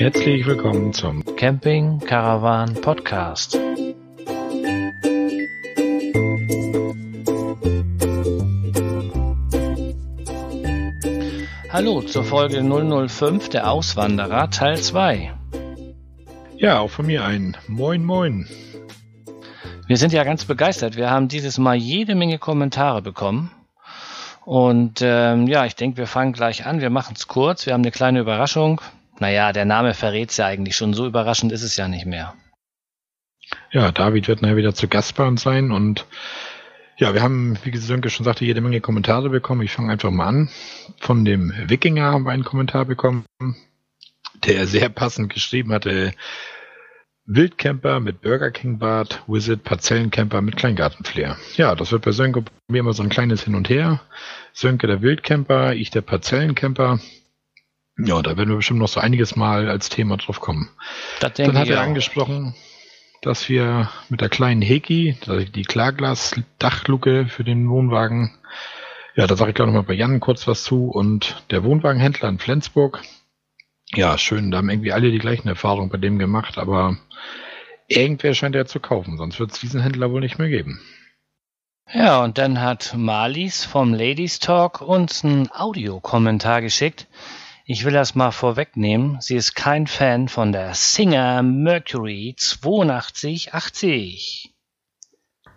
Herzlich 0.00 0.46
willkommen 0.46 0.94
zum 0.94 1.22
Camping 1.36 1.98
Caravan 1.98 2.72
Podcast. 2.72 3.60
Hallo 11.68 12.00
zur 12.00 12.24
Folge 12.24 12.62
005 12.62 13.50
der 13.50 13.70
Auswanderer 13.70 14.48
Teil 14.48 14.78
2. 14.78 15.34
Ja, 16.56 16.78
auch 16.78 16.88
von 16.88 17.04
mir 17.04 17.22
ein 17.26 17.58
Moin 17.68 18.02
Moin. 18.02 18.48
Wir 19.86 19.98
sind 19.98 20.14
ja 20.14 20.24
ganz 20.24 20.46
begeistert. 20.46 20.96
Wir 20.96 21.10
haben 21.10 21.28
dieses 21.28 21.58
Mal 21.58 21.76
jede 21.76 22.14
Menge 22.14 22.38
Kommentare 22.38 23.02
bekommen. 23.02 23.50
Und 24.46 25.00
ähm, 25.02 25.46
ja, 25.46 25.66
ich 25.66 25.76
denke, 25.76 25.98
wir 25.98 26.06
fangen 26.06 26.32
gleich 26.32 26.64
an. 26.64 26.80
Wir 26.80 26.88
machen 26.88 27.16
es 27.18 27.28
kurz. 27.28 27.66
Wir 27.66 27.74
haben 27.74 27.82
eine 27.82 27.90
kleine 27.90 28.20
Überraschung. 28.20 28.80
Naja, 29.20 29.52
der 29.52 29.66
Name 29.66 29.94
verrät 29.94 30.30
es 30.30 30.38
ja 30.38 30.46
eigentlich 30.46 30.76
schon. 30.76 30.94
So 30.94 31.06
überraschend 31.06 31.52
ist 31.52 31.62
es 31.62 31.76
ja 31.76 31.86
nicht 31.86 32.06
mehr. 32.06 32.34
Ja, 33.70 33.92
David 33.92 34.26
wird 34.28 34.42
nachher 34.42 34.56
wieder 34.56 34.74
zu 34.74 34.88
Gast 34.88 35.14
bei 35.14 35.26
uns 35.26 35.42
sein 35.42 35.70
und 35.70 36.06
ja, 36.96 37.14
wir 37.14 37.22
haben, 37.22 37.58
wie 37.62 37.74
Sönke 37.78 38.10
schon 38.10 38.24
sagte, 38.24 38.44
jede 38.44 38.60
Menge 38.60 38.82
Kommentare 38.82 39.30
bekommen. 39.30 39.62
Ich 39.62 39.72
fange 39.72 39.90
einfach 39.90 40.10
mal 40.10 40.26
an. 40.26 40.50
Von 40.98 41.24
dem 41.24 41.52
Wikinger 41.66 42.12
haben 42.12 42.24
wir 42.24 42.32
einen 42.32 42.44
Kommentar 42.44 42.84
bekommen, 42.84 43.24
der 44.44 44.66
sehr 44.66 44.90
passend 44.90 45.32
geschrieben 45.32 45.72
hatte. 45.72 46.12
Wildcamper 47.24 48.00
mit 48.00 48.20
Burger 48.20 48.50
King 48.50 48.78
Bad, 48.78 49.22
Wizard 49.28 49.64
Parzellencamper 49.64 50.42
mit 50.42 50.56
Kleingartenflair. 50.56 51.38
Ja, 51.56 51.74
das 51.74 51.92
wird 51.92 52.04
bei 52.04 52.12
Sönke 52.12 52.44
mir 52.68 52.80
immer 52.80 52.92
so 52.92 53.02
ein 53.02 53.08
kleines 53.08 53.44
Hin 53.44 53.54
und 53.54 53.70
Her. 53.70 54.02
Sönke 54.52 54.86
der 54.86 55.00
Wildcamper, 55.00 55.74
ich 55.74 55.90
der 55.90 56.02
Parzellencamper. 56.02 56.98
Ja, 58.04 58.22
da 58.22 58.36
werden 58.36 58.48
wir 58.48 58.56
bestimmt 58.56 58.80
noch 58.80 58.88
so 58.88 59.00
einiges 59.00 59.36
Mal 59.36 59.68
als 59.68 59.88
Thema 59.88 60.16
drauf 60.16 60.40
kommen. 60.40 60.70
Dann 61.20 61.58
hat 61.58 61.68
er 61.68 61.80
auch. 61.80 61.84
angesprochen, 61.84 62.54
dass 63.22 63.48
wir 63.48 63.90
mit 64.08 64.20
der 64.20 64.28
kleinen 64.28 64.62
Heki, 64.62 65.16
die 65.54 65.62
Klarglas-Dachluke 65.62 67.26
für 67.26 67.44
den 67.44 67.68
Wohnwagen, 67.68 68.38
ja, 69.14 69.26
da 69.26 69.36
sage 69.36 69.50
ich 69.50 69.54
glaube 69.54 69.72
noch 69.72 69.78
mal 69.78 69.86
bei 69.86 69.94
Jan 69.94 70.20
kurz 70.20 70.46
was 70.46 70.62
zu 70.62 70.88
und 70.88 71.42
der 71.50 71.64
Wohnwagenhändler 71.64 72.28
in 72.28 72.38
Flensburg. 72.38 73.02
Ja, 73.92 74.16
schön, 74.18 74.50
da 74.50 74.58
haben 74.58 74.70
irgendwie 74.70 74.92
alle 74.92 75.10
die 75.10 75.18
gleichen 75.18 75.48
Erfahrungen 75.48 75.90
bei 75.90 75.98
dem 75.98 76.18
gemacht, 76.18 76.58
aber 76.58 76.96
irgendwer 77.88 78.34
scheint 78.34 78.54
er 78.54 78.66
zu 78.66 78.78
kaufen, 78.78 79.18
sonst 79.18 79.40
wird 79.40 79.50
es 79.50 79.60
diesen 79.60 79.82
Händler 79.82 80.12
wohl 80.12 80.20
nicht 80.20 80.38
mehr 80.38 80.48
geben. 80.48 80.80
Ja, 81.92 82.22
und 82.22 82.38
dann 82.38 82.60
hat 82.60 82.94
Marlies 82.96 83.64
vom 83.64 83.92
Ladies 83.92 84.38
Talk 84.38 84.80
uns 84.80 85.24
einen 85.24 85.50
Audiokommentar 85.50 86.62
geschickt. 86.62 87.08
Ich 87.72 87.84
will 87.84 87.92
das 87.92 88.16
mal 88.16 88.32
vorwegnehmen. 88.32 89.18
Sie 89.20 89.36
ist 89.36 89.54
kein 89.54 89.86
Fan 89.86 90.26
von 90.26 90.50
der 90.50 90.74
Singer 90.74 91.40
Mercury 91.44 92.34
8280. 92.36 94.52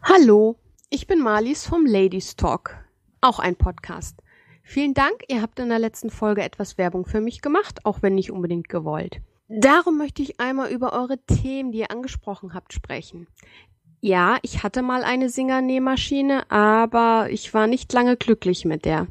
Hallo, 0.04 0.60
ich 0.92 1.08
bin 1.08 1.22
Marlies 1.22 1.66
vom 1.66 1.88
Ladies 1.88 2.36
Talk. 2.36 2.78
Auch 3.22 3.40
ein 3.40 3.56
Podcast. 3.56 4.22
Vielen 4.62 4.94
Dank, 4.94 5.24
ihr 5.28 5.42
habt 5.42 5.58
in 5.58 5.70
der 5.70 5.80
letzten 5.80 6.12
Folge 6.12 6.44
etwas 6.44 6.78
Werbung 6.78 7.08
für 7.08 7.20
mich 7.20 7.42
gemacht, 7.42 7.84
auch 7.84 8.04
wenn 8.04 8.14
nicht 8.14 8.30
unbedingt 8.30 8.70
gewollt. 8.70 9.20
Darum 9.48 9.98
möchte 9.98 10.22
ich 10.22 10.40
einmal 10.40 10.70
über 10.70 10.94
eure 10.94 11.18
Themen, 11.18 11.72
die 11.72 11.80
ihr 11.80 11.90
angesprochen 11.90 12.54
habt, 12.54 12.74
sprechen. 12.74 13.26
Ja, 14.02 14.38
ich 14.44 14.62
hatte 14.62 14.84
mal 14.84 15.04
eine 15.04 15.30
Singer-Nähmaschine, 15.30 16.52
aber 16.52 17.30
ich 17.32 17.56
war 17.56 17.66
nicht 17.66 17.92
lange 17.92 18.18
glücklich 18.18 18.66
mit 18.66 18.86
der. 18.86 19.08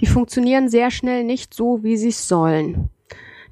Die 0.00 0.06
funktionieren 0.06 0.68
sehr 0.68 0.90
schnell 0.90 1.24
nicht 1.24 1.54
so, 1.54 1.82
wie 1.82 1.96
sie 1.96 2.10
sollen. 2.10 2.90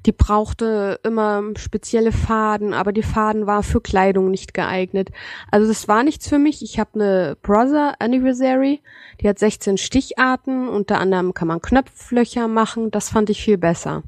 Die 0.05 0.11
brauchte 0.11 0.99
immer 1.03 1.41
spezielle 1.55 2.11
Faden, 2.11 2.73
aber 2.73 2.91
die 2.91 3.03
Faden 3.03 3.47
war 3.47 3.63
für 3.63 3.79
Kleidung 3.79 4.31
nicht 4.31 4.53
geeignet. 4.53 5.11
Also 5.49 5.67
das 5.67 5.87
war 5.87 6.03
nichts 6.03 6.27
für 6.27 6.39
mich. 6.39 6.61
Ich 6.61 6.77
habe 6.77 6.95
eine 6.95 7.37
Brother 7.41 7.95
Anniversary, 7.99 8.81
die 9.21 9.29
hat 9.29 9.39
16 9.39 9.77
Sticharten, 9.77 10.67
unter 10.67 10.99
anderem 10.99 11.33
kann 11.33 11.47
man 11.47 11.61
Knöpflöcher 11.61 12.47
machen, 12.47 12.91
das 12.91 13.09
fand 13.09 13.29
ich 13.29 13.41
viel 13.41 13.57
besser. 13.57 14.03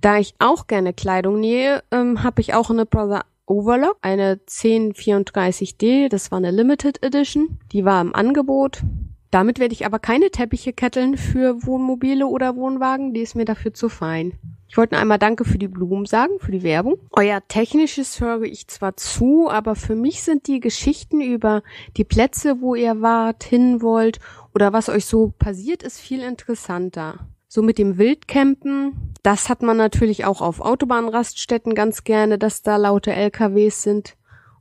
Da 0.00 0.18
ich 0.18 0.34
auch 0.40 0.66
gerne 0.66 0.92
Kleidung 0.92 1.38
nähe, 1.38 1.84
ähm, 1.92 2.24
habe 2.24 2.40
ich 2.40 2.54
auch 2.54 2.70
eine 2.70 2.86
Brother 2.86 3.24
Overlock, 3.46 3.98
eine 4.02 4.40
1034D, 4.48 6.08
das 6.08 6.32
war 6.32 6.38
eine 6.38 6.50
Limited 6.50 7.02
Edition, 7.04 7.60
die 7.70 7.84
war 7.84 8.00
im 8.00 8.14
Angebot, 8.14 8.82
damit 9.32 9.58
werde 9.58 9.72
ich 9.72 9.86
aber 9.86 9.98
keine 9.98 10.30
Teppiche 10.30 10.72
ketteln 10.72 11.16
für 11.16 11.66
Wohnmobile 11.66 12.26
oder 12.26 12.54
Wohnwagen, 12.54 13.14
die 13.14 13.22
ist 13.22 13.34
mir 13.34 13.46
dafür 13.46 13.72
zu 13.72 13.88
fein. 13.88 14.34
Ich 14.68 14.76
wollte 14.76 14.96
einmal 14.96 15.18
Danke 15.18 15.44
für 15.44 15.58
die 15.58 15.68
Blumen 15.68 16.06
sagen, 16.06 16.32
für 16.38 16.52
die 16.52 16.62
Werbung. 16.62 16.98
Euer 17.10 17.40
Technisches 17.48 18.20
höre 18.20 18.42
ich 18.42 18.68
zwar 18.68 18.96
zu, 18.96 19.50
aber 19.50 19.74
für 19.74 19.96
mich 19.96 20.22
sind 20.22 20.46
die 20.46 20.60
Geschichten 20.60 21.20
über 21.20 21.62
die 21.96 22.04
Plätze, 22.04 22.60
wo 22.60 22.74
ihr 22.74 23.00
wart, 23.00 23.42
hin 23.42 23.82
wollt 23.82 24.18
oder 24.54 24.72
was 24.72 24.88
euch 24.88 25.06
so 25.06 25.32
passiert 25.38 25.82
ist, 25.82 25.98
viel 25.98 26.20
interessanter. 26.20 27.26
So 27.48 27.62
mit 27.62 27.78
dem 27.78 27.98
Wildcampen, 27.98 29.14
das 29.22 29.48
hat 29.48 29.62
man 29.62 29.76
natürlich 29.76 30.24
auch 30.24 30.40
auf 30.40 30.60
Autobahnraststätten 30.60 31.74
ganz 31.74 32.04
gerne, 32.04 32.38
dass 32.38 32.62
da 32.62 32.76
laute 32.76 33.12
LKWs 33.12 33.82
sind 33.82 34.16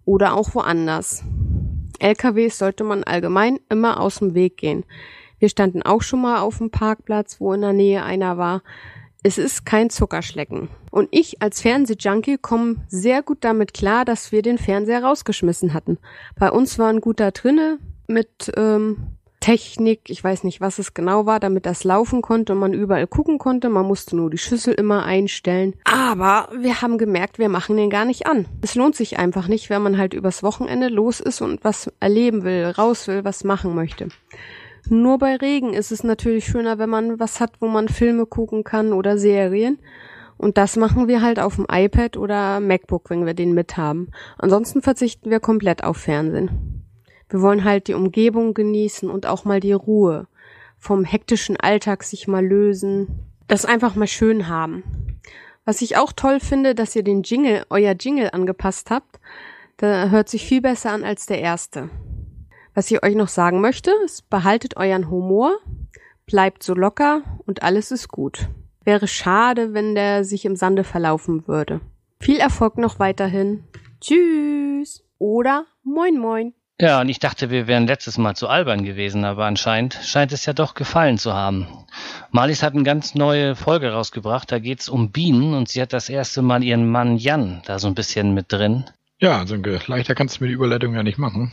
oder 0.05 0.33
auch 0.33 0.55
woanders. 0.55 1.23
LKWs 2.01 2.57
sollte 2.57 2.84
man 2.84 3.03
allgemein 3.03 3.59
immer 3.69 4.00
aus 4.00 4.19
dem 4.19 4.34
Weg 4.34 4.57
gehen. 4.57 4.84
Wir 5.39 5.50
standen 5.50 5.81
auch 5.81 6.01
schon 6.01 6.22
mal 6.22 6.39
auf 6.39 6.59
dem 6.59 6.69
Parkplatz, 6.69 7.39
wo 7.39 7.53
in 7.53 7.62
der 7.62 7.73
Nähe 7.73 8.03
einer 8.03 8.38
war. 8.38 8.62
Es 9.23 9.38
ist 9.38 9.66
kein 9.66 9.89
Zuckerschlecken. 9.89 10.69
Und 10.89 11.09
ich 11.12 11.41
als 11.41 11.62
Fernsehjunkie 11.62 12.38
komme 12.38 12.78
sehr 12.88 13.22
gut 13.22 13.39
damit 13.41 13.73
klar, 13.73 14.03
dass 14.06 14.31
wir 14.31 14.41
den 14.41 14.57
Fernseher 14.57 15.03
rausgeschmissen 15.03 15.73
hatten. 15.73 15.97
Bei 16.38 16.51
uns 16.51 16.78
war 16.79 16.89
ein 16.89 17.01
guter 17.01 17.31
drinne 17.31 17.79
mit 18.07 18.51
ähm, 18.57 19.18
Technik, 19.41 20.09
ich 20.09 20.24
weiß 20.24 20.46
nicht, 20.46 20.62
was 20.62 20.79
es 20.79 20.94
genau 20.94 21.25
war, 21.25 21.41
damit 21.41 21.66
das 21.66 21.84
laufen 21.84 22.22
konnte 22.22 22.53
und 22.53 22.59
man 22.59 22.74
überall 22.74 23.07
gucken 23.07 23.40
konnte. 23.40 23.69
Man 23.69 23.85
musste 23.85 24.16
nur 24.16 24.29
die 24.29 24.38
Schüssel 24.38 24.74
immer 24.74 25.03
einstellen. 25.03 25.74
Aber 25.84 26.47
wir 26.57 26.81
haben 26.81 26.97
gemerkt, 26.97 27.40
wir 27.40 27.50
machen 27.50 27.75
den 27.75 27.90
gar 27.90 28.06
nicht 28.06 28.28
an. 28.28 28.46
Es 28.62 28.75
lohnt 28.75 28.96
sich 28.96 29.19
einfach 29.19 29.47
nicht, 29.50 29.69
wenn 29.69 29.81
man 29.81 29.97
halt 29.97 30.13
übers 30.13 30.44
Wochenende 30.44 30.88
los 30.88 31.19
ist 31.19 31.41
und 31.41 31.63
was 31.63 31.91
erleben 32.00 32.44
will, 32.44 32.68
raus 32.68 33.07
will, 33.07 33.25
was 33.25 33.44
machen 33.44 33.75
möchte. 33.75 34.07
Nur 34.88 35.18
bei 35.18 35.35
Regen 35.35 35.74
ist 35.74 35.91
es 35.91 36.03
natürlich 36.03 36.46
schöner, 36.46 36.80
wenn 36.80 36.90
man 36.90 37.19
was 37.19 37.40
hat, 37.40 37.53
wo 37.59 37.68
man 37.68 37.90
Filme 37.90 38.25
gucken 38.25 38.63
kann 38.63 38.94
oder 38.94 39.18
Serien. 39.18 39.80
Und 40.38 40.57
das 40.57 40.75
machen 40.75 41.07
wir 41.07 41.22
halt 41.22 41.40
auf 41.40 41.56
dem 41.56 41.68
iPad 41.72 42.18
oder 42.18 42.59
MacBook, 42.59 43.09
wenn 43.09 43.25
wir 43.25 43.34
den 43.34 43.53
mit 43.53 43.78
haben. 43.78 44.09
Ansonsten 44.38 44.81
verzichten 44.81 45.30
wir 45.30 45.40
komplett 45.40 45.84
auf 45.84 45.97
Fernsehen. 45.97 46.81
Wir 47.31 47.42
wollen 47.42 47.64
halt 47.64 47.88
die 47.88 47.94
Umgebung 47.94 48.53
genießen 48.53 49.09
und 49.09 49.25
auch 49.25 49.46
mal 49.46 49.62
die 49.62 49.72
Ruhe. 49.72 50.28
Vom 50.78 51.06
hektischen 51.06 51.56
Alltag 51.56 52.03
sich 52.03 52.28
mal 52.28 52.46
lösen. 52.46 53.19
Das 53.47 53.64
einfach 53.64 53.96
mal 53.96 54.08
schön 54.08 54.50
haben. 54.50 54.84
Was 55.64 55.81
ich 55.81 55.96
auch 55.96 56.12
toll 56.12 56.42
finde, 56.42 56.75
dass 56.75 56.94
ihr 56.94 57.03
den 57.03 57.24
Jingle, 57.24 57.66
euer 57.69 57.96
Jingle 57.97 58.31
angepasst 58.34 58.92
habt. 58.92 59.19
Der 59.80 60.12
hört 60.12 60.28
sich 60.28 60.46
viel 60.46 60.62
besser 60.62 60.92
an 60.92 61.06
als 61.06 61.25
der 61.25 61.40
erste. 61.40 61.90
Was 62.74 62.92
ich 62.92 63.02
euch 63.02 63.16
noch 63.16 63.30
sagen 63.30 63.62
möchte, 63.62 63.92
ist, 64.03 64.30
behaltet 64.30 64.75
euren 64.75 65.09
Humor, 65.09 65.58
bleibt 66.25 66.63
so 66.63 66.74
locker 66.74 67.24
und 67.46 67.63
alles 67.63 67.92
ist 67.92 68.09
gut. 68.09 68.50
Wäre 68.84 69.08
schade, 69.08 69.74
wenn 69.74 69.96
der 69.96 70.25
sich 70.25 70.44
im 70.44 70.58
Sande 70.58 70.84
verlaufen 70.84 71.48
würde. 71.48 71.80
Viel 72.19 72.38
Erfolg 72.40 72.78
noch 72.78 73.00
weiterhin. 73.00 73.63
Tschüss. 74.02 75.06
Oder 75.18 75.66
moin 75.84 76.18
moin. 76.18 76.53
Ja, 76.81 77.00
und 77.00 77.09
ich 77.09 77.19
dachte, 77.19 77.52
wir 77.52 77.68
wären 77.68 77.86
letztes 77.86 78.18
Mal 78.18 78.36
zu 78.36 78.47
albern 78.47 78.84
gewesen, 78.84 79.24
aber 79.24 79.46
anscheinend 79.46 80.00
scheint 80.03 80.31
es 80.31 80.47
ja 80.47 80.53
doch 80.53 80.74
gefallen 80.74 81.19
zu 81.19 81.31
haben. 81.31 81.68
Marlies 82.31 82.63
hat 82.63 82.74
eine 82.74 82.81
ganz 82.81 83.13
neue 83.13 83.56
Folge 83.56 83.92
rausgebracht, 83.92 84.51
da 84.51 84.57
geht's 84.57 84.89
um 84.89 85.12
Bienen 85.12 85.54
und 85.54 85.69
sie 85.69 85.80
hat 85.80 85.94
das 85.94 86.10
erste 86.10 86.42
Mal 86.42 86.63
ihren 86.63 86.89
Mann 86.89 87.18
Jan 87.18 87.62
da 87.68 87.78
so 87.78 87.88
ein 87.88 87.94
bisschen 87.94 88.33
mit 88.33 88.51
drin. 88.51 88.86
Ja, 89.19 89.38
also 89.38 89.57
leichter 89.57 90.16
kannst 90.16 90.39
du 90.39 90.44
mir 90.44 90.48
die 90.48 90.56
Überleitung 90.56 90.95
ja 90.95 91.04
nicht 91.04 91.19
machen. 91.19 91.51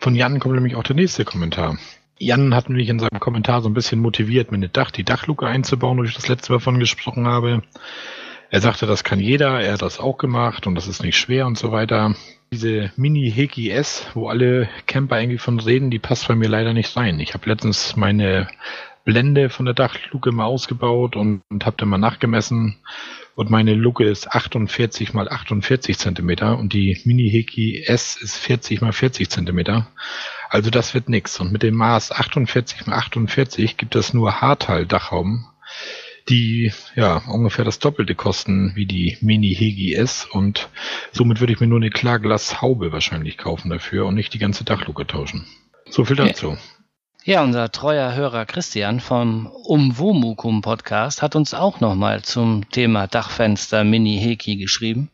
Von 0.00 0.16
Jan 0.16 0.40
kommt 0.40 0.56
nämlich 0.56 0.74
auch 0.74 0.82
der 0.82 0.96
nächste 0.96 1.24
Kommentar. 1.24 1.78
Jan 2.18 2.52
hat 2.52 2.68
mich 2.68 2.88
in 2.88 2.98
seinem 2.98 3.20
Kommentar 3.20 3.62
so 3.62 3.68
ein 3.68 3.74
bisschen 3.74 4.00
motiviert, 4.00 4.50
mir 4.50 4.56
eine 4.56 4.68
Dach, 4.68 4.90
die 4.90 5.04
Dachluke 5.04 5.46
einzubauen, 5.46 5.98
wo 5.98 6.02
ich 6.02 6.16
das 6.16 6.26
letzte 6.26 6.52
Mal 6.52 6.58
von 6.58 6.80
gesprochen 6.80 7.28
habe. 7.28 7.62
Er 8.50 8.60
sagte, 8.60 8.86
das 8.86 9.04
kann 9.04 9.20
jeder, 9.20 9.60
er 9.60 9.74
hat 9.74 9.82
das 9.82 10.00
auch 10.00 10.18
gemacht 10.18 10.66
und 10.66 10.74
das 10.74 10.88
ist 10.88 11.04
nicht 11.04 11.16
schwer 11.16 11.46
und 11.46 11.56
so 11.56 11.70
weiter. 11.70 12.16
Diese 12.50 12.90
Mini 12.96 13.30
Heki 13.30 13.70
S, 13.70 14.06
wo 14.14 14.28
alle 14.28 14.68
Camper 14.86 15.20
irgendwie 15.20 15.38
von 15.38 15.60
reden, 15.60 15.90
die 15.90 15.98
passt 15.98 16.28
bei 16.28 16.34
mir 16.34 16.48
leider 16.48 16.72
nicht 16.72 16.96
rein. 16.96 17.20
Ich 17.20 17.34
habe 17.34 17.48
letztens 17.48 17.96
meine 17.96 18.48
Blende 19.04 19.50
von 19.50 19.66
der 19.66 19.74
Dachluke 19.74 20.32
mal 20.32 20.46
ausgebaut 20.46 21.16
und, 21.16 21.42
und 21.50 21.66
habe 21.66 21.76
dann 21.78 21.88
mal 21.88 21.98
nachgemessen 21.98 22.76
und 23.38 23.50
meine 23.50 23.74
Luke 23.74 24.04
ist 24.04 24.32
48 24.32 25.14
mal 25.14 25.28
48 25.28 25.96
Zentimeter 25.96 26.58
und 26.58 26.72
die 26.72 27.00
Mini 27.04 27.30
Heki 27.30 27.84
S 27.86 28.16
ist 28.16 28.36
40 28.36 28.80
mal 28.80 28.92
40 28.92 29.30
Zentimeter. 29.30 29.86
Also 30.48 30.70
das 30.70 30.92
wird 30.92 31.08
nix. 31.08 31.38
Und 31.38 31.52
mit 31.52 31.62
dem 31.62 31.76
Maß 31.76 32.10
48 32.10 32.86
mal 32.86 32.96
48 32.96 33.76
gibt 33.76 33.94
es 33.94 34.12
nur 34.12 34.40
Haarteil 34.40 34.86
Dachhauben 34.86 35.46
die 36.28 36.72
ja 36.94 37.22
ungefähr 37.28 37.64
das 37.64 37.78
Doppelte 37.78 38.14
kosten 38.14 38.72
wie 38.74 38.86
die 38.86 39.16
Mini 39.20 39.54
Hegi 39.54 39.94
S 39.94 40.26
und 40.30 40.68
somit 41.12 41.40
würde 41.40 41.52
ich 41.52 41.60
mir 41.60 41.66
nur 41.66 41.78
eine 41.78 41.90
Klarglashaube 41.90 42.92
wahrscheinlich 42.92 43.38
kaufen 43.38 43.70
dafür 43.70 44.06
und 44.06 44.14
nicht 44.14 44.34
die 44.34 44.38
ganze 44.38 44.64
Dachluke 44.64 45.06
tauschen. 45.06 45.46
So 45.88 46.04
viel 46.04 46.16
dazu. 46.16 46.56
Ja. 47.24 47.42
unser 47.42 47.70
treuer 47.72 48.14
Hörer 48.14 48.46
Christian 48.46 49.00
vom 49.00 49.46
Umwomukum 49.46 50.62
Podcast 50.62 51.22
hat 51.22 51.36
uns 51.36 51.54
auch 51.54 51.80
nochmal 51.80 52.22
zum 52.22 52.70
Thema 52.70 53.06
Dachfenster 53.06 53.84
Mini 53.84 54.18
Heki 54.18 54.56
geschrieben. 54.56 55.10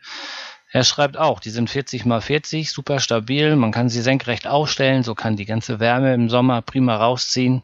Er 0.70 0.82
schreibt 0.82 1.16
auch, 1.16 1.38
die 1.38 1.50
sind 1.50 1.70
40 1.70 2.04
mal 2.04 2.20
40, 2.20 2.72
super 2.72 2.98
stabil, 2.98 3.54
man 3.54 3.70
kann 3.70 3.88
sie 3.88 4.02
senkrecht 4.02 4.48
aufstellen, 4.48 5.04
so 5.04 5.14
kann 5.14 5.36
die 5.36 5.44
ganze 5.44 5.78
Wärme 5.78 6.14
im 6.14 6.28
Sommer 6.28 6.62
prima 6.62 6.96
rausziehen 6.96 7.62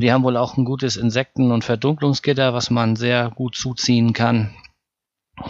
die 0.00 0.12
haben 0.12 0.24
wohl 0.24 0.36
auch 0.36 0.56
ein 0.56 0.64
gutes 0.64 0.96
Insekten- 0.96 1.52
und 1.52 1.64
Verdunklungsgitter, 1.64 2.54
was 2.54 2.70
man 2.70 2.96
sehr 2.96 3.30
gut 3.30 3.56
zuziehen 3.56 4.12
kann. 4.12 4.54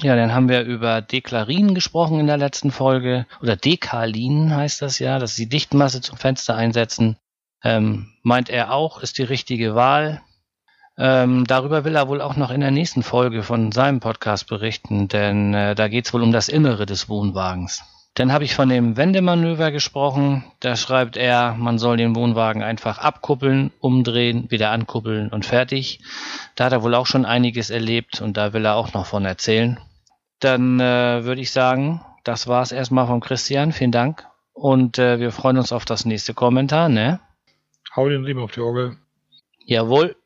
Ja, 0.03 0.15
dann 0.15 0.33
haben 0.33 0.49
wir 0.49 0.63
über 0.63 1.03
Deklarin 1.03 1.75
gesprochen 1.75 2.21
in 2.21 2.27
der 2.27 2.37
letzten 2.37 2.71
Folge. 2.71 3.27
Oder 3.43 3.57
Dekalin 3.57 4.55
heißt 4.55 4.83
das 4.83 4.99
ja, 4.99 5.19
dass 5.19 5.35
sie 5.35 5.49
Dichtmasse 5.49 6.01
zum 6.01 6.17
Fenster 6.17 6.55
einsetzen. 6.55 7.17
Ähm, 7.63 8.13
meint 8.23 8.49
er 8.49 8.73
auch, 8.73 9.03
ist 9.03 9.19
die 9.19 9.25
richtige 9.25 9.75
Wahl. 9.75 10.23
Ähm, 10.97 11.47
darüber 11.47 11.85
will 11.85 11.97
er 11.97 12.09
wohl 12.09 12.21
auch 12.21 12.37
noch 12.37 12.51
in 12.51 12.61
der 12.61 12.71
nächsten 12.71 13.03
Folge 13.03 13.43
von 13.43 13.73
seinem 13.73 14.01
Podcast 14.01 14.49
berichten, 14.49 15.09
denn 15.09 15.55
äh, 15.55 15.75
da 15.75 15.89
geht 15.89 16.07
es 16.07 16.13
wohl 16.13 16.23
um 16.23 16.33
das 16.33 16.49
Innere 16.49 16.87
des 16.87 17.09
Wohnwagens. 17.09 17.83
Dann 18.15 18.33
habe 18.33 18.45
ich 18.45 18.55
von 18.55 18.69
dem 18.69 18.97
Wendemanöver 18.97 19.71
gesprochen. 19.71 20.45
Da 20.59 20.77
schreibt 20.77 21.17
er, 21.17 21.55
man 21.55 21.79
soll 21.79 21.97
den 21.97 22.17
Wohnwagen 22.17 22.63
einfach 22.63 22.99
abkuppeln, 22.99 23.71
umdrehen, 23.81 24.51
wieder 24.51 24.71
ankuppeln 24.73 25.29
und 25.31 25.47
fertig. 25.47 26.01
Da 26.57 26.65
hat 26.65 26.73
er 26.73 26.83
wohl 26.83 26.95
auch 26.95 27.07
schon 27.07 27.25
einiges 27.25 27.71
erlebt 27.71 28.21
und 28.21 28.37
da 28.37 28.53
will 28.53 28.65
er 28.65 28.75
auch 28.75 28.93
noch 28.93 29.07
von 29.07 29.25
erzählen. 29.25 29.79
Dann 30.41 30.81
äh, 30.81 31.25
würde 31.25 31.41
ich 31.41 31.53
sagen, 31.53 32.01
das 32.25 32.49
war 32.49 32.63
es 32.63 32.73
erstmal 32.73 33.07
von 33.07 33.21
Christian. 33.21 33.73
Vielen 33.73 33.93
Dank. 33.93 34.27
Und 34.53 34.99
äh, 34.99 35.21
wir 35.21 35.31
freuen 35.31 35.59
uns 35.59 35.73
auf 35.73 35.85
das 35.85 36.05
nächste 36.05 36.35
Kommentar, 36.35 36.89
ne? 36.89 37.21
Hau 37.95 38.09
den 38.09 38.25
Riemen 38.25 38.43
auf 38.43 38.53
die 38.53 38.61
Orgel. 38.61 38.97
Jawohl. 39.65 40.17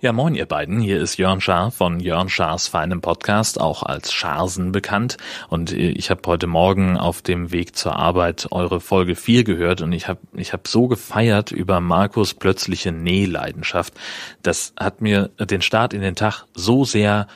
Ja, 0.00 0.12
moin 0.12 0.36
ihr 0.36 0.46
beiden, 0.46 0.78
hier 0.78 1.00
ist 1.00 1.16
Jörn 1.16 1.40
Schaar 1.40 1.72
von 1.72 1.98
Jörn 1.98 2.28
Schaars 2.28 2.68
feinem 2.68 3.00
Podcast, 3.00 3.60
auch 3.60 3.82
als 3.82 4.12
Scharsen 4.12 4.70
bekannt. 4.70 5.16
Und 5.48 5.72
ich 5.72 6.08
habe 6.10 6.22
heute 6.26 6.46
Morgen 6.46 6.96
auf 6.96 7.20
dem 7.20 7.50
Weg 7.50 7.74
zur 7.74 7.96
Arbeit 7.96 8.46
eure 8.52 8.78
Folge 8.78 9.16
4 9.16 9.42
gehört 9.42 9.80
und 9.80 9.90
ich 9.90 10.06
habe 10.06 10.20
ich 10.34 10.52
hab 10.52 10.68
so 10.68 10.86
gefeiert 10.86 11.50
über 11.50 11.80
Markus 11.80 12.32
plötzliche 12.32 12.92
Nähleidenschaft. 12.92 13.92
Das 14.40 14.72
hat 14.78 15.00
mir 15.00 15.30
den 15.40 15.62
Start 15.62 15.92
in 15.92 16.00
den 16.00 16.14
Tag 16.14 16.44
so 16.54 16.84
sehr 16.84 17.26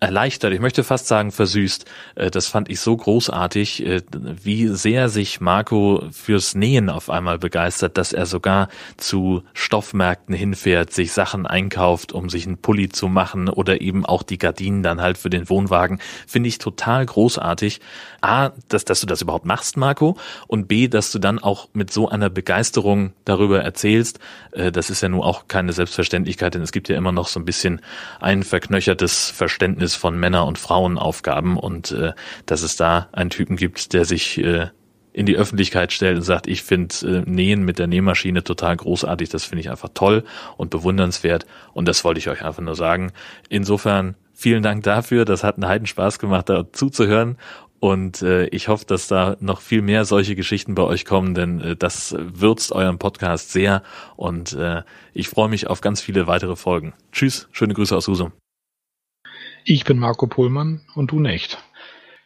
erleichtert, 0.00 0.52
ich 0.52 0.60
möchte 0.60 0.84
fast 0.84 1.06
sagen 1.06 1.32
versüßt. 1.32 1.84
Äh, 2.14 2.30
das 2.30 2.46
fand 2.46 2.68
ich 2.68 2.80
so 2.80 2.96
großartig, 2.96 3.86
äh, 3.86 4.02
wie 4.42 4.68
sehr 4.68 5.08
sich 5.08 5.40
Marco 5.40 6.02
fürs 6.10 6.54
Nähen 6.54 6.90
auf 6.90 7.10
einmal 7.10 7.38
begeistert, 7.38 7.96
dass 7.96 8.12
er 8.12 8.26
sogar 8.26 8.68
zu 8.96 9.42
Stoffmärkten 9.54 10.34
hinfährt, 10.34 10.92
sich 10.92 11.12
Sachen 11.12 11.46
einkauft, 11.46 12.12
um 12.12 12.28
sich 12.28 12.46
einen 12.46 12.58
Pulli 12.58 12.88
zu 12.88 13.08
machen 13.08 13.48
oder 13.48 13.80
eben 13.80 14.04
auch 14.04 14.22
die 14.22 14.38
Gardinen 14.38 14.82
dann 14.82 15.00
halt 15.00 15.18
für 15.18 15.30
den 15.30 15.48
Wohnwagen. 15.48 16.00
Finde 16.26 16.48
ich 16.48 16.58
total 16.58 17.06
großartig. 17.06 17.80
A, 18.20 18.50
dass, 18.68 18.84
dass 18.84 19.00
du 19.00 19.06
das 19.06 19.22
überhaupt 19.22 19.46
machst, 19.46 19.76
Marco, 19.76 20.16
und 20.46 20.68
B, 20.68 20.88
dass 20.88 21.12
du 21.12 21.18
dann 21.18 21.38
auch 21.38 21.68
mit 21.72 21.92
so 21.92 22.08
einer 22.08 22.28
Begeisterung 22.28 23.12
darüber 23.24 23.62
erzählst. 23.62 24.18
Äh, 24.52 24.72
das 24.72 24.90
ist 24.90 25.00
ja 25.00 25.08
nun 25.08 25.22
auch 25.22 25.48
keine 25.48 25.72
Selbstverständlichkeit, 25.72 26.54
denn 26.54 26.62
es 26.62 26.72
gibt 26.72 26.88
ja 26.88 26.96
immer 26.96 27.12
noch 27.12 27.28
so 27.28 27.40
ein 27.40 27.44
bisschen 27.44 27.80
ein 28.20 28.42
verknöchertes 28.42 29.30
Verständnis 29.30 29.85
von 29.94 30.18
Männer- 30.18 30.46
und 30.46 30.58
Frauenaufgaben 30.58 31.56
und 31.56 31.92
äh, 31.92 32.12
dass 32.46 32.62
es 32.62 32.76
da 32.76 33.08
einen 33.12 33.30
Typen 33.30 33.56
gibt, 33.56 33.92
der 33.92 34.04
sich 34.04 34.38
äh, 34.38 34.68
in 35.16 35.24
die 35.24 35.36
Öffentlichkeit 35.36 35.92
stellt 35.92 36.16
und 36.16 36.22
sagt, 36.22 36.46
ich 36.46 36.62
finde 36.62 36.94
äh, 37.02 37.30
Nähen 37.30 37.64
mit 37.64 37.78
der 37.78 37.86
Nähmaschine 37.86 38.44
total 38.44 38.76
großartig, 38.76 39.30
das 39.30 39.44
finde 39.44 39.60
ich 39.60 39.70
einfach 39.70 39.88
toll 39.94 40.24
und 40.58 40.68
bewundernswert 40.68 41.46
und 41.72 41.88
das 41.88 42.04
wollte 42.04 42.18
ich 42.18 42.28
euch 42.28 42.44
einfach 42.44 42.62
nur 42.62 42.76
sagen. 42.76 43.12
Insofern 43.48 44.14
vielen 44.34 44.62
Dank 44.62 44.82
dafür, 44.82 45.24
das 45.24 45.42
hat 45.42 45.56
einen 45.56 45.68
Heidenspaß 45.68 46.18
gemacht, 46.18 46.50
da 46.50 46.70
zuzuhören 46.70 47.38
und 47.80 48.20
äh, 48.20 48.46
ich 48.48 48.68
hoffe, 48.68 48.84
dass 48.86 49.08
da 49.08 49.36
noch 49.40 49.62
viel 49.62 49.80
mehr 49.80 50.04
solche 50.04 50.36
Geschichten 50.36 50.74
bei 50.74 50.82
euch 50.82 51.06
kommen, 51.06 51.34
denn 51.34 51.60
äh, 51.60 51.76
das 51.76 52.14
würzt 52.18 52.72
euren 52.72 52.98
Podcast 52.98 53.52
sehr 53.52 53.82
und 54.16 54.52
äh, 54.52 54.82
ich 55.14 55.30
freue 55.30 55.48
mich 55.48 55.66
auf 55.66 55.80
ganz 55.80 56.02
viele 56.02 56.26
weitere 56.26 56.56
Folgen. 56.56 56.92
Tschüss, 57.12 57.48
schöne 57.52 57.72
Grüße 57.72 57.96
aus 57.96 58.06
Husum. 58.06 58.32
Ich 59.68 59.84
bin 59.84 59.98
Marco 59.98 60.28
Pohlmann 60.28 60.82
und 60.94 61.10
du 61.10 61.18
nicht. 61.18 61.58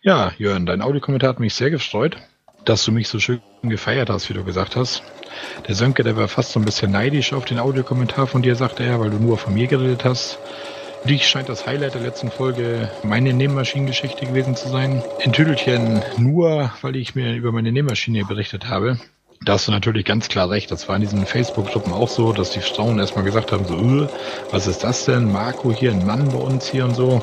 Ja, 0.02 0.32
Jörn, 0.36 0.66
dein 0.66 0.82
Audiokommentar 0.82 1.30
hat 1.30 1.40
mich 1.40 1.54
sehr 1.54 1.70
gefreut, 1.70 2.18
dass 2.66 2.84
du 2.84 2.92
mich 2.92 3.08
so 3.08 3.18
schön 3.18 3.40
gefeiert 3.62 4.10
hast, 4.10 4.28
wie 4.28 4.34
du 4.34 4.44
gesagt 4.44 4.76
hast. 4.76 5.02
Der 5.66 5.74
Sönke, 5.74 6.02
der 6.02 6.18
war 6.18 6.28
fast 6.28 6.52
so 6.52 6.60
ein 6.60 6.66
bisschen 6.66 6.92
neidisch 6.92 7.32
auf 7.32 7.46
den 7.46 7.58
Audiokommentar 7.58 8.26
von 8.26 8.42
dir, 8.42 8.56
sagte 8.56 8.82
er, 8.82 9.00
weil 9.00 9.08
du 9.08 9.16
nur 9.16 9.38
von 9.38 9.54
mir 9.54 9.68
geredet 9.68 10.04
hast. 10.04 10.38
Dich 11.08 11.26
scheint 11.26 11.48
das 11.48 11.66
Highlight 11.66 11.94
der 11.94 12.02
letzten 12.02 12.30
Folge 12.30 12.90
meine 13.02 13.32
Nähmaschinengeschichte 13.32 14.26
gewesen 14.26 14.54
zu 14.54 14.68
sein. 14.68 15.02
In 15.20 15.32
Tüdelchen 15.32 16.02
nur, 16.18 16.70
weil 16.82 16.94
ich 16.96 17.14
mir 17.14 17.34
über 17.34 17.52
meine 17.52 17.72
Nähmaschine 17.72 18.22
berichtet 18.26 18.68
habe. 18.68 19.00
Da 19.42 19.54
hast 19.54 19.66
du 19.66 19.72
natürlich 19.72 20.04
ganz 20.04 20.28
klar 20.28 20.50
recht. 20.50 20.70
Das 20.70 20.86
war 20.86 20.96
in 20.96 21.00
diesen 21.00 21.24
Facebook-Gruppen 21.24 21.94
auch 21.94 22.10
so, 22.10 22.34
dass 22.34 22.50
die 22.50 22.60
Frauen 22.60 22.98
erstmal 22.98 23.24
gesagt 23.24 23.52
haben, 23.52 23.64
so, 23.64 23.74
öh, 23.74 24.06
was 24.50 24.66
ist 24.66 24.84
das 24.84 25.06
denn? 25.06 25.32
Marco 25.32 25.72
hier, 25.72 25.92
ein 25.92 26.04
Mann 26.04 26.28
bei 26.28 26.38
uns 26.38 26.68
hier 26.68 26.84
und 26.84 26.94
so. 26.94 27.22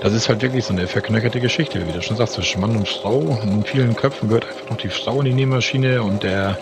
Das 0.00 0.12
ist 0.12 0.28
halt 0.28 0.40
wirklich 0.40 0.64
so 0.64 0.72
eine 0.72 0.86
verknöcherte 0.86 1.40
Geschichte, 1.40 1.84
wie 1.88 1.90
du 1.90 2.00
schon 2.00 2.16
sagst, 2.16 2.34
zwischen 2.34 2.60
Mann 2.60 2.76
und 2.76 2.88
Frau. 2.88 3.40
In 3.42 3.64
vielen 3.64 3.96
Köpfen 3.96 4.28
gehört 4.28 4.46
einfach 4.46 4.70
noch 4.70 4.76
die 4.76 4.88
Frau 4.88 5.18
in 5.18 5.24
die 5.24 5.34
Nähmaschine 5.34 6.04
und 6.04 6.22
der 6.22 6.56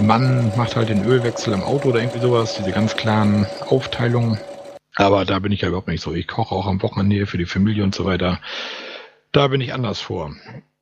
Mann 0.00 0.52
macht 0.56 0.74
halt 0.74 0.88
den 0.88 1.04
Ölwechsel 1.04 1.52
im 1.52 1.62
Auto 1.62 1.90
oder 1.90 2.00
irgendwie 2.00 2.20
sowas, 2.20 2.54
diese 2.54 2.72
ganz 2.72 2.96
klaren 2.96 3.46
Aufteilungen. 3.68 4.40
Aber 4.96 5.26
da 5.26 5.38
bin 5.38 5.52
ich 5.52 5.60
ja 5.60 5.68
überhaupt 5.68 5.88
nicht 5.88 6.02
so. 6.02 6.14
Ich 6.14 6.28
koche 6.28 6.54
auch 6.54 6.66
am 6.66 6.80
Wochenende 6.80 7.26
für 7.26 7.36
die 7.36 7.44
Familie 7.44 7.84
und 7.84 7.94
so 7.94 8.06
weiter. 8.06 8.40
Da 9.32 9.48
bin 9.48 9.60
ich 9.60 9.74
anders 9.74 10.00
vor. 10.00 10.34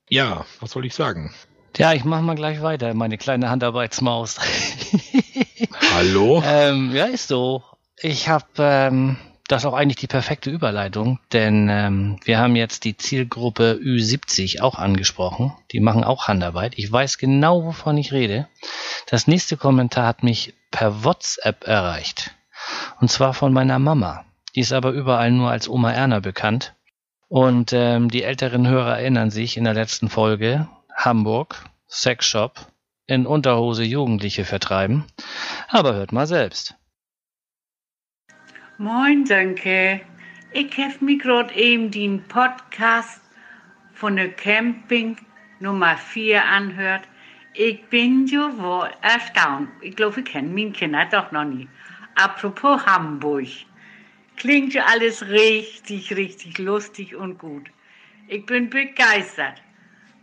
Ja, 0.08 0.46
was 0.60 0.70
soll 0.70 0.86
ich 0.86 0.94
sagen? 0.94 1.34
Ja, 1.76 1.92
ich 1.92 2.04
mache 2.04 2.22
mal 2.22 2.34
gleich 2.34 2.62
weiter, 2.62 2.94
meine 2.94 3.18
kleine 3.18 3.50
Handarbeitsmaus. 3.50 4.38
Hallo? 5.94 6.42
ähm, 6.46 6.94
ja, 6.94 7.06
ist 7.06 7.28
so. 7.28 7.62
Ich 8.00 8.28
habe 8.28 8.46
ähm, 8.58 9.16
das 9.52 9.64
ist 9.64 9.66
auch 9.66 9.74
eigentlich 9.74 9.96
die 9.96 10.06
perfekte 10.06 10.48
Überleitung, 10.48 11.18
denn 11.32 11.68
ähm, 11.68 12.18
wir 12.24 12.38
haben 12.38 12.56
jetzt 12.56 12.84
die 12.84 12.96
Zielgruppe 12.96 13.78
Ü70 13.82 14.62
auch 14.62 14.76
angesprochen. 14.76 15.52
Die 15.72 15.80
machen 15.80 16.04
auch 16.04 16.26
Handarbeit. 16.26 16.72
Ich 16.78 16.90
weiß 16.90 17.18
genau, 17.18 17.64
wovon 17.64 17.98
ich 17.98 18.12
rede. 18.12 18.48
Das 19.10 19.26
nächste 19.26 19.58
Kommentar 19.58 20.06
hat 20.06 20.22
mich 20.22 20.54
per 20.70 21.04
WhatsApp 21.04 21.66
erreicht. 21.66 22.30
Und 23.00 23.10
zwar 23.10 23.34
von 23.34 23.52
meiner 23.52 23.78
Mama. 23.78 24.24
Die 24.54 24.60
ist 24.60 24.72
aber 24.72 24.90
überall 24.92 25.30
nur 25.30 25.50
als 25.50 25.68
Oma 25.68 25.92
Erna 25.92 26.20
bekannt. 26.20 26.74
Und 27.28 27.74
ähm, 27.74 28.10
die 28.10 28.22
älteren 28.22 28.66
Hörer 28.66 29.00
erinnern 29.00 29.30
sich 29.30 29.58
in 29.58 29.64
der 29.64 29.74
letzten 29.74 30.08
Folge, 30.08 30.66
Hamburg, 30.96 31.56
Sexshop, 31.88 32.72
in 33.06 33.26
Unterhose 33.26 33.84
Jugendliche 33.84 34.44
vertreiben. 34.44 35.04
Aber 35.68 35.94
hört 35.94 36.12
mal 36.12 36.26
selbst. 36.26 36.74
Moin, 38.78 39.24
Danke. 39.24 40.00
Ich 40.52 40.76
habe 40.76 41.04
mir 41.04 41.18
gerade 41.18 41.54
eben 41.54 41.90
den 41.90 42.22
Podcast 42.28 43.20
von 43.94 44.16
der 44.16 44.32
Camping 44.32 45.16
Nummer 45.60 45.96
4 45.96 46.44
anhört. 46.44 47.02
Ich 47.54 47.84
bin 47.86 48.26
ja 48.26 48.50
wohl 48.58 48.90
erstaunt. 49.02 49.68
Ich 49.80 49.94
glaube, 49.96 50.20
ich 50.20 50.26
kenne 50.26 50.48
meine 50.48 50.72
Kinder 50.72 51.06
doch 51.10 51.32
noch 51.32 51.44
nie. 51.44 51.68
Apropos 52.16 52.84
Hamburg. 52.84 53.48
Klingt 54.36 54.74
ja 54.74 54.84
alles 54.86 55.28
richtig, 55.28 56.16
richtig 56.16 56.58
lustig 56.58 57.14
und 57.14 57.38
gut. 57.38 57.70
Ich 58.28 58.44
bin 58.44 58.70
begeistert. 58.70 59.62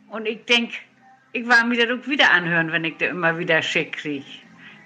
Und 0.10 0.26
ich 0.26 0.44
denke, 0.46 0.76
ich 1.34 1.48
war 1.48 1.66
mir 1.66 1.86
das 1.86 2.08
wieder 2.08 2.32
anhören, 2.32 2.72
wenn 2.72 2.84
ich 2.84 2.98
da 2.98 3.08
immer 3.08 3.38
wieder 3.38 3.62
schick 3.62 3.94
kriege. 3.98 4.26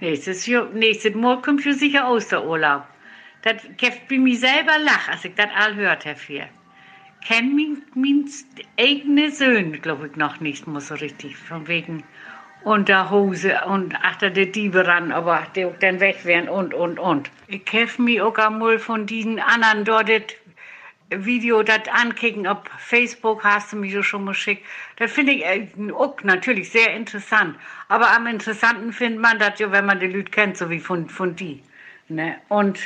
Nächstes, 0.02 0.48
nächstes 0.74 1.16
Mal 1.16 1.42
kommt 1.42 1.64
schon 1.64 1.74
sicher 1.74 2.10
Osterurlaub. 2.10 2.84
Das 3.42 3.56
gibt 3.78 4.08
bei 4.10 4.18
mir 4.18 4.36
selber 4.36 4.78
lach, 4.80 5.08
als 5.10 5.24
ich 5.26 5.34
das 5.36 5.48
all 5.56 5.76
hört, 5.76 6.06
Herr 6.06 6.16
Vier. 6.16 6.50
Kenn 7.26 7.56
mein, 7.56 7.82
mein 7.96 8.26
eigene 8.78 9.32
Söhne, 9.32 9.80
glaube 9.80 10.08
ich, 10.08 10.18
noch 10.18 10.42
nicht, 10.42 10.68
muss 10.68 10.90
so 10.90 10.96
richtig, 10.96 11.38
von 11.38 11.68
wegen 11.68 12.04
Unterhose 12.64 13.62
und 13.66 13.96
achter 13.96 14.30
der 14.30 14.48
Diebe 14.48 14.86
ran, 14.86 15.12
aber 15.12 15.48
die 15.56 15.66
auch 15.66 15.78
dann 15.80 16.00
weg 16.00 16.24
wären 16.24 16.50
und, 16.50 16.74
und, 16.74 17.00
und. 17.00 17.30
Ich 17.48 17.64
hef 17.72 18.00
mir 18.00 18.26
auch 18.26 18.38
einmal 18.38 18.80
von 18.80 19.06
diesen 19.06 19.40
anderen 19.40 19.86
dort 19.86 20.10
Video 21.18 21.64
das 21.64 21.88
ankicken 21.92 22.48
auf 22.48 22.60
Facebook, 22.78 23.44
hast 23.44 23.74
du 23.74 23.78
mir 23.78 24.04
schon 24.04 24.26
geschickt. 24.26 24.66
Das 24.98 25.12
finde 25.12 25.34
ich 25.34 25.46
äh, 25.46 25.68
auch 25.94 26.16
natürlich 26.24 26.72
sehr 26.72 26.94
interessant. 26.96 27.58
Aber 27.88 28.12
am 28.12 28.28
interessanten 28.28 28.94
findet 28.94 29.22
man 29.22 29.40
das 29.40 29.60
ja, 29.60 29.72
wenn 29.72 29.86
man 29.86 30.00
die 30.00 30.08
Leute 30.08 30.32
kennt, 30.32 30.58
so 30.58 30.70
wie 30.70 30.80
von, 30.80 31.10
von 31.10 31.36
die. 31.36 31.62
Ne? 32.10 32.38
Und 32.50 32.80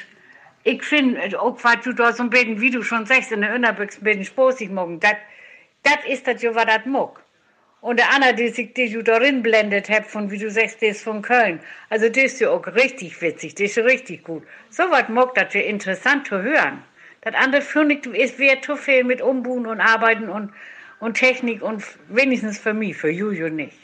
ich 0.63 0.83
finde, 0.83 1.39
auch 1.41 1.57
was 1.63 1.81
du 1.83 1.93
da 1.93 2.11
so 2.11 2.23
ein 2.23 2.29
bisschen, 2.29 2.59
wie 2.59 2.71
du 2.71 2.83
schon 2.83 3.05
sagst, 3.05 3.31
in 3.31 3.41
der 3.41 3.55
Innerbüchse 3.55 4.01
ein 4.01 4.03
bisschen 4.03 4.25
sposig 4.25 4.69
morgen, 4.69 4.99
das 4.99 5.15
ist 6.07 6.27
das 6.27 6.41
ja, 6.41 6.53
was 6.53 6.65
das 6.65 6.85
mag. 6.85 7.21
Und 7.79 7.99
der 7.99 8.11
andere, 8.11 8.33
die 8.33 8.49
sich 8.49 8.73
die 8.73 8.89
du 8.91 9.03
darin 9.03 9.43
blendet 9.43 9.89
hat, 9.89 10.07
von 10.07 10.31
wie 10.31 10.37
du 10.37 10.49
sagst, 10.49 10.81
der 10.81 10.89
ist 10.89 11.03
von 11.03 11.21
Köln. 11.21 11.59
Also 11.89 12.09
das 12.09 12.23
ist 12.23 12.41
ja 12.41 12.49
auch 12.49 12.65
richtig 12.67 13.21
witzig, 13.21 13.55
das 13.55 13.77
ist 13.77 13.77
richtig 13.77 14.23
gut. 14.23 14.43
So 14.69 14.83
was 14.89 15.07
mag 15.09 15.35
das 15.35 15.53
ja 15.53 15.61
interessant 15.61 16.27
zu 16.27 16.41
hören. 16.41 16.83
Das 17.27 17.35
andere 17.35 17.61
es 17.61 18.39
wäre 18.39 18.61
zu 18.61 18.77
viel 18.77 19.03
mit 19.03 19.21
Umbuhen 19.21 19.67
und 19.67 19.81
Arbeiten 19.81 20.29
und, 20.29 20.53
und 21.01 21.15
Technik 21.15 21.61
und 21.61 21.83
wenigstens 22.07 22.57
für 22.57 22.73
mich, 22.73 22.95
für 22.95 23.09
Juju 23.09 23.49
nicht. 23.49 23.77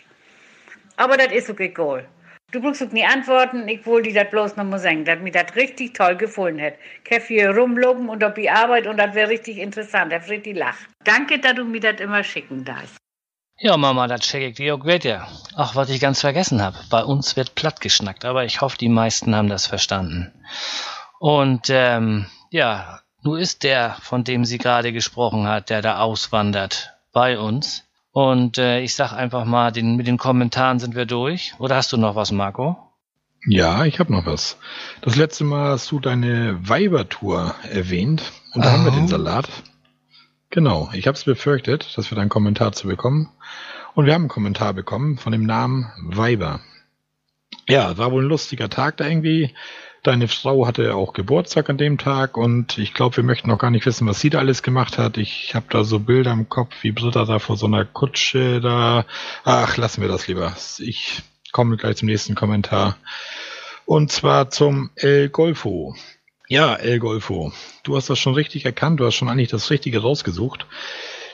Aber 0.96 1.18
das 1.18 1.34
ist 1.34 1.50
okay 1.50 1.66
egal. 1.66 2.08
Du 2.54 2.62
brauchst 2.62 2.82
auch 2.82 2.92
nie 2.92 3.04
antworten, 3.04 3.68
ich 3.68 3.86
wollte 3.86 4.10
dir 4.10 4.24
das 4.24 4.32
bloß 4.32 4.56
noch 4.56 4.64
mal 4.64 4.80
sagen, 4.80 5.04
dass 5.04 5.20
mir 5.20 5.32
das 5.32 5.54
richtig 5.58 5.94
toll 5.94 6.16
gefallen 6.16 6.62
hat. 6.62 6.76
Hier 7.28 7.50
rumloben 7.50 8.08
und 8.08 8.24
auf 8.24 8.34
die 8.36 8.50
Arbeit 8.50 8.88
und 8.88 8.96
das 8.96 9.14
wäre 9.14 9.30
richtig 9.30 9.58
interessant, 9.58 10.14
da 10.14 10.18
richtig 10.18 10.56
lacht. 10.56 10.88
Danke, 11.04 11.38
dass 11.38 11.56
du 11.56 11.66
mir 11.66 11.82
das 11.82 12.00
immer 12.00 12.24
schicken 12.24 12.64
darfst. 12.64 12.96
Ja, 13.58 13.76
Mama, 13.76 14.08
das 14.08 14.22
check 14.22 14.44
ich 14.44 14.56
dir 14.56 14.76
auch 14.76 14.86
weiter. 14.86 15.28
Ach, 15.58 15.76
was 15.76 15.90
ich 15.90 16.00
ganz 16.00 16.22
vergessen 16.22 16.62
habe. 16.62 16.78
Bei 16.90 17.04
uns 17.04 17.36
wird 17.36 17.56
platt 17.56 17.82
geschnackt, 17.82 18.24
aber 18.24 18.46
ich 18.46 18.62
hoffe, 18.62 18.78
die 18.78 18.90
meisten 18.90 19.36
haben 19.36 19.50
das 19.50 19.68
verstanden. 19.68 20.32
Und 21.20 21.70
ähm, 21.70 22.28
ja, 22.52 23.03
nun 23.24 23.40
ist 23.40 23.64
der, 23.64 23.98
von 24.02 24.24
dem 24.24 24.46
sie 24.46 24.58
gerade 24.58 24.94
gesprochen 24.94 25.48
hat, 25.48 25.70
der 25.70 25.82
da 25.82 26.00
auswandert, 26.00 26.94
bei 27.12 27.40
uns. 27.40 27.84
Und 28.12 28.58
äh, 28.58 28.82
ich 28.82 28.96
sag 28.96 29.14
einfach 29.14 29.46
mal, 29.46 29.72
den, 29.72 29.96
mit 29.96 30.08
den 30.08 30.18
Kommentaren 30.18 30.80
sind 30.80 30.96
wir 30.96 31.06
durch. 31.06 31.54
Oder 31.58 31.76
hast 31.76 31.92
du 31.94 31.98
noch 31.98 32.16
was, 32.16 32.32
Marco? 32.32 32.78
Ja, 33.46 33.86
ich 33.86 34.00
habe 34.00 34.14
noch 34.14 34.26
was. 34.26 34.58
Das 35.02 35.16
letzte 35.16 35.44
Mal 35.44 35.72
hast 35.72 35.92
du 35.92 36.00
deine 36.00 36.58
Weibertour 36.68 37.56
erwähnt 37.70 38.32
und 38.54 38.64
da 38.64 38.70
oh. 38.70 38.72
haben 38.72 38.86
wir 38.86 38.92
den 38.92 39.06
oh. 39.06 39.08
Salat. 39.08 39.50
Genau, 40.50 40.90
ich 40.94 41.08
habe 41.08 41.18
es 41.18 41.24
befürchtet, 41.24 41.98
dass 41.98 42.12
wir 42.12 42.16
da 42.16 42.22
einen 42.22 42.30
Kommentar 42.30 42.72
zu 42.74 42.88
bekommen. 42.88 43.30
Und 43.96 44.06
wir 44.06 44.14
haben 44.14 44.24
einen 44.24 44.30
Kommentar 44.30 44.74
bekommen 44.74 45.18
von 45.18 45.32
dem 45.32 45.46
Namen 45.46 45.92
Weiber. 46.04 46.62
Ja, 47.68 47.98
war 47.98 48.12
wohl 48.12 48.24
ein 48.24 48.30
lustiger 48.30 48.70
Tag 48.70 48.98
da 48.98 49.08
irgendwie. 49.08 49.54
Deine 50.04 50.28
Frau 50.28 50.68
hatte 50.68 50.96
auch 50.96 51.14
Geburtstag 51.14 51.70
an 51.70 51.78
dem 51.78 51.98
Tag 51.98 52.36
und 52.36 52.78
ich 52.78 52.94
glaube, 52.94 53.16
wir 53.16 53.24
möchten 53.24 53.48
noch 53.48 53.58
gar 53.58 53.72
nicht 53.72 53.86
wissen, 53.86 54.06
was 54.06 54.20
sie 54.20 54.30
da 54.30 54.40
alles 54.40 54.62
gemacht 54.62 54.98
hat. 54.98 55.18
Ich 55.18 55.56
habe 55.56 55.68
da 55.70 55.86
so 55.86 55.98
Bilder 56.00 56.34
im 56.34 56.50
Kopf, 56.50 56.76
wie 56.82 56.92
Britta 56.92 57.24
da 57.24 57.40
vor 57.40 57.56
so 57.56 57.68
einer 57.68 57.86
Kutsche 57.86 58.60
da. 58.60 59.06
Ach, 59.46 59.78
lassen 59.78 60.02
wir 60.02 60.10
das 60.10 60.28
lieber. 60.28 60.58
Ich 60.80 61.22
komme 61.54 61.78
gleich 61.78 61.96
zum 61.96 62.08
nächsten 62.08 62.36
Kommentar. 62.36 62.98
Und 63.86 64.12
zwar 64.12 64.50
zum 64.50 64.90
El 64.96 65.30
Golfo. 65.30 65.96
Ja, 66.50 66.76
El 66.76 67.00
Golfo. 67.00 67.54
Du 67.84 67.96
hast 67.96 68.10
das 68.10 68.20
schon 68.20 68.34
richtig 68.34 68.66
erkannt. 68.66 69.00
Du 69.00 69.06
hast 69.06 69.16
schon 69.16 69.30
eigentlich 69.30 69.52
das 69.52 69.70
Richtige 69.70 70.02
rausgesucht. 70.02 70.68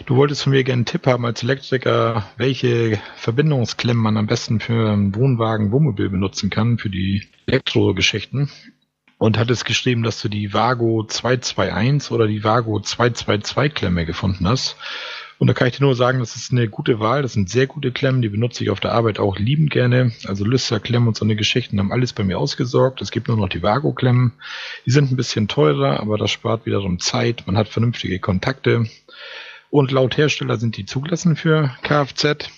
Du 0.06 0.15
wolltest 0.15 0.44
von 0.44 0.51
mir 0.53 0.63
gerne 0.63 0.79
einen 0.79 0.86
Tipp 0.86 1.06
haben 1.08 1.25
als 1.25 1.44
Elektriker, 1.44 2.25
welche 2.38 3.00
Verbindungsklemmen 3.18 4.01
man 4.01 4.18
am 4.18 4.27
besten 4.27 4.60
für 4.60 4.91
einen 4.91 5.13
Wohnwagen, 5.13 5.72
Wohnmobil 5.72 6.10
benutzen 6.10 6.50
kann, 6.50 6.77
für 6.77 6.89
die 6.89 7.27
Elektrogeschichten. 7.48 8.50
Und 9.18 9.38
hattest 9.38 9.65
geschrieben, 9.65 10.03
dass 10.03 10.22
du 10.22 10.29
die 10.29 10.53
Vago 10.53 11.03
221 11.06 12.12
oder 12.12 12.27
die 12.27 12.44
Vago 12.44 12.79
222 12.79 13.74
Klemme 13.74 14.06
gefunden 14.06 14.48
hast. 14.48 14.77
Und 15.38 15.48
da 15.48 15.53
kann 15.53 15.68
ich 15.68 15.77
dir 15.77 15.84
nur 15.84 15.96
sagen, 15.96 16.20
das 16.20 16.38
ist 16.38 16.51
eine 16.51 16.70
gute 16.70 17.00
Wahl. 17.00 17.22
Das 17.22 17.34
sind 17.34 17.50
sehr 17.50 17.68
gute 17.68 17.91
Klemmen, 17.91 18.22
die 18.22 18.29
benutze 18.29 18.63
ich 18.63 18.70
auf 18.70 18.79
der 18.79 18.94
Arbeit 18.94 19.20
auch 19.20 19.38
liebend 19.38 19.72
gerne. 19.72 20.13
Also 20.25 20.46
Lüster, 20.46 20.79
Klemmen 20.79 21.10
und 21.10 21.18
so 21.18 21.25
eine 21.25 21.36
Geschichten 21.36 21.79
haben 21.79 21.91
alles 21.91 22.13
bei 22.13 22.24
mir 22.24 22.39
ausgesorgt. 22.39 23.01
Es 23.01 23.12
gibt 23.12 23.27
nur 23.27 23.38
noch 23.38 23.50
die 23.50 23.62
Vago-Klemmen. 23.62 24.34
Die 24.86 24.91
sind 24.91 25.12
ein 25.12 25.18
bisschen 25.18 25.50
teurer, 25.50 26.00
aber 26.00 26.18
das 26.18 26.32
spart 26.32 26.65
wiederum 26.65 27.00
Zeit. 27.00 27.44
Man 27.46 27.58
hat 27.58 27.68
vernünftige 27.68 28.20
Kontakte. 28.20 28.86
Und 29.70 29.92
laut 29.92 30.18
Hersteller 30.18 30.58
sind 30.58 30.78
die 30.78 30.86
zugelassen 30.86 31.36
für 31.36 31.76
Kfz. 31.84 32.50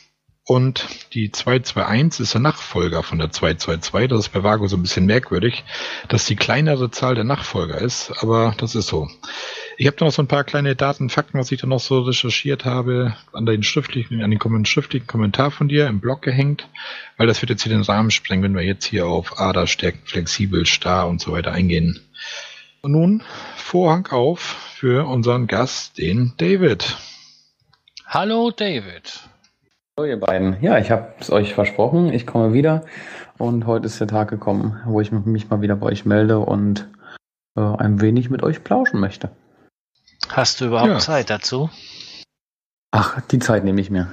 Und 0.43 0.87
die 1.13 1.31
221 1.31 2.23
ist 2.23 2.33
der 2.33 2.41
Nachfolger 2.41 3.03
von 3.03 3.19
der 3.19 3.31
222. 3.31 4.09
Das 4.09 4.19
ist 4.19 4.33
bei 4.33 4.43
Vago 4.43 4.67
so 4.67 4.75
ein 4.75 4.81
bisschen 4.81 5.05
merkwürdig, 5.05 5.63
dass 6.09 6.25
die 6.25 6.35
kleinere 6.35 6.89
Zahl 6.89 7.13
der 7.13 7.23
Nachfolger 7.23 7.77
ist, 7.79 8.11
aber 8.21 8.55
das 8.57 8.73
ist 8.73 8.87
so. 8.87 9.07
Ich 9.77 9.87
habe 9.87 9.97
noch 9.99 10.11
so 10.11 10.21
ein 10.21 10.27
paar 10.27 10.43
kleine 10.43 10.75
Daten, 10.75 11.09
Fakten, 11.09 11.37
was 11.39 11.51
ich 11.51 11.61
da 11.61 11.67
noch 11.67 11.79
so 11.79 12.01
recherchiert 12.01 12.65
habe, 12.65 13.15
an 13.33 13.45
den 13.45 13.63
schriftlichen, 13.63 14.21
an 14.23 14.31
den 14.31 14.65
schriftlichen 14.65 15.07
Kommentar 15.07 15.51
von 15.51 15.67
dir 15.67 15.87
im 15.87 15.99
Blog 15.99 16.21
gehängt, 16.23 16.67
weil 17.17 17.27
das 17.27 17.41
wird 17.41 17.51
jetzt 17.51 17.63
hier 17.63 17.71
den 17.71 17.83
Rahmen 17.83 18.11
sprengen, 18.11 18.43
wenn 18.43 18.55
wir 18.55 18.63
jetzt 18.63 18.85
hier 18.85 19.07
auf 19.07 19.39
Aderstärken, 19.39 20.01
flexibel, 20.05 20.65
starr 20.65 21.07
und 21.07 21.21
so 21.21 21.31
weiter 21.31 21.51
eingehen. 21.51 21.99
Und 22.83 22.93
nun 22.93 23.23
Vorhang 23.55 24.07
auf 24.07 24.39
für 24.39 25.07
unseren 25.07 25.45
Gast, 25.45 25.99
den 25.99 26.33
David. 26.37 26.97
Hallo 28.07 28.49
David. 28.49 29.19
Hallo 29.95 30.09
ihr 30.09 30.19
beiden. 30.19 30.59
Ja, 30.63 30.79
ich 30.79 30.89
habe 30.89 31.13
es 31.19 31.31
euch 31.31 31.53
versprochen, 31.53 32.11
ich 32.11 32.25
komme 32.25 32.53
wieder 32.53 32.83
und 33.37 33.67
heute 33.67 33.85
ist 33.85 33.99
der 33.99 34.07
Tag 34.07 34.31
gekommen, 34.31 34.81
wo 34.85 34.99
ich 34.99 35.11
mich 35.11 35.47
mal 35.47 35.61
wieder 35.61 35.75
bei 35.75 35.85
euch 35.85 36.05
melde 36.07 36.39
und 36.39 36.89
äh, 37.55 37.61
ein 37.61 38.01
wenig 38.01 38.31
mit 38.31 38.41
euch 38.41 38.63
plauschen 38.63 38.99
möchte. 38.99 39.29
Hast 40.29 40.59
du 40.59 40.65
überhaupt 40.65 40.89
ja. 40.89 40.97
Zeit 40.97 41.29
dazu? 41.29 41.69
Ach, 42.89 43.21
die 43.21 43.37
Zeit 43.37 43.63
nehme 43.63 43.79
ich 43.79 43.91
mir. 43.91 44.11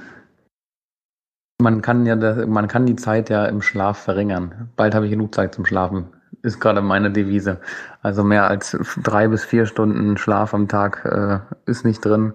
Man 1.59 1.81
kann 1.81 2.05
ja, 2.05 2.15
man 2.15 2.67
kann 2.67 2.85
die 2.85 2.95
Zeit 2.95 3.31
ja 3.31 3.47
im 3.47 3.63
Schlaf 3.63 3.97
verringern. 3.97 4.69
Bald 4.75 4.93
habe 4.93 5.05
ich 5.05 5.11
genug 5.11 5.33
Zeit 5.33 5.55
zum 5.55 5.65
Schlafen 5.65 6.13
ist 6.41 6.59
gerade 6.59 6.81
meine 6.81 7.11
Devise. 7.11 7.59
Also 8.01 8.23
mehr 8.23 8.47
als 8.47 8.77
drei 9.03 9.27
bis 9.27 9.43
vier 9.43 9.65
Stunden 9.65 10.17
Schlaf 10.17 10.53
am 10.53 10.67
Tag 10.67 11.05
äh, 11.05 11.39
ist 11.69 11.85
nicht 11.85 12.03
drin. 12.03 12.33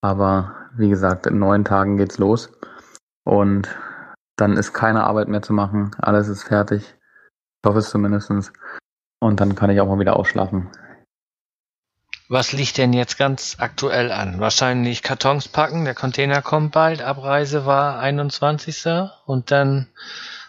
Aber 0.00 0.54
wie 0.76 0.88
gesagt, 0.88 1.26
in 1.26 1.38
neun 1.38 1.64
Tagen 1.64 1.96
geht's 1.96 2.18
los. 2.18 2.52
Und 3.24 3.68
dann 4.36 4.56
ist 4.56 4.72
keine 4.72 5.04
Arbeit 5.04 5.28
mehr 5.28 5.42
zu 5.42 5.52
machen. 5.52 5.90
Alles 5.98 6.28
ist 6.28 6.44
fertig. 6.44 6.94
Ich 7.62 7.68
hoffe 7.68 7.78
es 7.78 7.90
zumindestens. 7.90 8.52
Und 9.20 9.40
dann 9.40 9.54
kann 9.54 9.70
ich 9.70 9.80
auch 9.80 9.88
mal 9.88 9.98
wieder 9.98 10.16
ausschlafen. 10.16 10.70
Was 12.28 12.52
liegt 12.52 12.76
denn 12.78 12.92
jetzt 12.92 13.18
ganz 13.18 13.56
aktuell 13.60 14.10
an? 14.10 14.40
Wahrscheinlich 14.40 15.04
Kartons 15.04 15.46
packen, 15.46 15.84
der 15.84 15.94
Container 15.94 16.42
kommt 16.42 16.72
bald, 16.72 17.00
Abreise 17.00 17.66
war 17.66 18.00
21. 18.00 18.84
Und 19.26 19.52
dann, 19.52 19.86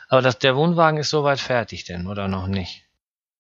aber 0.07 0.21
das, 0.21 0.39
der 0.39 0.55
Wohnwagen 0.55 0.99
ist 0.99 1.09
soweit 1.09 1.39
fertig 1.39 1.85
denn, 1.85 2.07
oder 2.07 2.27
noch 2.27 2.47
nicht? 2.47 2.87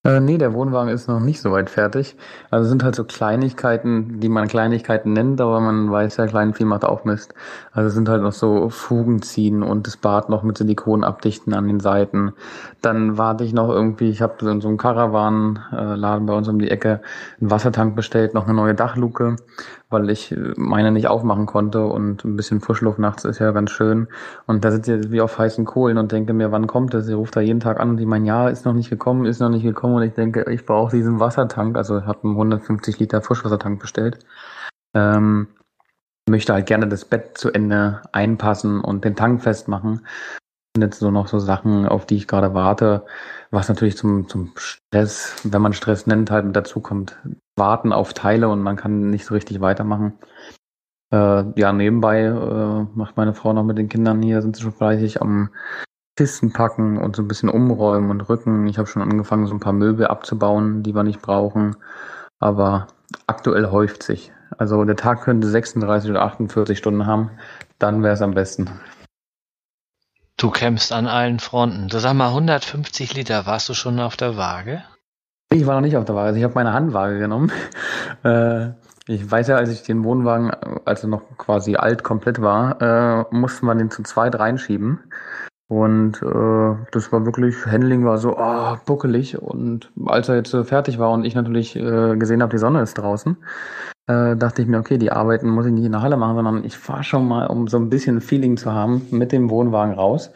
Äh, 0.07 0.21
nee, 0.21 0.37
der 0.37 0.53
Wohnwagen 0.53 0.87
ist 0.93 1.09
noch 1.09 1.19
nicht 1.19 1.41
so 1.41 1.51
weit 1.51 1.69
fertig. 1.69 2.15
Also 2.49 2.69
sind 2.69 2.81
halt 2.81 2.95
so 2.95 3.03
Kleinigkeiten, 3.03 4.21
die 4.21 4.29
man 4.29 4.47
Kleinigkeiten 4.47 5.11
nennt, 5.11 5.41
aber 5.41 5.59
man 5.59 5.91
weiß 5.91 6.15
ja, 6.15 6.27
klein 6.27 6.53
viel 6.53 6.65
macht 6.65 6.85
auch 6.85 7.03
Mist. 7.03 7.33
Also 7.73 7.89
sind 7.89 8.07
halt 8.07 8.21
noch 8.21 8.31
so 8.31 8.69
Fugen 8.69 9.21
ziehen 9.21 9.63
und 9.63 9.85
das 9.85 9.97
Bad 9.97 10.29
noch 10.29 10.43
mit 10.43 10.57
Silikon 10.57 11.03
abdichten 11.03 11.53
an 11.53 11.67
den 11.67 11.81
Seiten. 11.81 12.31
Dann 12.81 13.17
warte 13.17 13.43
ich 13.43 13.51
noch 13.51 13.67
irgendwie, 13.67 14.09
ich 14.09 14.21
habe 14.21 14.49
in 14.49 14.61
so 14.61 14.69
einem 14.69 14.77
Caravan-Laden 14.77 16.25
bei 16.25 16.33
uns 16.33 16.47
um 16.47 16.59
die 16.59 16.71
Ecke 16.71 17.01
einen 17.41 17.51
Wassertank 17.51 17.97
bestellt, 17.97 18.33
noch 18.33 18.45
eine 18.45 18.53
neue 18.53 18.75
Dachluke 18.75 19.35
weil 19.89 20.09
ich 20.09 20.31
äh, 20.31 20.53
meine 20.57 20.91
nicht 20.91 21.07
aufmachen 21.07 21.45
konnte 21.45 21.85
und 21.85 22.25
ein 22.25 22.35
bisschen 22.35 22.61
Frischluft 22.61 22.99
nachts 22.99 23.25
ist 23.25 23.39
ja 23.39 23.51
ganz 23.51 23.71
schön. 23.71 24.07
Und 24.45 24.65
da 24.65 24.71
sitze 24.71 24.97
ich 24.97 25.11
wie 25.11 25.21
auf 25.21 25.37
heißen 25.37 25.65
Kohlen 25.65 25.97
und 25.97 26.11
denke 26.11 26.33
mir, 26.33 26.51
wann 26.51 26.67
kommt 26.67 26.93
das? 26.93 27.05
Sie 27.05 27.13
ruft 27.13 27.35
da 27.35 27.41
jeden 27.41 27.59
Tag 27.59 27.79
an 27.79 27.91
und 27.91 27.97
die 27.97 28.05
meinen, 28.05 28.25
ja, 28.25 28.49
ist 28.49 28.65
noch 28.65 28.73
nicht 28.73 28.89
gekommen, 28.89 29.25
ist 29.25 29.39
noch 29.39 29.49
nicht 29.49 29.63
gekommen. 29.63 29.95
Und 29.95 30.03
ich 30.03 30.13
denke, 30.13 30.45
ich 30.51 30.65
brauche 30.65 30.95
diesen 30.95 31.19
Wassertank, 31.19 31.77
also 31.77 32.05
habe 32.05 32.23
einen 32.23 32.33
150 32.33 32.99
Liter 32.99 33.21
Frischwassertank 33.21 33.79
bestellt. 33.79 34.19
Ähm, 34.93 35.47
möchte 36.29 36.53
halt 36.53 36.65
gerne 36.65 36.87
das 36.87 37.05
Bett 37.05 37.37
zu 37.37 37.51
Ende 37.51 38.01
einpassen 38.11 38.81
und 38.81 39.05
den 39.05 39.15
Tank 39.15 39.41
festmachen. 39.41 40.05
Jetzt 40.81 40.99
so 40.99 41.11
noch 41.11 41.27
so 41.27 41.39
Sachen, 41.39 41.87
auf 41.87 42.05
die 42.05 42.15
ich 42.15 42.27
gerade 42.27 42.53
warte, 42.53 43.05
was 43.51 43.69
natürlich 43.69 43.97
zum, 43.97 44.27
zum 44.27 44.53
Stress, 44.57 45.35
wenn 45.43 45.61
man 45.61 45.73
Stress 45.73 46.07
nennt, 46.07 46.31
halt 46.31 46.45
mit 46.45 46.55
dazu 46.55 46.79
kommt 46.79 47.17
warten 47.57 47.91
auf 47.91 48.13
Teile 48.13 48.49
und 48.49 48.61
man 48.61 48.75
kann 48.75 49.09
nicht 49.09 49.25
so 49.25 49.33
richtig 49.33 49.61
weitermachen. 49.61 50.13
Äh, 51.11 51.43
ja, 51.59 51.73
nebenbei 51.73 52.21
äh, 52.25 52.85
macht 52.95 53.17
meine 53.17 53.33
Frau 53.33 53.53
noch 53.53 53.63
mit 53.63 53.77
den 53.77 53.89
Kindern 53.89 54.21
hier, 54.21 54.41
sind 54.41 54.55
sie 54.55 54.61
schon 54.61 54.73
fleißig 54.73 55.21
am 55.21 55.49
Kisten 56.17 56.51
packen 56.51 56.97
und 56.97 57.15
so 57.15 57.21
ein 57.21 57.27
bisschen 57.27 57.49
umräumen 57.49 58.09
und 58.09 58.21
rücken. 58.21 58.67
Ich 58.67 58.77
habe 58.77 58.87
schon 58.87 59.01
angefangen, 59.01 59.47
so 59.47 59.53
ein 59.53 59.59
paar 59.59 59.73
Möbel 59.73 60.07
abzubauen, 60.07 60.83
die 60.83 60.95
wir 60.95 61.03
nicht 61.03 61.21
brauchen. 61.21 61.75
Aber 62.39 62.87
aktuell 63.27 63.71
häuft 63.71 64.03
sich. 64.03 64.31
Also 64.57 64.83
der 64.83 64.95
Tag 64.95 65.21
könnte 65.21 65.47
36 65.47 66.09
oder 66.09 66.23
48 66.23 66.77
Stunden 66.77 67.05
haben. 67.05 67.31
Dann 67.79 68.01
wäre 68.03 68.13
es 68.13 68.21
am 68.21 68.33
besten. 68.33 68.69
Du 70.39 70.51
kämpfst 70.51 70.91
an 70.91 71.07
allen 71.07 71.39
Fronten. 71.39 71.87
Du 71.87 71.97
sag 71.97 72.13
mal, 72.13 72.27
150 72.27 73.15
Liter, 73.15 73.47
warst 73.47 73.67
du 73.69 73.73
schon 73.73 73.99
auf 73.99 74.15
der 74.17 74.37
Waage? 74.37 74.83
Ich 75.51 75.65
war 75.65 75.73
noch 75.73 75.81
nicht 75.81 75.97
auf 75.97 76.05
der 76.05 76.13
Waage. 76.13 76.27
Also 76.27 76.37
ich 76.37 76.43
habe 76.43 76.53
meine 76.53 76.73
Handwaage 76.73 77.19
genommen. 77.19 77.51
Äh, 78.23 78.69
ich 79.07 79.29
weiß 79.29 79.47
ja, 79.47 79.57
als 79.57 79.69
ich 79.69 79.83
den 79.83 80.03
Wohnwagen, 80.03 80.51
als 80.85 81.03
er 81.03 81.09
noch 81.09 81.21
quasi 81.37 81.75
alt 81.75 82.03
komplett 82.03 82.41
war, 82.41 82.81
äh, 82.81 83.25
musste 83.29 83.63
man 83.65 83.77
den 83.77 83.91
zu 83.91 84.01
zweit 84.01 84.39
reinschieben. 84.39 84.99
Und 85.67 86.21
äh, 86.23 86.85
das 86.91 87.11
war 87.11 87.25
wirklich, 87.25 87.65
Handling 87.65 88.05
war 88.05 88.17
so 88.17 88.37
oh, 88.37 88.75
buckelig. 88.85 89.39
Und 89.39 89.91
als 90.07 90.29
er 90.29 90.35
jetzt 90.35 90.55
fertig 90.63 90.97
war 90.97 91.11
und 91.11 91.25
ich 91.25 91.35
natürlich 91.35 91.75
äh, 91.75 92.17
gesehen 92.17 92.41
habe, 92.41 92.51
die 92.51 92.57
Sonne 92.57 92.81
ist 92.81 92.95
draußen, 92.95 93.37
äh, 94.07 94.35
dachte 94.35 94.61
ich 94.61 94.67
mir, 94.67 94.79
okay, 94.79 94.97
die 94.97 95.11
Arbeiten 95.11 95.49
muss 95.49 95.65
ich 95.65 95.73
nicht 95.73 95.85
in 95.85 95.91
der 95.91 96.01
Halle 96.01 96.17
machen, 96.17 96.35
sondern 96.35 96.63
ich 96.63 96.77
fahre 96.77 97.03
schon 97.03 97.27
mal, 97.27 97.47
um 97.47 97.67
so 97.67 97.77
ein 97.77 97.89
bisschen 97.89 98.21
Feeling 98.21 98.57
zu 98.57 98.73
haben, 98.73 99.05
mit 99.11 99.31
dem 99.31 99.49
Wohnwagen 99.49 99.93
raus. 99.93 100.31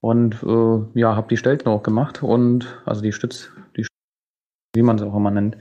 Und 0.00 0.42
äh, 0.44 0.98
ja, 0.98 1.16
habe 1.16 1.28
die 1.28 1.36
Stelzen 1.36 1.70
hochgemacht 1.70 2.22
und 2.22 2.80
also 2.84 3.02
die 3.02 3.12
Stütz, 3.12 3.50
die 3.76 3.86
wie 4.74 4.82
man 4.82 4.96
es 4.96 5.02
auch 5.02 5.16
immer 5.16 5.30
nennt, 5.30 5.56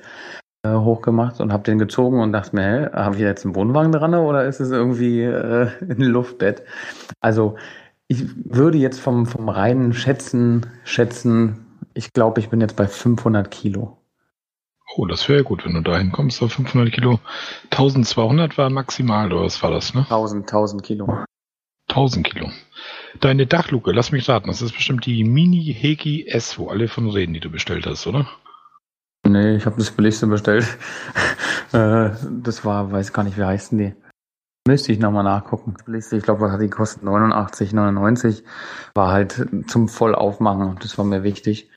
äh, 0.63 0.74
hochgemacht 0.74 1.39
und 1.39 1.51
habe 1.51 1.63
den 1.63 1.79
gezogen 1.79 2.19
und 2.19 2.34
dachte 2.34 2.55
mir, 2.55 2.91
habe 2.93 3.15
ich 3.15 3.22
jetzt 3.22 3.45
einen 3.45 3.55
Wohnwagen 3.55 3.91
dran 3.91 4.13
oder 4.13 4.45
ist 4.45 4.60
es 4.60 4.72
irgendwie 4.72 5.22
äh, 5.22 5.69
ein 5.81 6.01
Luftbett? 6.01 6.63
Also 7.22 7.55
ich 8.07 8.25
würde 8.45 8.77
jetzt 8.77 9.00
vom, 9.00 9.25
vom 9.25 9.50
reinen 9.50 9.93
Schätzen 9.93 10.67
schätzen, 10.84 11.65
ich 11.93 12.13
glaube, 12.13 12.39
ich 12.41 12.50
bin 12.50 12.62
jetzt 12.62 12.75
bei 12.75 12.88
500 12.88 13.50
Kilo. 13.50 13.98
Oh, 14.97 15.05
das 15.05 15.27
wäre 15.27 15.43
gut, 15.43 15.65
wenn 15.65 15.73
du 15.73 15.81
dahin 15.81 16.11
kommst 16.13 16.41
auf 16.41 16.53
500 16.53 16.93
Kilo. 16.93 17.19
1200 17.71 18.57
war 18.57 18.69
maximal, 18.69 19.31
oder 19.31 19.43
was 19.43 19.61
war 19.61 19.71
das, 19.71 19.93
ne? 19.93 20.01
1000, 20.01 20.43
1000 20.43 20.83
Kilo. 20.83 21.25
1000 21.89 22.25
Kilo. 22.25 22.49
Deine 23.19 23.45
Dachluke, 23.45 23.91
lass 23.91 24.11
mich 24.11 24.27
raten, 24.29 24.47
das 24.47 24.61
ist 24.61 24.73
bestimmt 24.73 25.05
die 25.05 25.23
Mini 25.25 25.75
Heki 25.77 26.27
S, 26.27 26.57
wo 26.57 26.69
alle 26.69 26.87
von 26.87 27.09
reden, 27.09 27.33
die 27.33 27.41
du 27.41 27.49
bestellt 27.49 27.85
hast, 27.85 28.07
oder? 28.07 28.27
Nee, 29.27 29.55
ich 29.55 29.65
habe 29.65 29.77
das 29.77 29.91
billigste 29.91 30.27
bestellt. 30.27 30.65
Äh, 31.73 32.11
das 32.43 32.63
war, 32.63 32.91
weiß 32.91 33.11
gar 33.11 33.23
nicht, 33.23 33.37
wie 33.37 33.43
heißen 33.43 33.77
die. 33.77 33.95
Müsste 34.67 34.93
ich 34.93 34.99
nochmal 34.99 35.23
nachgucken. 35.23 35.75
Ich 35.87 36.23
glaube, 36.23 36.41
was 36.41 36.51
hat 36.51 36.61
die 36.61 36.69
gekostet? 36.69 37.03
89,99. 37.03 38.43
War 38.93 39.11
halt 39.11 39.45
zum 39.67 39.89
Vollaufmachen. 39.89 40.77
Das 40.79 40.97
war 40.97 41.03
mir 41.03 41.23
wichtig. 41.23 41.75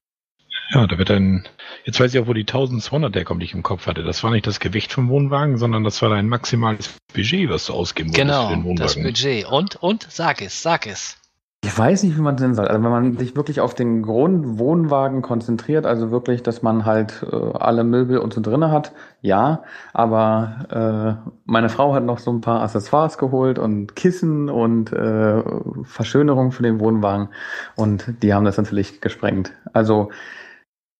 Ja, 0.70 0.86
da 0.86 0.98
wird 0.98 1.08
dann, 1.08 1.44
jetzt 1.84 1.98
weiß 1.98 2.12
ich 2.12 2.20
auch, 2.20 2.26
wo 2.26 2.34
die 2.34 2.42
1200 2.42 3.14
herkommt, 3.16 3.40
die 3.40 3.46
ich 3.46 3.54
im 3.54 3.62
Kopf 3.62 3.86
hatte. 3.86 4.02
Das 4.02 4.22
war 4.22 4.30
nicht 4.30 4.46
das 4.46 4.60
Gewicht 4.60 4.92
vom 4.92 5.08
Wohnwagen, 5.08 5.56
sondern 5.56 5.82
das 5.82 6.02
war 6.02 6.10
dein 6.10 6.28
maximales 6.28 6.94
Budget, 7.14 7.48
was 7.48 7.66
du 7.66 7.72
ausgeben 7.72 8.10
wolltest 8.10 8.26
genau, 8.26 8.48
für 8.48 8.54
den 8.54 8.64
Wohnwagen. 8.64 8.94
Genau, 8.94 9.08
das 9.08 9.22
Budget. 9.22 9.46
Und, 9.46 9.76
und, 9.76 10.06
sag 10.10 10.42
es, 10.42 10.62
sag 10.62 10.86
es. 10.86 11.16
Ich 11.64 11.76
weiß 11.76 12.04
nicht, 12.04 12.16
wie 12.16 12.20
man 12.20 12.36
es 12.36 12.40
nennen 12.40 12.54
soll. 12.54 12.68
Also 12.68 12.84
wenn 12.84 12.90
man 12.90 13.18
sich 13.18 13.34
wirklich 13.34 13.60
auf 13.60 13.74
den 13.74 14.02
Grundwohnwagen 14.02 15.22
konzentriert, 15.22 15.86
also 15.86 16.12
wirklich, 16.12 16.44
dass 16.44 16.62
man 16.62 16.84
halt 16.84 17.26
äh, 17.32 17.34
alle 17.34 17.82
Möbel 17.82 18.18
und 18.18 18.32
so 18.32 18.40
drinne 18.40 18.70
hat, 18.70 18.92
ja. 19.22 19.64
Aber 19.92 21.18
äh, 21.24 21.28
meine 21.46 21.68
Frau 21.68 21.94
hat 21.94 22.04
noch 22.04 22.20
so 22.20 22.30
ein 22.30 22.42
paar 22.42 22.62
Accessoires 22.62 23.18
geholt 23.18 23.58
und 23.58 23.96
Kissen 23.96 24.48
und 24.50 24.92
äh, 24.92 25.42
Verschönerung 25.82 26.52
für 26.52 26.62
den 26.62 26.78
Wohnwagen 26.78 27.28
und 27.74 28.14
die 28.22 28.34
haben 28.34 28.44
das 28.44 28.56
natürlich 28.56 29.00
gesprengt. 29.00 29.52
Also 29.72 30.10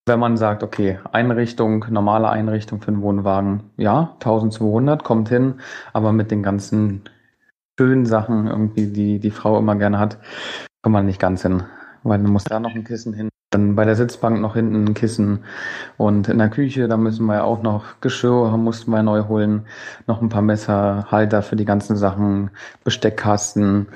wenn 0.08 0.18
man 0.18 0.36
sagt, 0.36 0.62
okay, 0.62 0.98
Einrichtung, 1.12 1.84
normale 1.90 2.28
Einrichtung 2.28 2.80
für 2.80 2.90
den 2.90 3.02
Wohnwagen, 3.02 3.70
ja, 3.76 4.14
1200 4.14 5.04
kommt 5.04 5.28
hin, 5.28 5.54
aber 5.92 6.12
mit 6.12 6.30
den 6.30 6.42
ganzen 6.42 7.02
schönen 7.78 8.06
Sachen 8.06 8.48
irgendwie, 8.48 8.88
die 8.88 9.20
die 9.20 9.30
Frau 9.30 9.58
immer 9.58 9.76
gerne 9.76 9.98
hat, 9.98 10.18
kommt 10.82 10.94
man 10.94 11.06
nicht 11.06 11.20
ganz 11.20 11.42
hin. 11.42 11.62
Weil 12.02 12.18
dann 12.18 12.32
muss 12.32 12.44
da 12.44 12.58
noch 12.60 12.74
ein 12.74 12.84
Kissen 12.84 13.12
hin. 13.12 13.28
Dann 13.50 13.76
bei 13.76 13.84
der 13.84 13.96
Sitzbank 13.96 14.40
noch 14.40 14.54
hinten 14.54 14.84
ein 14.84 14.94
Kissen. 14.94 15.44
Und 15.96 16.28
in 16.28 16.38
der 16.38 16.50
Küche, 16.50 16.86
da 16.86 16.96
müssen 16.96 17.26
wir 17.26 17.36
ja 17.36 17.44
auch 17.44 17.62
noch 17.62 18.00
Geschirr, 18.00 18.56
mussten 18.56 18.90
wir 18.90 19.02
neu 19.02 19.26
holen. 19.26 19.66
Noch 20.06 20.20
ein 20.20 20.28
paar 20.28 20.42
Messer, 20.42 21.06
Halter 21.10 21.42
für 21.42 21.56
die 21.56 21.64
ganzen 21.64 21.96
Sachen, 21.96 22.50
Besteckkasten. 22.84 23.88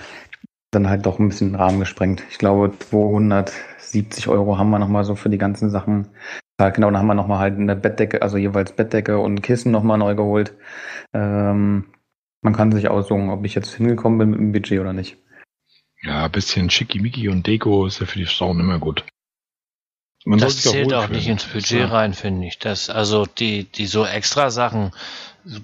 Dann 0.71 0.88
halt 0.88 1.04
doch 1.04 1.19
ein 1.19 1.28
bisschen 1.28 1.54
Rahmen 1.54 1.81
gesprengt. 1.81 2.23
Ich 2.31 2.38
glaube, 2.38 2.73
270 3.93 4.29
Euro 4.29 4.59
haben 4.59 4.71
wir 4.71 4.79
nochmal 4.79 5.05
so 5.05 5.15
für 5.15 5.29
die 5.29 5.39
ganzen 5.39 5.71
Sachen. 5.71 6.09
Ja, 6.59 6.71
genau, 6.71 6.89
dann 6.89 6.99
haben 6.99 7.07
wir 7.07 7.15
nochmal 7.15 7.39
halt 7.39 7.59
eine 7.59 7.77
Bettdecke, 7.77 8.23
also 8.23 8.37
jeweils 8.37 8.73
Bettdecke 8.73 9.19
und 9.19 9.43
Kissen 9.43 9.73
nochmal 9.73 9.99
neu 9.99 10.15
geholt. 10.15 10.55
Ähm, 11.12 11.87
man 12.40 12.55
kann 12.55 12.73
sich 12.73 12.88
aussuchen, 12.88 13.31
ob 13.31 13.45
ich 13.45 13.55
jetzt 13.55 13.75
hingekommen 13.75 14.19
bin 14.19 14.31
mit 14.31 14.40
dem 14.40 14.53
Budget 14.53 14.81
oder 14.81 14.93
nicht. 14.93 15.16
Ja, 16.03 16.25
ein 16.25 16.33
bisschen 16.33 16.71
Schickimicki 16.71 17.29
und 17.29 17.47
Deko 17.47 17.87
ist 17.87 18.01
ja 18.01 18.07
für 18.07 18.19
die 18.19 18.27
Frauen 18.27 18.59
immer 18.59 18.79
gut. 18.79 19.05
Man 20.25 20.38
das 20.38 20.62
zählt 20.62 20.93
auch 20.95 21.09
nicht 21.09 21.29
ins 21.29 21.45
Budget 21.45 21.81
ja. 21.81 21.87
rein, 21.87 22.14
finde 22.14 22.47
ich. 22.47 22.59
Das, 22.59 22.90
also 22.90 23.27
die, 23.27 23.64
die 23.64 23.87
so 23.87 24.05
extra 24.07 24.51
Sachen, 24.51 24.93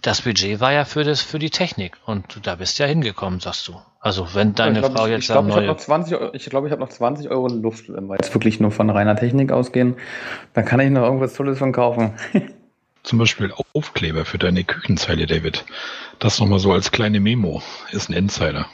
das 0.03 0.23
Budget 0.23 0.61
war 0.61 0.73
ja 0.73 0.85
für 0.85 1.05
das, 1.05 1.23
für 1.23 1.39
die 1.39 1.51
Technik 1.51 1.97
und 2.07 2.35
du, 2.35 2.41
da 2.41 2.57
bist 2.57 2.79
ja 2.79 2.87
hingekommen, 2.87 3.41
sagst 3.41 3.69
du. 3.69 3.81
Also 4.01 4.35
wenn 4.35 4.55
deine 4.55 4.81
glaub, 4.81 4.97
Frau 4.97 5.07
jetzt 5.07 5.23
ich 5.23 5.27
glaub, 5.29 5.47
neue... 5.47 5.53
Ich 5.53 5.65
glaube, 5.65 5.67
ich 5.67 5.67
habe 5.67 5.67
noch 5.67 5.77
20, 5.77 6.19
ich 6.35 6.45
glaube, 6.51 6.67
ich 6.69 6.73
habe 6.73 6.81
noch 6.81 6.89
20 6.89 7.31
Euro 7.31 7.49
in 7.49 7.63
Luft, 7.63 7.93
wenn 7.93 8.07
wir 8.07 8.15
jetzt 8.15 8.33
wirklich 8.33 8.61
nur 8.61 8.71
von 8.71 8.91
reiner 8.91 9.17
Technik 9.17 9.51
ausgehen. 9.51 9.97
Dann 10.55 10.65
kann 10.65 10.81
ich 10.81 10.91
noch 10.91 11.03
irgendwas 11.03 11.35
Tolles 11.35 11.59
von 11.59 11.73
kaufen. 11.73 12.13
Zum 13.03 13.19
Beispiel 13.19 13.53
Aufkleber 13.75 14.25
für 14.25 14.39
deine 14.39 14.65
Küchenzeile, 14.65 15.27
David. 15.27 15.65
Das 16.19 16.39
nochmal 16.41 16.59
so 16.59 16.73
als 16.73 16.91
kleine 16.91 17.21
Memo. 17.21 17.63
Ist 17.91 18.11
ein 18.11 18.13
Insider. 18.13 18.67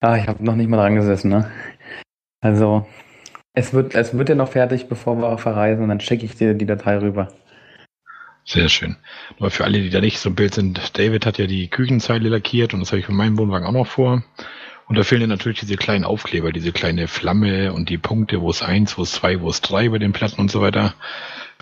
Ah, 0.00 0.16
ich 0.16 0.28
habe 0.28 0.44
noch 0.44 0.54
nicht 0.54 0.68
mal 0.68 0.76
dran 0.76 0.94
gesessen, 0.94 1.30
ne? 1.30 1.50
Also, 2.40 2.86
es 3.54 3.72
wird, 3.72 3.94
es 3.94 4.16
wird 4.16 4.28
ja 4.28 4.34
noch 4.34 4.50
fertig, 4.50 4.88
bevor 4.88 5.16
wir 5.16 5.38
verreisen 5.38 5.82
und 5.82 5.88
dann 5.88 6.00
schicke 6.00 6.24
ich 6.24 6.36
dir 6.36 6.54
die 6.54 6.66
Datei 6.66 6.98
rüber. 6.98 7.28
Sehr 8.48 8.70
schön. 8.70 8.96
Nur 9.38 9.50
für 9.50 9.64
alle, 9.64 9.82
die 9.82 9.90
da 9.90 10.00
nicht 10.00 10.18
so 10.18 10.30
im 10.30 10.34
Bild 10.34 10.54
sind, 10.54 10.96
David 10.96 11.26
hat 11.26 11.36
ja 11.36 11.46
die 11.46 11.68
Küchenzeile 11.68 12.30
lackiert 12.30 12.72
und 12.72 12.80
das 12.80 12.92
habe 12.92 13.00
ich 13.00 13.04
für 13.04 13.12
meinen 13.12 13.36
Wohnwagen 13.36 13.66
auch 13.66 13.72
noch 13.72 13.86
vor. 13.86 14.22
Und 14.86 14.96
da 14.96 15.02
fehlen 15.02 15.20
ja 15.20 15.26
natürlich 15.26 15.60
diese 15.60 15.76
kleinen 15.76 16.04
Aufkleber, 16.04 16.50
diese 16.50 16.72
kleine 16.72 17.08
Flamme 17.08 17.74
und 17.74 17.90
die 17.90 17.98
Punkte, 17.98 18.40
wo 18.40 18.48
es 18.48 18.62
eins, 18.62 18.96
wo 18.96 19.02
es 19.02 19.12
zwei, 19.12 19.42
wo 19.42 19.50
es 19.50 19.60
drei 19.60 19.90
bei 19.90 19.98
den 19.98 20.14
Platten 20.14 20.40
und 20.40 20.50
so 20.50 20.62
weiter. 20.62 20.94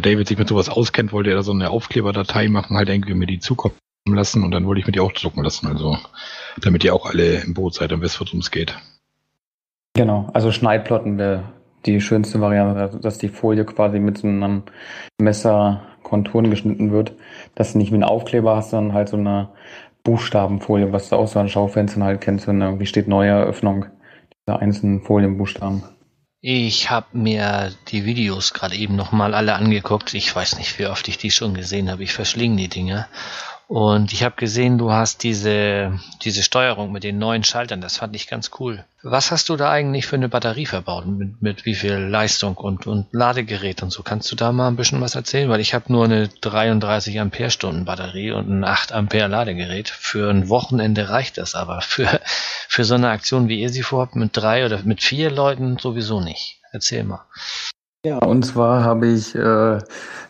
David 0.01 0.29
sich 0.29 0.39
mit 0.39 0.47
sowas 0.47 0.69
auskennt, 0.69 1.13
wollte 1.13 1.31
er 1.31 1.37
da 1.37 1.43
so 1.43 1.51
eine 1.51 1.71
Aufkleberdatei 1.71 2.49
machen, 2.49 2.77
halt 2.77 2.89
irgendwie 2.89 3.15
mir 3.15 3.27
die 3.27 3.41
zukommen 3.41 3.75
lassen 4.09 4.45
und 4.45 4.53
dann 4.53 4.65
wollte 4.65 4.79
ich 4.79 4.87
mir 4.87 4.93
die 4.93 5.01
auch 5.01 5.11
drucken 5.11 5.43
lassen, 5.43 5.67
also 5.67 5.99
damit 6.61 6.85
ihr 6.85 6.95
auch 6.95 7.07
alle 7.07 7.41
im 7.41 7.55
Boot 7.55 7.75
seid 7.75 7.93
und 7.93 8.01
wisst, 8.01 8.21
worum 8.21 8.39
es 8.39 8.53
geht. 8.53 8.77
Genau, 9.95 10.31
also 10.35 10.53
Schneidplotten 10.53 11.19
wäre 11.19 11.53
die 11.85 12.01
schönste 12.01 12.41
Variante, 12.41 13.01
dass 13.01 13.19
die 13.19 13.29
Folie 13.29 13.65
quasi 13.65 13.99
mit 13.99 14.19
so 14.19 14.29
einem 14.29 14.63
Messer 15.21 15.83
Konturen 16.07 16.51
geschnitten 16.51 16.93
wird, 16.93 17.13
dass 17.57 17.73
du 17.73 17.79
nicht 17.79 17.91
wie 17.91 17.97
ein 17.97 18.05
Aufkleber 18.05 18.55
hast, 18.57 18.71
sondern 18.71 18.95
halt 18.95 19.09
so 19.09 19.17
eine 19.17 19.49
Buchstabenfolie, 20.05 20.93
was 20.93 21.09
du 21.09 21.17
aus 21.17 21.33
so 21.33 21.41
an 21.41 21.49
Schaufenstern 21.49 22.05
halt 22.05 22.21
kennst, 22.21 22.47
wenn 22.47 22.63
irgendwie 22.63 22.87
steht 22.87 23.09
neue 23.09 23.31
Eröffnung, 23.31 23.87
diese 24.47 24.59
einzelnen 24.61 25.03
Folienbuchstaben. 25.03 25.83
Ich 26.41 26.91
habe 26.91 27.19
mir 27.19 27.73
die 27.89 28.05
Videos 28.05 28.55
gerade 28.55 28.77
eben 28.77 28.95
nochmal 28.95 29.35
alle 29.35 29.55
angeguckt. 29.55 30.15
Ich 30.15 30.35
weiß 30.35 30.59
nicht, 30.59 30.79
wie 30.79 30.87
oft 30.87 31.09
ich 31.09 31.19
die 31.19 31.33
schon 31.33 31.55
gesehen 31.55 31.91
habe. 31.91 32.05
Ich 32.05 32.13
verschlinge 32.13 32.57
die 32.57 32.69
Dinge. 32.69 33.09
Und 33.69 34.13
ich 34.13 34.23
habe 34.23 34.37
gesehen, 34.37 34.79
du 34.79 34.93
hast 34.93 35.25
diese, 35.25 35.99
diese 36.23 36.45
Steuerung 36.45 36.93
mit 36.93 37.03
den 37.03 37.19
neuen 37.19 37.43
Schaltern. 37.43 37.81
Das 37.81 37.97
fand 37.97 38.15
ich 38.15 38.29
ganz 38.29 38.53
cool. 38.61 38.85
Was 39.03 39.33
hast 39.33 39.49
du 39.49 39.57
da 39.57 39.71
eigentlich 39.71 40.07
für 40.07 40.15
eine 40.15 40.29
Batterie 40.29 40.67
verbaut? 40.67 41.07
Mit, 41.07 41.43
mit 41.43 41.65
wie 41.65 41.75
viel 41.75 41.95
Leistung 41.95 42.57
und, 42.57 42.87
und 42.87 43.07
Ladegerät 43.11 43.83
und 43.83 43.91
so? 43.91 44.05
Kannst 44.05 44.31
du 44.31 44.37
da 44.37 44.53
mal 44.53 44.69
ein 44.69 44.77
bisschen 44.77 45.01
was 45.01 45.17
erzählen? 45.17 45.49
Weil 45.49 45.59
ich 45.59 45.75
habe 45.75 45.93
nur 45.93 46.05
eine 46.05 46.29
33 46.29 47.19
Ampere-Stunden 47.19 47.85
Batterie 47.85 48.31
und 48.31 48.49
ein 48.49 48.65
8 48.65 48.93
Ampere 48.93 49.27
Ladegerät. 49.27 49.89
Für 49.89 50.31
ein 50.31 50.49
Wochenende 50.49 51.09
reicht 51.09 51.37
das 51.37 51.57
aber. 51.57 51.81
Für, 51.81 52.21
für 52.69 52.85
so 52.85 52.95
eine 52.95 53.11
Aktion, 53.11 53.49
wie 53.49 53.61
ihr 53.61 53.71
sie 53.71 53.83
vorhabt, 53.83 54.15
mit 54.15 54.37
drei 54.37 54.65
oder 54.65 54.81
mit 54.85 55.03
vier 55.03 55.33
Leuten 55.33 55.77
sowieso 55.79 56.21
nicht. 56.21 56.61
Erzähl 56.71 57.03
mal. 57.03 57.25
Ja, 58.07 58.19
und 58.19 58.45
zwar 58.45 58.85
habe 58.85 59.09
ich, 59.09 59.35
äh, 59.35 59.41
ja, 59.41 59.81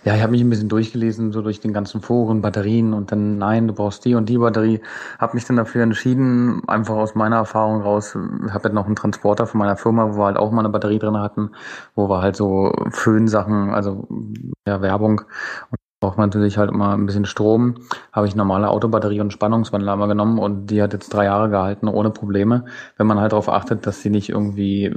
ich 0.05 0.23
habe 0.23 0.31
mich 0.31 0.41
ein 0.41 0.49
bisschen 0.49 0.71
durchgelesen, 0.71 1.31
so 1.33 1.43
durch 1.43 1.61
den 1.61 1.75
ganzen 1.75 2.01
Foren, 2.01 2.41
Batterien 2.41 2.95
und 2.95 3.13
dann, 3.13 3.37
nein, 3.37 3.69
du 3.69 3.75
brauchst 3.75 4.03
die 4.07 4.15
und 4.15 4.31
die 4.31 4.39
Batterie. 4.39 4.81
Habe 5.19 5.35
mich 5.35 5.45
dann 5.45 5.57
dafür 5.57 5.83
entschieden, 5.83 6.63
einfach 6.69 6.95
aus 6.95 7.15
meiner 7.15 7.37
Erfahrung 7.37 7.83
raus, 7.83 8.15
habe 8.15 8.69
jetzt 8.69 8.73
noch 8.73 8.87
einen 8.87 8.97
Transporter 8.97 9.47
von 9.47 9.59
meiner 9.59 9.77
Firma, 9.77 10.15
wo 10.15 10.21
wir 10.21 10.25
halt 10.25 10.39
auch 10.39 10.53
mal 10.53 10.61
eine 10.61 10.71
Batterie 10.71 10.99
drin 10.99 11.19
hatten, 11.19 11.51
wo 11.95 12.09
wir 12.09 12.23
halt 12.23 12.37
so 12.37 12.73
Föhnsachen, 12.93 13.69
also 13.75 14.09
ja, 14.67 14.81
Werbung 14.81 15.21
und 15.71 15.79
braucht 16.01 16.17
man 16.17 16.31
natürlich 16.31 16.57
halt 16.57 16.71
immer 16.71 16.95
ein 16.95 17.05
bisschen 17.05 17.27
Strom. 17.27 17.75
Habe 18.11 18.27
ich 18.27 18.35
normale 18.35 18.71
Autobatterie 18.71 19.21
und 19.21 19.35
Spannungswandler 19.35 19.93
einmal 19.93 20.09
genommen 20.09 20.39
und 20.39 20.69
die 20.69 20.81
hat 20.83 20.95
jetzt 20.95 21.11
drei 21.13 21.25
Jahre 21.27 21.51
gehalten, 21.51 21.89
ohne 21.89 22.09
Probleme. 22.09 22.65
Wenn 22.97 23.07
man 23.07 23.21
halt 23.21 23.33
darauf 23.33 23.51
achtet, 23.51 23.87
dass 23.87 24.01
sie 24.01 24.11
nicht 24.11 24.31
irgendwie 24.31 24.95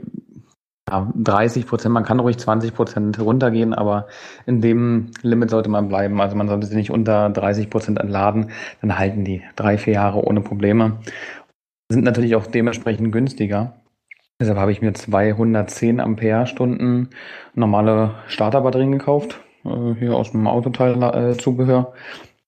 ja, 0.90 1.12
30 1.16 1.68
Prozent, 1.68 1.94
man 1.94 2.04
kann 2.04 2.20
ruhig 2.20 2.38
20 2.38 2.74
Prozent 2.74 3.20
runtergehen, 3.20 3.74
aber 3.74 4.08
in 4.46 4.62
dem 4.62 5.12
Limit 5.22 5.50
sollte 5.50 5.70
man 5.70 5.88
bleiben. 5.88 6.20
Also 6.22 6.36
man 6.36 6.48
sollte 6.48 6.68
sie 6.68 6.76
nicht 6.76 6.92
unter 6.92 7.30
30 7.30 7.70
Prozent 7.70 8.00
entladen, 8.00 8.52
dann 8.82 8.98
halten 8.98 9.24
die 9.24 9.44
drei, 9.56 9.78
vier 9.78 9.94
Jahre 9.94 10.24
ohne 10.24 10.42
Probleme. 10.42 11.00
Sind 11.92 12.04
natürlich 12.04 12.36
auch 12.36 12.48
dementsprechend 12.48 13.12
günstiger. 13.12 13.74
Deshalb 14.42 14.58
habe 14.58 14.72
ich 14.72 14.82
mir 14.82 14.94
210 14.94 16.00
Ampere-Stunden 16.00 17.10
normale 17.56 18.16
Starterbatterien 18.28 18.92
gekauft, 18.92 19.42
äh, 19.66 19.96
hier 20.00 20.16
aus 20.16 20.32
dem 20.32 20.48
Autoteil-Zubehör. 20.48 21.94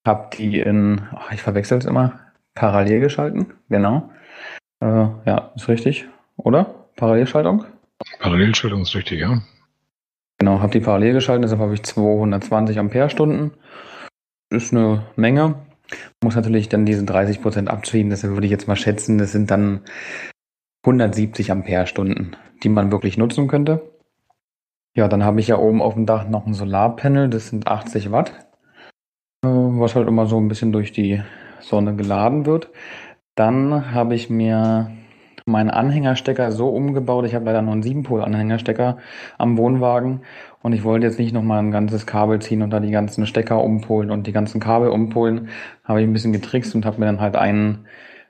Habe 0.07 0.29
die 0.37 0.59
in, 0.59 1.01
ach, 1.13 1.31
ich 1.31 1.41
verwechsel 1.41 1.77
es 1.77 1.85
immer, 1.85 2.13
parallel 2.55 3.01
geschalten, 3.01 3.53
genau. 3.69 4.09
Äh, 4.79 5.07
ja, 5.25 5.51
ist 5.55 5.67
richtig, 5.67 6.07
oder? 6.37 6.73
Parallelschaltung? 6.95 7.65
Parallelschaltung 8.21 8.83
ist 8.83 8.95
richtig, 8.95 9.19
ja. 9.19 9.41
Genau, 10.37 10.59
habe 10.59 10.71
die 10.71 10.79
parallel 10.79 11.13
geschaltet, 11.13 11.45
deshalb 11.45 11.61
habe 11.61 11.73
ich 11.73 11.83
220 11.83 12.79
Ampere-Stunden. 12.79 13.51
Ist 14.51 14.73
eine 14.73 15.05
Menge. 15.15 15.55
Muss 16.23 16.35
natürlich 16.35 16.69
dann 16.69 16.85
diese 16.85 17.03
30% 17.03 17.67
abziehen, 17.67 18.09
deshalb 18.09 18.33
würde 18.33 18.45
ich 18.45 18.51
jetzt 18.51 18.67
mal 18.67 18.75
schätzen, 18.75 19.17
das 19.17 19.31
sind 19.31 19.51
dann 19.51 19.81
170 20.85 21.51
Ampere-Stunden, 21.51 22.35
die 22.63 22.69
man 22.69 22.91
wirklich 22.91 23.17
nutzen 23.17 23.47
könnte. 23.47 23.91
Ja, 24.95 25.07
dann 25.07 25.23
habe 25.23 25.39
ich 25.39 25.47
ja 25.47 25.57
oben 25.57 25.81
auf 25.81 25.95
dem 25.95 26.05
Dach 26.05 26.27
noch 26.27 26.45
ein 26.45 26.53
Solarpanel, 26.53 27.29
das 27.29 27.47
sind 27.47 27.67
80 27.67 28.11
Watt, 28.11 28.31
äh, 29.43 29.47
was 29.47 29.95
halt 29.95 30.07
immer 30.07 30.27
so 30.27 30.39
ein 30.39 30.47
bisschen 30.47 30.71
durch 30.71 30.91
die 30.91 31.21
Sonne 31.59 31.95
geladen 31.95 32.45
wird. 32.45 32.69
Dann 33.35 33.93
habe 33.93 34.15
ich 34.15 34.29
mir 34.29 34.91
meinen 35.51 35.69
Anhängerstecker 35.69 36.51
so 36.51 36.69
umgebaut. 36.69 37.25
Ich 37.25 37.35
habe 37.35 37.45
leider 37.45 37.61
nur 37.61 37.73
einen 37.73 37.83
7-Pol-Anhängerstecker 37.83 38.97
am 39.37 39.57
Wohnwagen 39.57 40.21
und 40.61 40.73
ich 40.73 40.83
wollte 40.83 41.07
jetzt 41.07 41.19
nicht 41.19 41.33
nochmal 41.33 41.59
ein 41.59 41.71
ganzes 41.71 42.05
Kabel 42.05 42.39
ziehen 42.39 42.61
und 42.61 42.69
da 42.69 42.79
die 42.79 42.91
ganzen 42.91 43.25
Stecker 43.25 43.63
umpolen 43.63 44.11
und 44.11 44.27
die 44.27 44.31
ganzen 44.31 44.59
Kabel 44.59 44.89
umpolen. 44.89 45.49
Habe 45.83 46.01
ich 46.01 46.07
ein 46.07 46.13
bisschen 46.13 46.33
getrickst 46.33 46.75
und 46.75 46.85
habe 46.85 46.99
mir 46.99 47.07
dann 47.07 47.19
halt 47.19 47.35
einen, 47.35 47.87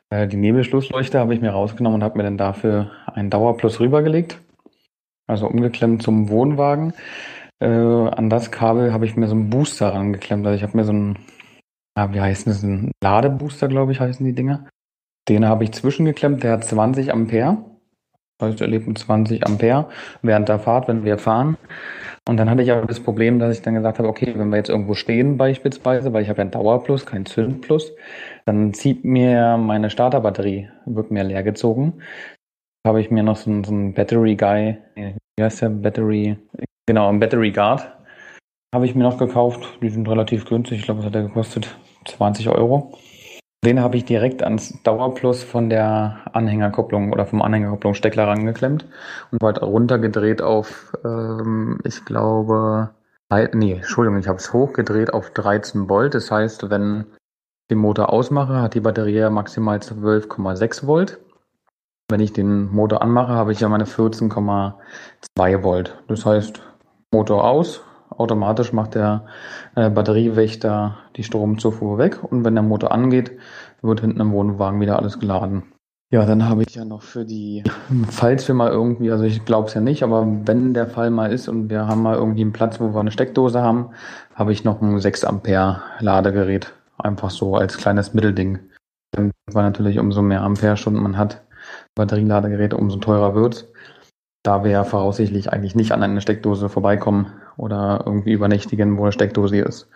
äh, 0.10 0.28
die 0.28 0.38
Nebelschlussleuchte 0.38 1.20
habe 1.20 1.34
ich 1.34 1.42
mir 1.42 1.52
rausgenommen 1.52 1.96
und 1.96 2.04
habe 2.04 2.18
mir 2.18 2.24
dann 2.24 2.38
dafür 2.38 2.92
einen 3.06 3.30
Dauerplus 3.30 3.80
rübergelegt. 3.80 4.40
Also 5.28 5.48
umgeklemmt 5.48 6.02
zum 6.04 6.30
Wohnwagen. 6.30 6.94
Äh, 7.62 7.68
an 7.68 8.30
das 8.30 8.52
Kabel 8.52 8.94
habe 8.94 9.06
ich 9.06 9.16
mir 9.16 9.28
so 9.28 9.36
einen 9.36 9.50
Booster 9.50 9.94
rangeklemmt. 9.94 10.46
Also 10.46 10.56
ich 10.56 10.64
habe 10.64 10.78
mir 10.78 10.84
so 10.84 10.92
einen, 10.94 11.20
ja, 11.98 12.14
wie 12.14 12.22
heißt 12.22 12.48
das, 12.48 12.64
ein 12.64 12.92
Ladebooster, 13.04 13.68
glaube 13.68 13.92
ich, 13.92 14.00
heißen 14.00 14.26
die 14.26 14.34
Dinger. 14.34 14.68
Den 15.30 15.48
habe 15.48 15.64
ich 15.64 15.72
zwischengeklemmt, 15.72 16.44
der 16.44 16.54
hat 16.54 16.66
20 16.66 17.12
Ampere. 17.12 17.58
Das 18.38 18.52
heißt, 18.52 18.62
er 18.62 18.68
lebt 18.68 18.88
mit 18.88 18.98
20 18.98 19.46
Ampere 19.46 19.90
während 20.22 20.50
der 20.50 20.60
Fahrt, 20.60 20.88
wenn 20.88 21.04
wir 21.04 21.18
fahren. 21.18 21.58
Und 22.28 22.38
dann 22.38 22.50
hatte 22.50 22.62
ich 22.62 22.72
aber 22.72 22.86
das 22.86 23.00
Problem, 23.00 23.40
dass 23.40 23.56
ich 23.56 23.62
dann 23.62 23.76
gesagt 23.76 24.00
habe, 24.00 24.08
okay, 24.08 24.34
wenn 24.36 24.50
wir 24.50 24.58
jetzt 24.58 24.70
irgendwo 24.70 24.94
stehen 24.94 25.38
beispielsweise, 25.38 26.14
weil 26.14 26.24
ich 26.24 26.30
habe 26.30 26.38
ja 26.38 26.44
einen 26.44 26.52
Dauerplus, 26.52 27.06
keinen 27.06 27.26
Zündplus, 27.26 27.92
dann 28.46 28.74
zieht 28.74 29.06
mir 29.06 29.58
meine 29.58 29.90
Starterbatterie, 29.90 30.70
wird 30.86 31.12
mir 31.12 31.24
leer 31.24 31.44
gezogen. 31.44 32.02
Habe 32.86 33.02
ich 33.02 33.12
mir 33.12 33.24
noch 33.24 33.38
so, 33.38 33.50
einen, 33.50 33.64
so 33.64 33.72
einen 33.72 33.94
Battery 33.94 34.36
Guy, 34.36 34.78
wie 34.96 35.44
heißt 35.44 35.62
der? 35.62 35.70
Battery, 35.70 36.38
genau, 36.88 37.10
ein 37.10 37.20
Battery 37.20 37.52
Guard 37.52 37.92
habe 38.74 38.86
ich 38.86 38.96
mir 38.96 39.04
noch 39.04 39.18
gekauft. 39.18 39.68
Die 39.82 39.90
sind 39.90 40.08
relativ 40.08 40.46
günstig. 40.46 40.80
Ich 40.80 40.86
glaube, 40.86 41.00
was 41.00 41.08
hat 41.08 41.16
der 41.16 41.24
gekostet? 41.24 41.76
20 42.06 42.50
Euro. 42.50 42.98
Den 43.64 43.80
habe 43.80 43.96
ich 43.98 44.06
direkt 44.06 44.42
ans 44.42 44.82
Dauerplus 44.82 45.44
von 45.44 45.70
der 45.70 46.22
Anhängerkupplung 46.34 47.14
oder 47.14 47.28
vom 47.28 47.44
Anhängerkupplungssteckler 47.44 48.28
rangeklemmt 48.28 48.88
und 49.32 49.44
halt 49.44 49.62
runtergedreht 49.62 50.42
auf, 50.42 50.94
ähm, 51.06 51.80
ich 51.84 52.04
glaube, 52.04 52.90
nee, 53.54 53.74
Entschuldigung, 53.74 54.20
ich 54.20 54.28
habe 54.28 54.40
es 54.40 54.52
hochgedreht 54.52 55.14
auf 55.14 55.30
13 55.30 55.88
Volt. 55.90 56.16
Das 56.16 56.32
heißt, 56.32 56.72
wenn 56.72 57.02
ich 57.02 57.68
den 57.70 57.78
Motor 57.78 58.12
ausmache, 58.12 58.62
hat 58.62 58.74
die 58.74 58.80
Batterie 58.82 59.30
maximal 59.30 59.78
12,6 59.78 60.88
Volt. 60.88 61.20
Wenn 62.10 62.20
ich 62.20 62.34
den 62.34 62.66
Motor 62.74 63.04
anmache, 63.04 63.34
habe 63.34 63.52
ich 63.52 63.60
ja 63.60 63.70
meine 63.70 63.86
14,2 63.86 65.64
Volt. 65.64 66.04
Das 66.08 66.26
heißt, 66.26 66.62
Motor 67.12 67.44
aus, 67.44 67.84
automatisch 68.12 68.74
macht 68.74 68.96
der 68.96 69.26
äh, 69.76 69.90
Batteriewächter 69.90 70.98
die 71.16 71.24
Stromzufuhr 71.24 71.98
weg 71.98 72.24
und 72.24 72.46
wenn 72.46 72.56
der 72.56 72.64
Motor 72.64 72.92
angeht, 72.92 73.32
wird 73.82 74.02
hinten 74.02 74.22
im 74.22 74.32
Wohnwagen 74.32 74.80
wieder 74.80 75.00
alles 75.00 75.20
geladen. 75.20 75.64
Ja, 76.14 76.26
dann 76.26 76.50
habe 76.50 76.64
ich 76.64 76.76
ja 76.76 76.84
noch 76.84 77.04
für 77.04 77.24
die, 77.24 77.64
falls 78.10 78.46
wir 78.48 78.54
mal 78.54 78.70
irgendwie, 78.70 79.12
also 79.12 79.24
ich 79.24 79.46
glaube 79.46 79.70
es 79.70 79.74
ja 79.74 79.80
nicht, 79.80 80.04
aber 80.04 80.28
wenn 80.46 80.74
der 80.74 80.88
Fall 80.88 81.10
mal 81.10 81.32
ist 81.32 81.48
und 81.48 81.70
wir 81.70 81.88
haben 81.88 82.02
mal 82.02 82.18
irgendwie 82.18 82.42
einen 82.42 82.52
Platz, 82.52 82.82
wo 82.82 82.94
wir 82.94 83.00
eine 83.00 83.12
Steckdose 83.12 83.62
haben, 83.62 83.92
habe 84.36 84.52
ich 84.52 84.66
noch 84.66 84.82
ein 84.82 85.00
6 85.00 85.24
Ampere 85.24 85.82
Ladegerät. 86.00 86.74
Einfach 86.98 87.30
so 87.30 87.56
als 87.56 87.78
kleines 87.78 88.14
Mittelding. 88.14 88.60
Weil 89.16 89.32
natürlich 89.64 90.00
umso 90.00 90.22
mehr 90.22 90.42
Ampere-Stunden 90.42 91.02
man 91.02 91.18
hat, 91.18 91.44
Batterieladegeräte, 91.96 92.76
umso 92.76 92.98
teurer 92.98 93.34
wird's. 93.34 93.68
Da 94.44 94.64
wir 94.66 94.72
ja 94.72 94.84
voraussichtlich 94.84 95.54
eigentlich 95.54 95.76
nicht 95.76 95.94
an 95.94 96.04
eine 96.04 96.20
Steckdose 96.20 96.68
vorbeikommen, 96.68 97.28
oder 97.58 98.04
irgendwie 98.06 98.34
übernächtigen, 98.34 98.98
wo 98.98 99.04
eine 99.04 99.12
Steckdose 99.12 99.58
ist. 99.58 99.90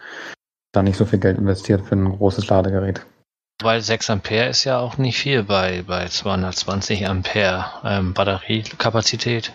Da 0.74 0.84
nicht 0.84 0.98
so 0.98 1.06
viel 1.06 1.20
Geld 1.20 1.38
investiert 1.38 1.82
für 1.82 1.96
ein 1.96 2.18
großes 2.18 2.48
Ladegerät. 2.50 3.06
Weil 3.62 3.80
6 3.80 4.10
Ampere 4.10 4.50
ist 4.50 4.65
ja 4.65 4.80
auch 4.80 4.98
nicht 4.98 5.18
viel 5.18 5.44
bei, 5.44 5.84
bei 5.88 6.08
220 6.08 7.08
Ampere 7.08 7.65
ähm, 7.86 8.13
Batteriekapazität. 8.13 9.54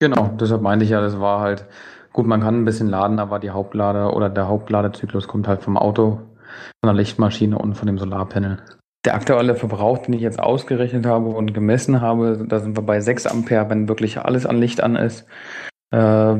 Genau, 0.00 0.34
deshalb 0.40 0.62
meinte 0.62 0.84
ich 0.84 0.90
ja, 0.90 1.00
das 1.00 1.20
war 1.20 1.40
halt, 1.40 1.64
gut, 2.12 2.26
man 2.26 2.40
kann 2.40 2.60
ein 2.60 2.64
bisschen 2.64 2.88
laden, 2.88 3.20
aber 3.20 3.38
die 3.38 3.50
Hauptlade 3.50 4.12
oder 4.12 4.28
der 4.28 4.48
Hauptladezyklus 4.48 5.28
kommt 5.28 5.46
halt 5.46 5.62
vom 5.62 5.76
Auto, 5.76 6.22
von 6.80 6.86
der 6.86 6.94
Lichtmaschine 6.94 7.56
und 7.56 7.74
von 7.74 7.86
dem 7.86 7.98
Solarpanel. 7.98 8.60
Der 9.04 9.14
aktuelle 9.14 9.54
Verbrauch, 9.54 9.98
den 9.98 10.14
ich 10.14 10.20
jetzt 10.20 10.40
ausgerechnet 10.40 11.06
habe 11.06 11.28
und 11.28 11.54
gemessen 11.54 12.00
habe, 12.00 12.44
da 12.48 12.58
sind 12.58 12.76
wir 12.76 12.82
bei 12.82 13.00
6 13.00 13.26
Ampere, 13.26 13.70
wenn 13.70 13.88
wirklich 13.88 14.18
alles 14.18 14.46
an 14.46 14.58
Licht 14.58 14.80
an 14.82 14.96
ist. 14.96 15.26
Äh, 15.92 16.36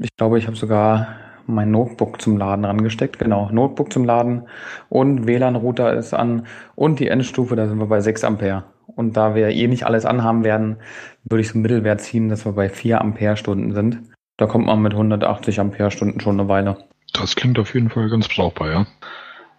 ich 0.00 0.16
glaube, 0.16 0.38
ich 0.38 0.46
habe 0.46 0.56
sogar 0.56 1.08
mein 1.46 1.70
Notebook 1.70 2.20
zum 2.20 2.36
Laden 2.36 2.64
rangesteckt. 2.64 3.18
Genau, 3.18 3.48
Notebook 3.50 3.92
zum 3.92 4.04
Laden 4.04 4.48
und 4.88 5.26
WLAN-Router 5.26 5.92
ist 5.94 6.14
an 6.14 6.46
und 6.74 7.00
die 7.00 7.08
Endstufe, 7.08 7.56
da 7.56 7.66
sind 7.66 7.78
wir 7.78 7.86
bei 7.86 8.00
6 8.00 8.24
Ampere. 8.24 8.64
Und 8.86 9.16
da 9.16 9.34
wir 9.34 9.48
eh 9.48 9.68
nicht 9.68 9.84
alles 9.86 10.04
anhaben 10.04 10.44
werden, 10.44 10.76
würde 11.24 11.40
ich 11.40 11.48
so 11.48 11.54
einen 11.54 11.62
Mittelwert 11.62 12.00
ziehen, 12.00 12.28
dass 12.28 12.44
wir 12.44 12.52
bei 12.52 12.68
4 12.68 13.00
Ampere-Stunden 13.00 13.72
sind. 13.72 14.00
Da 14.36 14.46
kommt 14.46 14.66
man 14.66 14.82
mit 14.82 14.92
180 14.92 15.60
Ampere-Stunden 15.60 16.20
schon 16.20 16.38
eine 16.38 16.48
Weile. 16.48 16.76
Das 17.12 17.36
klingt 17.36 17.58
auf 17.58 17.74
jeden 17.74 17.90
Fall 17.90 18.08
ganz 18.08 18.28
brauchbar, 18.28 18.70
ja. 18.70 18.86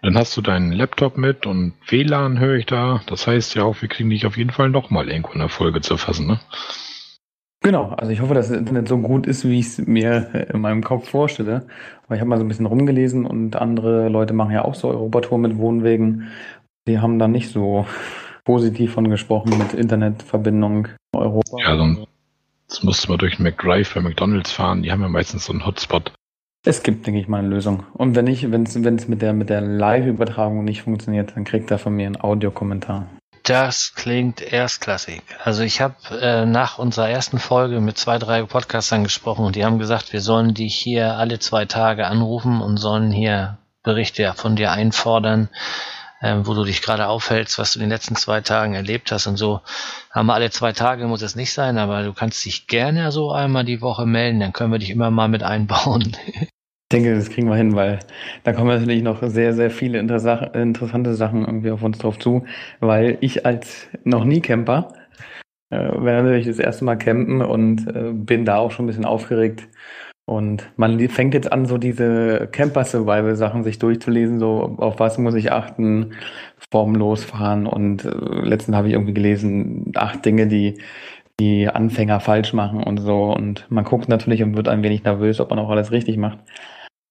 Dann 0.02 0.18
hast 0.18 0.36
du 0.36 0.42
deinen 0.42 0.74
Laptop 0.74 1.18
mit 1.18 1.46
und 1.46 1.74
WLAN 1.88 2.38
höre 2.38 2.56
ich 2.56 2.66
da. 2.66 3.02
Das 3.08 3.26
heißt 3.26 3.56
ja 3.56 3.64
auch, 3.64 3.82
wir 3.82 3.88
kriegen 3.88 4.10
dich 4.10 4.26
auf 4.26 4.38
jeden 4.38 4.50
Fall 4.50 4.70
nochmal 4.70 5.10
irgendwo 5.10 5.32
in 5.32 5.40
der 5.40 5.50
Folge 5.50 5.80
zu 5.82 5.96
fassen, 5.98 6.28
ne? 6.28 6.40
Genau, 7.64 7.94
also 7.96 8.12
ich 8.12 8.20
hoffe, 8.20 8.34
dass 8.34 8.50
das 8.50 8.58
Internet 8.58 8.90
so 8.90 8.98
gut 8.98 9.26
ist, 9.26 9.48
wie 9.48 9.60
ich 9.60 9.68
es 9.68 9.88
mir 9.88 10.50
in 10.54 10.60
meinem 10.60 10.84
Kopf 10.84 11.10
vorstelle. 11.10 11.66
Weil 12.08 12.18
ich 12.18 12.22
habe 12.22 12.30
mal 12.30 12.38
so 12.38 12.44
ein 12.44 12.50
bisschen 12.50 12.66
rumgelesen 12.66 13.26
und 13.26 13.56
andere 13.56 14.10
Leute 14.10 14.34
machen 14.34 14.52
ja 14.52 14.66
auch 14.66 14.76
so 14.76 14.90
Europatour 14.90 15.38
mit 15.38 15.58
Wohnwegen. 15.58 16.28
Die 16.90 17.00
haben 17.00 17.20
da 17.20 17.30
nicht 17.30 17.50
so 17.50 17.86
positiv 18.44 18.92
von 18.92 19.10
gesprochen 19.10 19.58
mit 19.58 19.74
Internetverbindung 19.74 20.90
in 21.14 21.20
Europa. 21.20 21.58
Ja, 21.60 21.78
sonst 21.78 22.84
musste 22.84 23.08
man 23.08 23.18
durch 23.18 23.40
McDrive 23.40 23.94
bei 23.94 24.02
McDonalds 24.02 24.52
fahren. 24.52 24.84
Die 24.84 24.92
haben 24.92 25.02
ja 25.02 25.08
meistens 25.08 25.46
so 25.46 25.54
einen 25.54 25.66
Hotspot. 25.66 26.12
Es 26.66 26.84
gibt, 26.84 27.08
denke 27.08 27.22
ich 27.22 27.30
mal, 27.30 27.40
eine 27.40 27.48
Lösung. 27.48 27.84
Und 27.94 28.16
wenn 28.16 28.26
nicht, 28.26 28.52
wenn 28.52 28.64
es 28.64 29.08
mit 29.08 29.22
der, 29.22 29.32
mit 29.32 29.50
der 29.50 29.62
Live-Übertragung 29.62 30.66
nicht 30.66 30.82
funktioniert, 30.82 31.34
dann 31.36 31.46
kriegt 31.46 31.72
er 31.72 31.80
von 31.80 31.96
mir 31.96 32.08
einen 32.08 32.20
Audiokommentar. 32.20 33.08
Das 33.44 33.94
klingt 33.96 34.40
erstklassig. 34.40 35.22
Also 35.44 35.64
ich 35.64 35.82
habe 35.82 35.96
äh, 36.18 36.46
nach 36.46 36.78
unserer 36.78 37.10
ersten 37.10 37.40
Folge 37.40 37.82
mit 37.82 37.98
zwei, 37.98 38.18
drei 38.18 38.44
Podcastern 38.44 39.04
gesprochen 39.04 39.44
und 39.44 39.58
die 39.58 39.66
haben 39.66 39.80
gesagt, 39.80 40.14
wir 40.14 40.22
sollen 40.22 40.54
dich 40.54 40.76
hier 40.76 41.18
alle 41.18 41.40
zwei 41.40 41.66
Tage 41.66 42.08
anrufen 42.08 42.62
und 42.62 42.78
sollen 42.78 43.12
hier 43.12 43.58
Berichte 43.84 44.34
von 44.34 44.56
dir 44.56 44.72
einfordern, 44.72 45.50
äh, 46.22 46.38
wo 46.44 46.54
du 46.54 46.64
dich 46.64 46.82
gerade 46.82 47.08
aufhältst, 47.08 47.60
was 47.60 47.74
du 47.74 47.80
in 47.80 47.84
den 47.84 47.90
letzten 47.90 48.16
zwei 48.16 48.40
Tagen 48.40 48.76
erlebt 48.76 49.12
hast 49.12 49.28
und 49.28 49.36
so. 49.36 49.60
Haben 50.10 50.28
wir 50.28 50.36
alle 50.36 50.50
zwei 50.50 50.72
Tage, 50.72 51.06
muss 51.08 51.22
es 51.22 51.36
nicht 51.36 51.52
sein, 51.52 51.78
aber 51.78 52.04
du 52.04 52.14
kannst 52.14 52.46
dich 52.46 52.68
gerne 52.68 53.12
so 53.12 53.34
einmal 53.34 53.66
die 53.66 53.82
Woche 53.82 54.06
melden, 54.06 54.40
dann 54.40 54.54
können 54.54 54.72
wir 54.72 54.80
dich 54.80 54.90
immer 54.90 55.12
mal 55.12 55.28
mit 55.28 55.44
einbauen. 55.44 56.16
denke, 56.94 57.16
das 57.16 57.30
kriegen 57.30 57.50
wir 57.50 57.56
hin, 57.56 57.76
weil 57.76 58.00
da 58.44 58.54
kommen 58.54 58.70
natürlich 58.70 59.04
noch 59.04 59.24
sehr, 59.24 59.54
sehr 59.54 59.72
viele 59.72 60.00
interessante 60.00 61.16
Sachen 61.16 61.46
irgendwie 61.46 61.72
auf 61.72 61.84
uns 61.84 61.98
drauf 61.98 62.20
zu, 62.20 62.46
weil 62.80 63.18
ich 63.22 63.46
als 63.46 63.88
noch 64.04 64.24
nie 64.24 64.42
Camper 64.42 64.94
äh, 65.74 65.76
werde 65.78 66.24
natürlich 66.24 66.48
das 66.48 66.60
erste 66.60 66.86
Mal 66.86 66.98
campen 66.98 67.42
und 67.42 67.88
äh, 67.88 68.12
bin 68.14 68.46
da 68.46 68.58
auch 68.58 68.72
schon 68.72 68.86
ein 68.86 68.88
bisschen 68.88 69.06
aufgeregt. 69.06 69.68
Und 70.26 70.72
man 70.78 71.00
fängt 71.10 71.34
jetzt 71.34 71.52
an, 71.52 71.66
so 71.66 71.78
diese 71.78 72.48
Camper-Survival-Sachen 72.52 73.64
sich 73.64 73.80
durchzulesen, 73.80 74.40
so 74.40 74.76
auf 74.78 75.00
was 75.00 75.18
muss 75.18 75.36
ich 75.36 75.52
achten 75.52 76.14
vorm 76.72 76.96
Losfahren. 76.96 77.66
Und 77.68 78.06
äh, 78.06 78.10
letztens 78.10 78.78
habe 78.78 78.88
ich 78.88 78.94
irgendwie 78.94 79.14
gelesen, 79.14 79.92
acht 79.96 80.24
Dinge, 80.26 80.48
die 80.48 80.78
die 81.40 81.68
Anfänger 81.68 82.20
falsch 82.20 82.54
machen 82.54 82.84
und 82.84 83.00
so. 83.00 83.34
Und 83.34 83.66
man 83.70 83.84
guckt 83.84 84.08
natürlich 84.08 84.44
und 84.44 84.56
wird 84.56 84.68
ein 84.68 84.84
wenig 84.84 85.04
nervös, 85.04 85.40
ob 85.40 85.50
man 85.50 85.60
auch 85.60 85.70
alles 85.70 85.92
richtig 85.92 86.18
macht. 86.18 86.40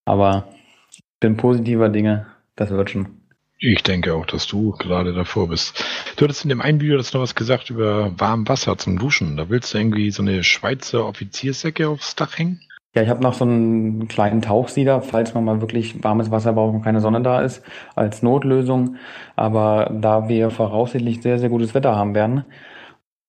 Aber 0.05 0.49
ich 0.91 1.03
bin 1.21 1.37
positiver 1.37 1.89
Dinge, 1.89 2.27
das 2.57 2.71
wird 2.71 2.91
schon. 2.91 3.23
Ich 3.59 3.85
denke 3.85 4.15
auch, 4.15 4.27
dass 4.27 4.49
du 4.49 4.73
gerade 4.73 5.13
davor 5.13 5.49
bist. 5.49 5.85
Du 6.17 6.25
hattest 6.25 6.45
in 6.45 6.49
dem 6.49 6.61
einen 6.61 6.81
Video 6.81 6.97
das 6.97 7.13
noch 7.13 7.21
was 7.21 7.37
gesagt 7.37 7.71
über 7.71 8.19
warm 8.19 8.49
Wasser 8.49 8.77
zum 8.77 8.99
Duschen. 8.99 9.37
Da 9.37 9.49
willst 9.49 9.73
du 9.73 9.79
irgendwie 9.79 10.11
so 10.11 10.23
eine 10.23 10.43
Schweizer 10.43 11.07
Offizierssäcke 11.07 11.89
aufs 11.89 12.17
Dach 12.17 12.37
hängen? 12.39 12.61
Ja, 12.95 13.03
ich 13.03 13.09
habe 13.09 13.23
noch 13.23 13.35
so 13.35 13.45
einen 13.45 14.09
kleinen 14.09 14.43
Tauchsieder, 14.43 15.01
falls 15.01 15.33
man 15.33 15.45
mal 15.45 15.61
wirklich 15.61 16.03
warmes 16.03 16.31
Wasser 16.31 16.53
braucht 16.53 16.75
und 16.75 16.83
keine 16.83 17.01
Sonne 17.01 17.23
da 17.23 17.41
ist, 17.41 17.63
als 17.95 18.23
Notlösung. 18.23 18.97
Aber 19.37 19.91
da 19.95 20.29
wir 20.29 20.51
voraussichtlich 20.51 21.23
sehr, 21.23 21.39
sehr 21.39 21.49
gutes 21.49 21.73
Wetter 21.73 21.97
haben 21.97 22.15
werden, 22.15 22.45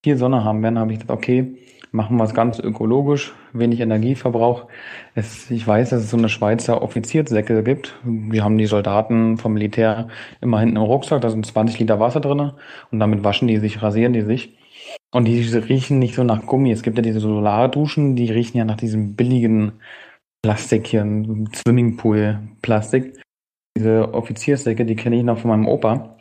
viel 0.02 0.18
Sonne 0.18 0.44
haben 0.44 0.62
werden, 0.62 0.78
habe 0.78 0.92
ich 0.92 0.98
gedacht, 0.98 1.16
okay, 1.16 1.56
machen 1.94 2.16
wir 2.16 2.24
es 2.24 2.34
ganz 2.34 2.58
ökologisch, 2.58 3.32
wenig 3.52 3.78
Energieverbrauch. 3.78 4.66
Es, 5.14 5.48
ich 5.48 5.64
weiß, 5.64 5.90
dass 5.90 6.02
es 6.02 6.10
so 6.10 6.16
eine 6.16 6.28
Schweizer 6.28 6.82
Offizierssäcke 6.82 7.62
gibt. 7.62 7.94
Wir 8.02 8.42
haben 8.42 8.58
die 8.58 8.66
Soldaten 8.66 9.38
vom 9.38 9.54
Militär 9.54 10.08
immer 10.40 10.58
hinten 10.58 10.76
im 10.76 10.82
Rucksack, 10.82 11.22
da 11.22 11.30
sind 11.30 11.46
20 11.46 11.78
Liter 11.78 12.00
Wasser 12.00 12.18
drinne 12.18 12.56
und 12.90 12.98
damit 12.98 13.22
waschen 13.22 13.46
die 13.46 13.58
sich, 13.58 13.80
rasieren 13.80 14.12
die 14.12 14.22
sich. 14.22 14.58
Und 15.12 15.26
die 15.26 15.40
riechen 15.40 16.00
nicht 16.00 16.16
so 16.16 16.24
nach 16.24 16.44
Gummi. 16.44 16.72
Es 16.72 16.82
gibt 16.82 16.98
ja 16.98 17.02
diese 17.02 17.20
Solarduschen, 17.20 18.16
die 18.16 18.30
riechen 18.30 18.58
ja 18.58 18.64
nach 18.64 18.76
diesem 18.76 19.14
billigen 19.14 19.74
Plastik 20.42 20.88
hier, 20.88 21.04
Swimmingpool-Plastik. 21.54 23.22
Diese 23.78 24.12
Offizierssäcke, 24.12 24.84
die 24.84 24.96
kenne 24.96 25.16
ich 25.16 25.22
noch 25.22 25.38
von 25.38 25.50
meinem 25.50 25.68
Opa. 25.68 26.16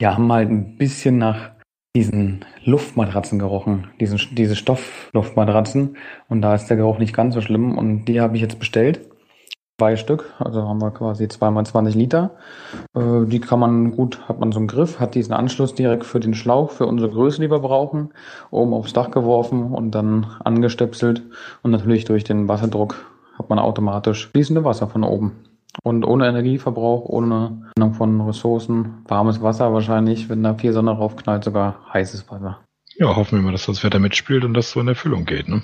Die 0.00 0.06
haben 0.08 0.32
halt 0.32 0.50
ein 0.50 0.76
bisschen 0.76 1.18
nach 1.18 1.55
diesen 1.96 2.44
Luftmatratzen 2.62 3.38
gerochen, 3.38 3.88
diesen, 4.00 4.20
diese 4.32 4.54
Stoffluftmatratzen. 4.54 5.96
Und 6.28 6.42
da 6.42 6.54
ist 6.54 6.68
der 6.68 6.76
Geruch 6.76 6.98
nicht 6.98 7.14
ganz 7.14 7.32
so 7.34 7.40
schlimm. 7.40 7.78
Und 7.78 8.04
die 8.04 8.20
habe 8.20 8.36
ich 8.36 8.42
jetzt 8.42 8.58
bestellt. 8.58 9.00
Zwei 9.78 9.96
Stück, 9.96 10.34
also 10.38 10.62
haben 10.62 10.80
wir 10.80 10.90
quasi 10.90 11.26
zweimal 11.28 11.64
20 11.64 11.94
Liter. 11.94 12.32
Äh, 12.94 13.24
die 13.26 13.40
kann 13.40 13.60
man 13.60 13.92
gut, 13.92 14.28
hat 14.28 14.38
man 14.40 14.52
so 14.52 14.58
einen 14.58 14.68
Griff, 14.68 15.00
hat 15.00 15.14
diesen 15.14 15.32
Anschluss 15.32 15.74
direkt 15.74 16.04
für 16.04 16.20
den 16.20 16.34
Schlauch, 16.34 16.70
für 16.70 16.86
unsere 16.86 17.10
Größe, 17.10 17.40
die 17.40 17.50
wir 17.50 17.60
brauchen, 17.60 18.10
oben 18.50 18.74
aufs 18.74 18.92
Dach 18.92 19.10
geworfen 19.10 19.72
und 19.72 19.90
dann 19.92 20.26
angestöpselt. 20.44 21.22
Und 21.62 21.70
natürlich 21.70 22.04
durch 22.04 22.24
den 22.24 22.46
Wasserdruck 22.46 23.06
hat 23.38 23.48
man 23.48 23.58
automatisch 23.58 24.28
fließende 24.28 24.64
Wasser 24.64 24.86
von 24.86 25.02
oben. 25.02 25.45
Und 25.82 26.04
ohne 26.04 26.28
Energieverbrauch, 26.28 27.04
ohne 27.04 27.70
Nennung 27.76 27.94
von 27.94 28.20
Ressourcen, 28.20 29.04
warmes 29.06 29.42
Wasser 29.42 29.72
wahrscheinlich, 29.72 30.28
wenn 30.28 30.42
da 30.42 30.54
viel 30.54 30.72
Sonne 30.72 30.92
raufknallt, 30.92 31.44
sogar 31.44 31.80
heißes 31.92 32.30
Wasser. 32.30 32.60
Ja, 32.96 33.14
hoffen 33.14 33.38
wir 33.38 33.42
mal, 33.42 33.52
dass 33.52 33.66
das 33.66 33.84
Wetter 33.84 33.98
mitspielt 33.98 34.44
und 34.44 34.54
dass 34.54 34.70
so 34.70 34.80
in 34.80 34.88
Erfüllung 34.88 35.26
geht, 35.26 35.48
ne? 35.48 35.62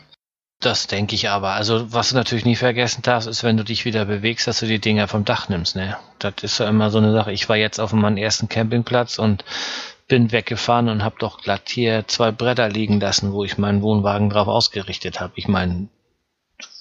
Das 0.61 0.87
denke 0.87 1.17
ich 1.17 1.29
aber. 1.29 1.53
Also, 1.53 1.93
was 1.93 2.11
du 2.11 2.15
natürlich 2.15 2.45
nie 2.45 2.55
vergessen 2.55 3.03
darfst, 3.03 3.29
ist, 3.29 3.43
wenn 3.43 3.57
du 3.57 3.65
dich 3.65 3.85
wieder 3.85 4.05
bewegst, 4.05 4.47
dass 4.47 4.61
du 4.61 4.67
die 4.67 4.79
Dinger 4.79 5.09
vom 5.09 5.25
Dach 5.25 5.49
nimmst, 5.49 5.75
ne? 5.75 5.97
Das 6.21 6.35
ist 6.43 6.59
ja 6.59 6.69
immer 6.69 6.91
so 6.91 6.99
eine 6.99 7.13
Sache. 7.13 7.33
Ich 7.33 7.49
war 7.49 7.57
jetzt 7.57 7.81
auf 7.81 7.93
meinem 7.93 8.17
ersten 8.17 8.49
Campingplatz 8.49 9.19
und 9.19 9.45
bin 10.07 10.31
weggefahren 10.31 10.89
und 10.89 11.03
habe 11.03 11.17
doch 11.19 11.41
glatt 11.41 11.63
hier 11.69 12.07
zwei 12.07 12.31
Bretter 12.31 12.69
liegen 12.69 13.01
lassen, 13.01 13.33
wo 13.33 13.45
ich 13.45 13.59
meinen 13.59 13.83
Wohnwagen 13.83 14.31
drauf 14.31 14.47
ausgerichtet 14.47 15.21
habe. 15.21 15.33
Ich 15.37 15.49
meine, 15.49 15.89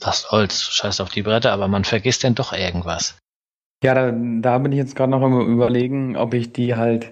was 0.01 0.31
Holz, 0.31 0.61
scheiß 0.61 1.01
auf 1.01 1.09
die 1.09 1.23
Bretter, 1.23 1.51
aber 1.51 1.67
man 1.67 1.83
vergisst 1.83 2.23
denn 2.23 2.35
doch 2.35 2.53
irgendwas. 2.53 3.17
Ja, 3.83 3.95
da, 3.95 4.11
da 4.11 4.59
bin 4.59 4.71
ich 4.71 4.77
jetzt 4.77 4.95
gerade 4.95 5.09
noch 5.09 5.23
immer 5.23 5.41
überlegen, 5.41 6.15
ob 6.15 6.35
ich 6.35 6.53
die 6.53 6.75
halt 6.75 7.11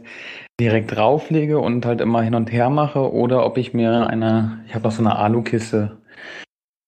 direkt 0.60 0.96
drauflege 0.96 1.58
und 1.60 1.86
halt 1.86 2.00
immer 2.00 2.22
hin 2.22 2.36
und 2.36 2.52
her 2.52 2.70
mache 2.70 3.12
oder 3.12 3.46
ob 3.46 3.58
ich 3.58 3.74
mir 3.74 4.08
eine, 4.08 4.64
ich 4.68 4.76
habe 4.76 4.84
noch 4.84 4.92
so 4.92 5.02
eine 5.02 5.16
Alukiste, 5.16 5.98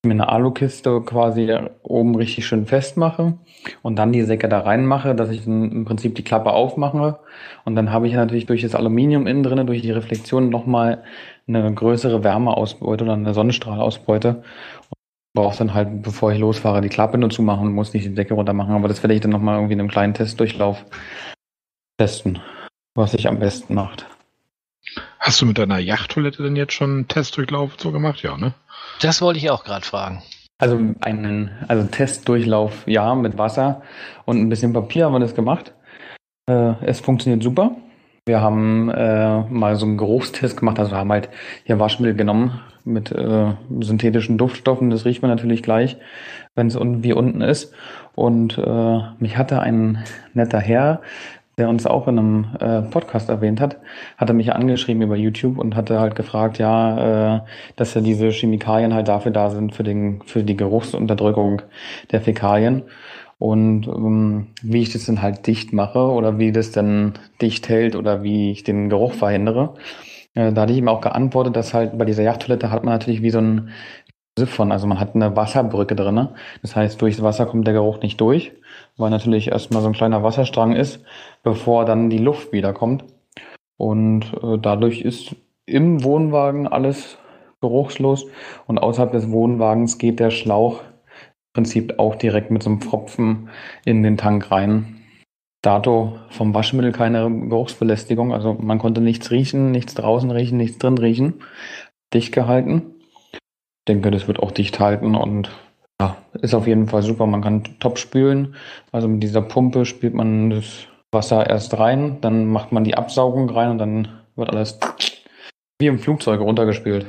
mir 0.06 0.12
eine 0.12 0.30
Alukiste 0.30 1.02
quasi 1.02 1.52
oben 1.82 2.16
richtig 2.16 2.46
schön 2.46 2.68
festmache 2.68 3.40
und 3.82 3.96
dann 3.98 4.12
die 4.12 4.22
Säcke 4.22 4.50
da 4.50 4.60
reinmache, 4.60 5.16
dass 5.16 5.30
ich 5.30 5.48
im 5.48 5.86
Prinzip 5.86 6.14
die 6.14 6.24
Klappe 6.24 6.52
aufmache 6.52 7.20
und 7.66 7.76
dann 7.76 7.92
habe 7.92 8.08
ich 8.08 8.14
natürlich 8.14 8.46
durch 8.46 8.62
das 8.62 8.76
Aluminium 8.76 9.26
innen 9.26 9.42
drin, 9.42 9.66
durch 9.66 9.82
die 9.82 9.92
Reflexion 9.92 10.50
nochmal 10.50 11.04
eine 11.48 11.74
größere 11.74 12.24
Wärmeausbeute 12.24 13.04
oder 13.04 13.14
eine 13.14 13.34
Sonnenstrahlausbeute 13.34 14.44
brauche 15.34 15.58
dann 15.58 15.74
halt, 15.74 16.02
bevor 16.02 16.32
ich 16.32 16.40
losfahre, 16.40 16.82
die 16.82 16.90
Klappe 16.90 17.18
nur 17.18 17.30
zumachen 17.30 17.68
und 17.68 17.74
muss 17.74 17.94
nicht 17.94 18.06
die 18.06 18.16
Decke 18.16 18.34
runter 18.34 18.54
machen. 18.54 18.74
Aber 18.74 18.88
das 18.88 19.02
werde 19.04 19.14
ich 19.14 19.22
dann 19.22 19.32
nochmal 19.32 19.56
irgendwie 19.56 19.74
in 19.74 19.80
einem 19.80 19.90
kleinen 19.90 20.14
Testdurchlauf 20.14 20.86
testen, 21.98 22.40
was 22.96 23.12
sich 23.12 23.28
am 23.28 23.40
besten 23.40 23.76
macht. 23.76 24.06
Hast 25.20 25.42
du 25.42 25.46
mit 25.46 25.58
deiner 25.58 25.78
Yachttoilette 25.78 26.44
denn 26.44 26.56
jetzt 26.56 26.74
schon 26.74 26.90
einen 26.90 27.08
Testdurchlauf 27.08 27.76
so 27.78 27.92
gemacht? 27.92 28.24
Ja, 28.24 28.38
ne? 28.38 28.54
Das 29.02 29.22
wollte 29.22 29.40
ich 29.40 29.50
auch 29.50 29.64
gerade 29.64 29.86
fragen. 29.86 30.24
Also 30.58 30.80
einen 31.02 31.52
also 31.68 31.88
Testdurchlauf, 31.88 32.84
ja, 32.88 33.16
mit 33.16 33.38
Wasser 33.38 33.82
und 34.26 34.40
ein 34.40 34.50
bisschen 34.50 34.74
Papier 34.74 35.06
haben 35.06 35.14
wir 35.14 35.20
das 35.20 35.36
gemacht. 35.36 35.74
Äh, 36.48 36.74
es 36.84 37.00
funktioniert 37.00 37.42
super. 37.42 37.76
Wir 38.28 38.40
haben 38.40 38.90
äh, 38.90 39.42
mal 39.50 39.76
so 39.76 39.88
einen 39.88 39.98
Geruchstest 39.98 40.58
gemacht, 40.58 40.78
also 40.78 40.96
haben 40.96 41.12
halt 41.12 41.30
hier 41.64 41.80
Waschmittel 41.80 42.16
genommen, 42.16 42.62
mit 42.84 43.12
äh, 43.12 43.54
synthetischen 43.80 44.38
Duftstoffen. 44.38 44.92
Das 44.92 45.06
riecht 45.06 45.24
man 45.24 45.32
natürlich 45.32 45.64
gleich, 45.64 45.98
wenn 46.54 46.68
es 46.68 46.78
wie 46.80 47.14
unten 47.14 47.42
ist. 47.42 47.74
Und 48.14 48.60
äh, 48.60 49.00
mich 49.18 49.38
hatte 49.38 49.60
ein 49.60 50.04
netter 50.36 50.60
Herr, 50.60 51.02
der 51.58 51.68
uns 51.68 51.88
auch 51.88 52.08
in 52.08 52.20
einem 52.20 52.48
äh, 52.60 52.82
Podcast 52.84 53.30
erwähnt 53.30 53.60
hat, 53.60 53.78
hatte 54.18 54.34
mich 54.34 54.54
angeschrieben 54.54 55.02
über 55.02 55.16
YouTube 55.16 55.58
und 55.58 55.76
hatte 55.76 56.00
halt 56.00 56.16
gefragt, 56.16 56.60
ja, 56.60 57.38
äh, 57.38 57.42
dass 57.76 57.96
ja 57.96 58.02
diese 58.02 58.30
Chemikalien 58.30 58.94
halt 58.94 59.08
dafür 59.08 59.32
da 59.32 59.50
sind, 59.50 59.76
für, 59.76 59.84
den, 59.84 60.22
für 60.26 60.44
die 60.44 60.58
Geruchsunterdrückung 60.58 61.62
der 62.12 62.22
Fäkalien. 62.22 62.84
Und 63.42 63.88
ähm, 63.88 64.50
wie 64.62 64.84
ich 64.84 64.94
das 64.94 65.08
dann 65.08 65.24
halt 65.24 65.48
dicht 65.48 65.74
mache 65.74 65.98
oder 65.98 66.38
wie 66.38 66.52
das 66.52 66.72
dann 66.72 67.14
dicht 67.42 67.70
hält 67.70 67.96
oder 67.96 68.22
wie 68.22 68.52
ich 68.52 68.64
den 68.64 68.88
Geruch 68.88 69.14
verhindere. 69.14 69.74
Äh, 70.36 70.54
da 70.54 70.62
hatte 70.62 70.74
ich 70.74 70.78
ihm 70.78 70.88
auch 70.88 71.02
geantwortet, 71.02 71.56
dass 71.56 71.74
halt 71.74 71.98
bei 71.98 72.06
dieser 72.06 72.22
Yachttoilette 72.22 72.70
hat 72.70 72.84
man 72.84 72.94
natürlich 72.94 73.24
wie 73.24 73.32
so 73.32 73.40
ein 73.40 73.72
Siphon, 74.38 74.72
also 74.72 74.86
man 74.86 75.00
hat 75.00 75.16
eine 75.16 75.36
Wasserbrücke 75.36 75.96
drin. 75.96 76.28
Das 76.62 76.76
heißt, 76.76 77.02
durchs 77.02 77.24
Wasser 77.24 77.48
kommt 77.48 77.66
der 77.66 77.74
Geruch 77.74 78.00
nicht 78.04 78.22
durch, 78.22 78.52
weil 78.98 79.10
natürlich 79.10 79.48
erstmal 79.48 79.82
so 79.82 79.88
ein 79.88 79.94
kleiner 79.94 80.22
Wasserstrang 80.22 80.76
ist, 80.76 81.04
bevor 81.42 81.86
dann 81.86 82.12
die 82.12 82.20
Luft 82.20 82.54
wiederkommt. 82.54 83.06
Und 83.76 84.26
äh, 84.44 84.60
dadurch 84.62 85.02
ist 85.02 85.36
im 85.66 86.04
Wohnwagen 86.04 86.68
alles 86.68 87.18
geruchslos 87.60 88.28
und 88.68 88.78
außerhalb 88.78 89.12
des 89.12 89.32
Wohnwagens 89.32 89.98
geht 89.98 90.20
der 90.20 90.30
Schlauch 90.30 90.82
Prinzip 91.54 92.00
auch 92.00 92.16
direkt 92.16 92.52
mit 92.52 92.64
so 92.64 92.70
einem 92.70 92.82
Pfropfen 92.82 93.50
in 93.86 94.04
den 94.04 94.18
Tank 94.18 94.52
rein 94.52 95.02
dato 95.62 96.18
vom 96.30 96.54
Waschmittel 96.54 96.92
keine 96.92 97.30
Geruchsbelästigung. 97.48 98.34
Also 98.34 98.54
man 98.54 98.80
konnte 98.80 99.02
nichts 99.02 99.32
riechen, 99.32 99.72
nichts 99.72 99.94
draußen 99.94 100.32
riechen, 100.32 100.58
nichts 100.58 100.78
drin 100.78 100.98
riechen. 100.98 101.44
Dicht 102.14 102.34
gehalten. 102.34 102.96
Ich 103.32 103.40
denke, 103.88 104.12
das 104.12 104.28
wird 104.28 104.40
auch 104.40 104.52
dicht 104.52 104.80
halten 104.80 105.16
und 105.16 105.50
ja, 106.00 106.18
ist 106.42 106.54
auf 106.54 106.68
jeden 106.68 106.88
Fall 106.88 107.04
super. 107.04 107.26
Man 107.28 107.42
kann 107.42 107.64
top 107.80 108.00
spülen. 108.00 108.56
Also 108.92 109.08
mit 109.08 109.24
dieser 109.24 109.42
Pumpe 109.42 109.86
spült 109.86 110.14
man 110.14 110.50
das 110.50 110.88
Wasser 111.12 111.48
erst 111.50 111.78
rein, 111.78 112.20
dann 112.22 112.48
macht 112.48 112.72
man 112.72 112.84
die 112.84 112.96
Absaugung 112.96 113.50
rein 113.50 113.72
und 113.72 113.78
dann 113.78 114.08
wird 114.36 114.50
alles 114.50 114.80
wie 115.80 115.88
im 115.88 116.00
Flugzeug 116.00 116.40
runtergespült. 116.40 117.06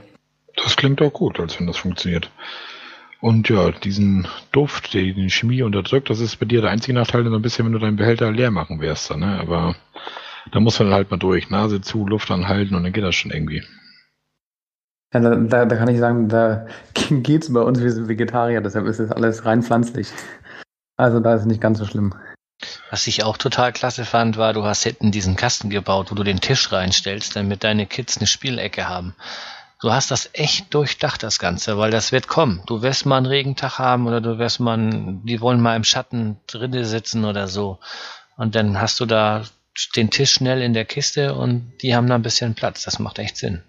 Das 0.57 0.77
klingt 0.77 1.01
auch 1.01 1.13
gut, 1.13 1.39
als 1.39 1.59
wenn 1.59 1.67
das 1.67 1.79
funktioniert. 1.79 2.31
Und 3.23 3.49
ja, 3.49 3.71
diesen 3.71 4.27
Duft, 4.51 4.95
den 4.95 5.15
die 5.15 5.31
Chemie 5.31 5.63
unterdrückt, 5.63 6.11
das 6.11 6.19
ist 6.19 6.41
bei 6.41 6.45
dir 6.45 6.61
der 6.61 6.73
einzige 6.73 6.93
Nachteil, 6.93 7.23
so 7.25 7.33
ein 7.33 7.41
bisschen, 7.41 7.65
wenn 7.65 7.73
du 7.73 7.79
deinen 7.79 7.95
Behälter 7.95 8.33
leer 8.33 8.51
machen 8.51 8.81
wirst. 8.81 9.13
Dann, 9.13 9.21
ne? 9.21 9.39
Aber 9.39 9.77
da 10.51 10.59
muss 10.59 10.81
man 10.81 10.93
halt 10.93 11.13
mal 11.13 11.19
durch. 11.19 11.49
Nase 11.49 11.81
zu, 11.81 12.05
Luft 12.05 12.33
anhalten 12.33 12.75
und 12.75 12.83
dann 12.83 12.93
geht 12.93 13.05
das 13.05 13.15
schon 13.15 13.31
irgendwie. 13.31 13.63
Ja, 15.15 15.21
da, 15.21 15.37
da, 15.37 15.67
da 15.67 15.77
kann 15.77 15.87
ich 15.87 16.01
sagen, 16.01 16.29
da 16.29 16.67
geht's 17.11 17.53
bei 17.53 17.61
uns, 17.61 17.81
wir 17.81 17.93
sind 17.93 18.09
Vegetarier, 18.09 18.61
deshalb 18.61 18.87
ist 18.87 18.99
das 18.99 19.13
alles 19.13 19.45
rein 19.45 19.63
pflanzlich. 19.63 20.09
Also 20.97 21.21
da 21.21 21.35
ist 21.35 21.43
es 21.43 21.47
nicht 21.47 21.61
ganz 21.61 21.79
so 21.79 21.85
schlimm. 21.85 22.13
Was 22.91 23.07
ich 23.07 23.23
auch 23.23 23.37
total 23.37 23.73
klasse 23.73 24.05
fand, 24.05 24.37
war, 24.37 24.53
du 24.53 24.65
hast 24.65 24.83
hinten 24.83 25.13
diesen 25.13 25.37
Kasten 25.37 25.71
gebaut, 25.71 26.11
wo 26.11 26.17
du 26.17 26.25
den 26.25 26.41
Tisch 26.41 26.73
reinstellst, 26.73 27.37
damit 27.37 27.63
deine 27.63 27.87
Kids 27.87 28.19
eine 28.19 28.27
Spielecke 28.27 28.89
haben 28.89 29.15
du 29.83 29.93
hast 29.93 30.11
das 30.11 30.31
echt 30.33 30.73
durchdacht, 30.73 31.23
das 31.23 31.39
Ganze, 31.39 31.77
weil 31.77 31.91
das 31.91 32.13
wird 32.13 32.29
kommen. 32.29 32.63
Du 32.67 32.83
wirst 32.83 33.05
mal 33.05 33.19
einen 33.19 33.27
Regentag 33.27 33.79
haben 33.79 34.07
oder 34.07 34.21
du 34.21 34.39
wirst 34.39 34.61
mal, 34.61 34.75
einen, 34.75 35.27
die 35.27 35.41
wollen 35.41 35.61
mal 35.61 35.77
im 35.77 35.85
Schatten 35.85 36.37
drinnen 36.47 36.85
sitzen 36.85 37.25
oder 37.25 37.49
so. 37.49 37.79
Und 38.37 38.55
dann 38.55 38.81
hast 38.81 39.01
du 39.01 39.07
da 39.07 39.43
den 39.97 40.11
Tisch 40.11 40.33
schnell 40.33 40.63
in 40.63 40.73
der 40.73 40.85
Kiste 40.85 41.35
und 41.35 41.73
die 41.83 41.95
haben 41.95 42.07
da 42.07 42.15
ein 42.15 42.23
bisschen 42.23 42.55
Platz. 42.55 42.85
Das 42.85 42.99
macht 42.99 43.19
echt 43.19 43.37
Sinn. 43.37 43.63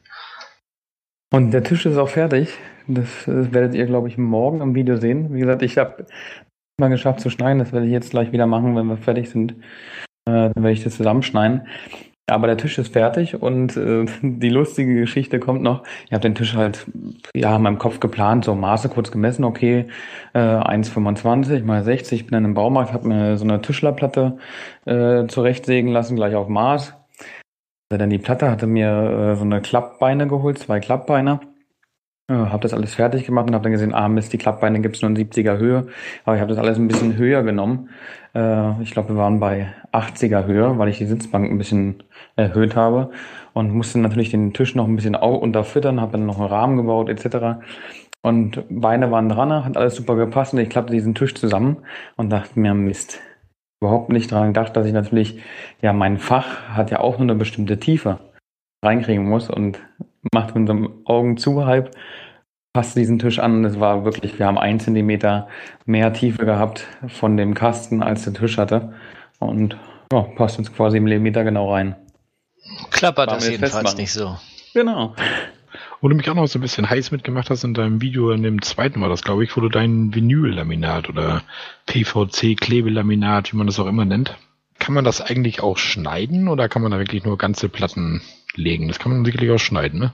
Und 1.32 1.52
der 1.52 1.64
Tisch 1.64 1.86
ist 1.86 1.98
auch 1.98 2.10
fertig. 2.10 2.50
Das, 2.88 3.08
das 3.26 3.52
werdet 3.52 3.74
ihr, 3.74 3.88
glaube 3.88 4.08
ich, 4.08 4.18
morgen 4.18 4.62
im 4.62 4.76
Video 4.76 4.98
sehen. 4.98 5.34
Wie 5.34 5.40
gesagt, 5.40 5.64
ich 5.64 5.78
habe 5.78 6.06
mal 6.78 6.90
geschafft 6.90 7.22
zu 7.22 7.30
schneiden. 7.30 7.60
Das 7.60 7.72
werde 7.72 7.88
ich 7.88 7.92
jetzt 7.92 8.12
gleich 8.12 8.32
wieder 8.32 8.46
machen, 8.46 8.76
wenn 8.76 8.86
wir 8.86 8.98
fertig 8.98 9.30
sind. 9.30 9.54
Äh, 10.26 10.52
dann 10.52 10.56
werde 10.58 10.74
ich 10.74 10.84
das 10.84 10.98
zusammenschneiden. 10.98 11.68
Aber 12.28 12.48
der 12.48 12.58
Tisch 12.58 12.78
ist 12.78 12.94
fertig 12.94 13.42
und 13.42 13.76
äh, 13.76 14.06
die 14.22 14.50
lustige 14.50 14.96
Geschichte 14.96 15.40
kommt 15.40 15.62
noch. 15.62 15.84
Ich 16.06 16.14
habe 16.14 16.22
den 16.22 16.36
Tisch 16.36 16.56
halt 16.56 16.86
ja 17.36 17.56
in 17.56 17.62
meinem 17.62 17.80
Kopf 17.80 18.00
geplant, 18.00 18.46
so 18.46 18.56
Maße 18.56 18.90
kurz 18.90 19.12
gemessen, 19.12 19.44
okay, 19.44 19.88
äh, 20.34 20.40
1,25 20.40 21.64
mal 21.64 21.84
60. 21.84 22.22
Ich 22.22 22.28
bin 22.28 22.34
dann 22.34 22.46
im 22.46 22.54
Baumarkt, 22.54 22.94
habe 22.94 23.08
mir 23.08 23.38
so 23.38 23.44
eine 23.44 23.62
Tischlerplatte 23.62 24.38
äh, 24.86 25.28
zurechtsägen 25.28 25.92
lassen, 25.92 26.16
gleich 26.16 26.36
auf 26.36 26.48
Maß. 26.48 26.94
Dann 27.90 28.10
die 28.10 28.18
Platte 28.18 28.50
hatte 28.50 28.68
mir 28.68 29.34
äh, 29.34 29.36
so 29.36 29.44
eine 29.44 29.62
Klappbeine 29.62 30.28
geholt, 30.28 30.60
zwei 30.60 30.80
Klappbeine. 30.80 31.42
Äh, 32.30 32.36
habe 32.36 32.64
das 32.64 32.74
alles 32.74 32.96
fertig 32.96 33.26
gemacht 33.26 33.48
und 33.48 33.54
habe 33.54 33.64
dann 33.64 33.74
gesehen, 33.74 33.94
ah 33.94 34.08
Mist, 34.08 34.32
die 34.32 34.38
Klappbeine 34.38 34.80
gibt 34.80 34.96
es 34.96 35.02
nur 35.02 35.12
in 35.12 35.18
70er 35.18 35.58
Höhe. 35.58 35.88
Aber 36.24 36.36
ich 36.36 36.42
habe 36.42 36.54
das 36.54 36.58
alles 36.58 36.78
ein 36.78 36.88
bisschen 36.88 37.18
höher 37.18 37.44
genommen. 37.44 37.90
Äh, 38.34 38.82
ich 38.82 38.92
glaube, 38.92 39.10
wir 39.10 39.18
waren 39.18 39.40
bei 39.40 39.74
80er 39.92 40.46
Höhe, 40.46 40.78
weil 40.78 40.88
ich 40.88 40.98
die 41.00 41.06
Sitzbank 41.06 41.52
ein 41.52 41.58
bisschen 41.58 42.04
erhöht 42.36 42.76
habe 42.76 43.12
und 43.54 43.74
musste 43.74 44.00
natürlich 44.00 44.32
den 44.32 44.54
Tisch 44.54 44.74
noch 44.76 44.88
ein 44.88 44.96
bisschen 44.96 45.16
unterfüttern, 45.16 46.00
habe 46.00 46.14
dann 46.14 46.26
noch 46.26 46.40
einen 46.40 46.48
Rahmen 46.48 46.78
gebaut 46.78 47.10
etc. 47.10 47.62
Und 48.22 48.64
Beine 48.70 49.12
waren 49.12 49.28
dran, 49.28 49.66
hat 49.66 49.76
alles 49.76 49.96
super 49.96 50.16
gepasst 50.16 50.54
und 50.54 50.60
ich 50.60 50.70
klappte 50.70 50.94
diesen 50.94 51.16
Tisch 51.16 51.36
zusammen 51.36 51.78
und 52.16 52.30
dachte 52.30 52.58
mir, 52.58 52.74
Mist, 52.74 53.20
überhaupt 53.82 54.10
nicht 54.10 54.32
daran 54.32 54.54
gedacht, 54.54 54.78
dass 54.78 54.86
ich 54.86 54.94
natürlich, 54.94 55.42
ja, 55.82 55.92
mein 55.92 56.18
Fach 56.18 56.70
hat 56.70 56.90
ja 56.90 57.02
auch 57.02 57.18
nur 57.18 57.28
eine 57.28 57.36
bestimmte 57.36 57.80
Tiefe 57.80 58.20
reinkriegen 58.82 59.28
muss 59.28 59.50
und 59.50 59.80
macht 60.34 60.56
mit 60.56 60.70
unserem 60.70 61.02
Augen 61.06 61.38
zu 61.38 61.66
halb, 61.66 61.96
passt 62.74 62.96
diesen 62.96 63.20
Tisch 63.20 63.40
an 63.40 63.66
es 63.66 63.80
war 63.80 64.06
wirklich, 64.06 64.40
wir 64.40 64.48
haben 64.48 64.58
einen 64.58 64.80
Zentimeter 64.80 65.48
mehr 65.86 66.14
Tiefe 66.14 66.46
gehabt 66.46 66.88
von 67.08 67.38
dem 67.38 67.54
Kasten, 67.54 68.02
als 68.02 68.24
der 68.24 68.34
Tisch 68.34 68.58
hatte 68.58 68.94
und 69.40 69.78
ja, 70.12 70.22
passt 70.22 70.58
uns 70.60 70.74
quasi 70.74 70.98
im 70.98 71.04
Millimeter 71.04 71.44
genau 71.44 71.72
rein. 71.74 71.96
Klappert 72.92 73.32
das 73.32 73.48
jedenfalls 73.48 73.98
nicht 73.98 74.14
so. 74.14 74.38
Genau. 74.74 75.16
Wo 76.02 76.08
du 76.08 76.16
mich 76.16 76.30
auch 76.30 76.36
noch 76.36 76.48
so 76.48 76.60
ein 76.60 76.62
bisschen 76.62 76.90
heiß 76.90 77.12
mitgemacht 77.12 77.50
hast 77.50 77.64
in 77.64 77.74
deinem 77.74 78.02
Video, 78.02 78.32
in 78.32 78.44
dem 78.44 78.62
zweiten 78.62 79.02
war 79.02 79.10
das, 79.10 79.24
glaube 79.24 79.44
ich, 79.44 79.56
wo 79.56 79.62
du 79.62 79.70
dein 79.70 80.14
Vinyl-Laminat 80.14 81.10
oder 81.10 81.44
PVC-Klebelaminat, 81.86 83.54
wie 83.54 83.58
man 83.58 83.68
das 83.68 83.80
auch 83.80 83.88
immer 83.88 84.06
nennt. 84.06 84.38
Kann 84.84 84.96
man 84.96 85.06
das 85.06 85.22
eigentlich 85.22 85.64
auch 85.64 85.78
schneiden 85.78 86.50
oder 86.50 86.68
kann 86.68 86.82
man 86.82 86.92
da 86.92 87.00
wirklich 87.00 87.24
nur 87.24 87.38
ganze 87.38 87.70
Platten 87.70 88.22
legen? 88.54 88.90
Das 88.90 89.00
kann 89.00 89.14
man 89.14 89.24
sicherlich 89.24 89.50
auch 89.52 89.58
schneiden, 89.58 89.98
ne? 89.98 90.14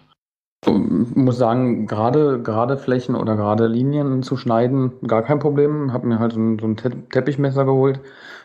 Ich 0.64 1.16
muss 1.16 1.40
sagen, 1.40 1.88
gerade, 1.88 2.40
gerade 2.44 2.78
Flächen 2.78 3.16
oder 3.16 3.36
gerade 3.36 3.66
Linien 3.66 4.22
zu 4.22 4.38
schneiden, 4.38 4.92
gar 5.08 5.24
kein 5.24 5.40
Problem. 5.40 5.92
Hab 5.92 6.04
mir 6.04 6.20
halt 6.20 6.34
so 6.34 6.40
ein, 6.40 6.60
so 6.60 6.68
ein 6.68 6.78
Teppichmesser 6.78 7.66
geholt, 7.66 8.00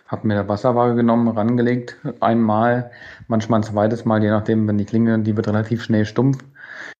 hab 0.08 0.24
mir 0.24 0.32
der 0.32 0.48
Wasserwaage 0.48 0.94
genommen, 0.94 1.28
rangelegt, 1.28 1.98
einmal, 2.20 2.90
manchmal 3.28 3.60
ein 3.60 3.64
zweites 3.64 4.06
Mal, 4.06 4.22
je 4.22 4.30
nachdem, 4.30 4.66
wenn 4.66 4.78
die 4.78 4.86
Klinge, 4.86 5.18
die 5.18 5.36
wird 5.36 5.48
relativ 5.48 5.82
schnell 5.82 6.06
stumpf 6.06 6.38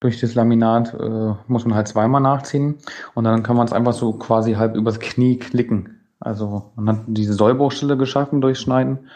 durch 0.01 0.21
das 0.21 0.35
Laminat 0.35 0.93
äh, 0.93 1.35
muss 1.47 1.65
man 1.65 1.75
halt 1.75 1.89
zweimal 1.89 2.21
nachziehen 2.21 2.77
und 3.15 3.25
dann 3.25 3.43
kann 3.43 3.57
man 3.57 3.67
es 3.67 3.73
einfach 3.73 3.95
so 3.95 4.13
quasi 4.13 4.53
halb 4.53 4.77
übers 4.77 5.01
Knie 5.01 5.39
klicken. 5.39 6.04
Also 6.25 6.73
man 6.75 6.97
hat 6.97 7.05
diese 7.07 7.35
Sollbruchstelle 7.35 7.99
geschaffen 7.99 8.41
durch 8.41 8.59
Schneiden, 8.59 9.11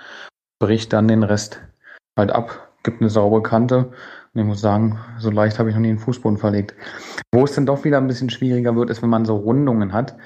bricht 0.60 0.92
dann 0.92 1.08
den 1.08 1.22
Rest 1.22 1.60
halt 2.18 2.30
ab, 2.30 2.68
gibt 2.82 3.00
eine 3.00 3.08
saubere 3.08 3.42
Kante. 3.42 3.90
Und 4.34 4.40
ich 4.40 4.44
muss 4.44 4.60
sagen, 4.60 4.98
so 5.18 5.30
leicht 5.30 5.58
habe 5.58 5.70
ich 5.70 5.74
noch 5.74 5.80
nie 5.80 5.88
einen 5.88 5.98
Fußboden 5.98 6.36
verlegt. 6.36 6.74
Wo 7.32 7.44
es 7.44 7.54
dann 7.54 7.64
doch 7.64 7.84
wieder 7.84 7.96
ein 7.96 8.06
bisschen 8.06 8.28
schwieriger 8.28 8.76
wird, 8.76 8.90
ist, 8.90 9.02
wenn 9.02 9.08
man 9.08 9.24
so 9.24 9.36
Rundungen 9.36 9.94
hat. 9.94 10.16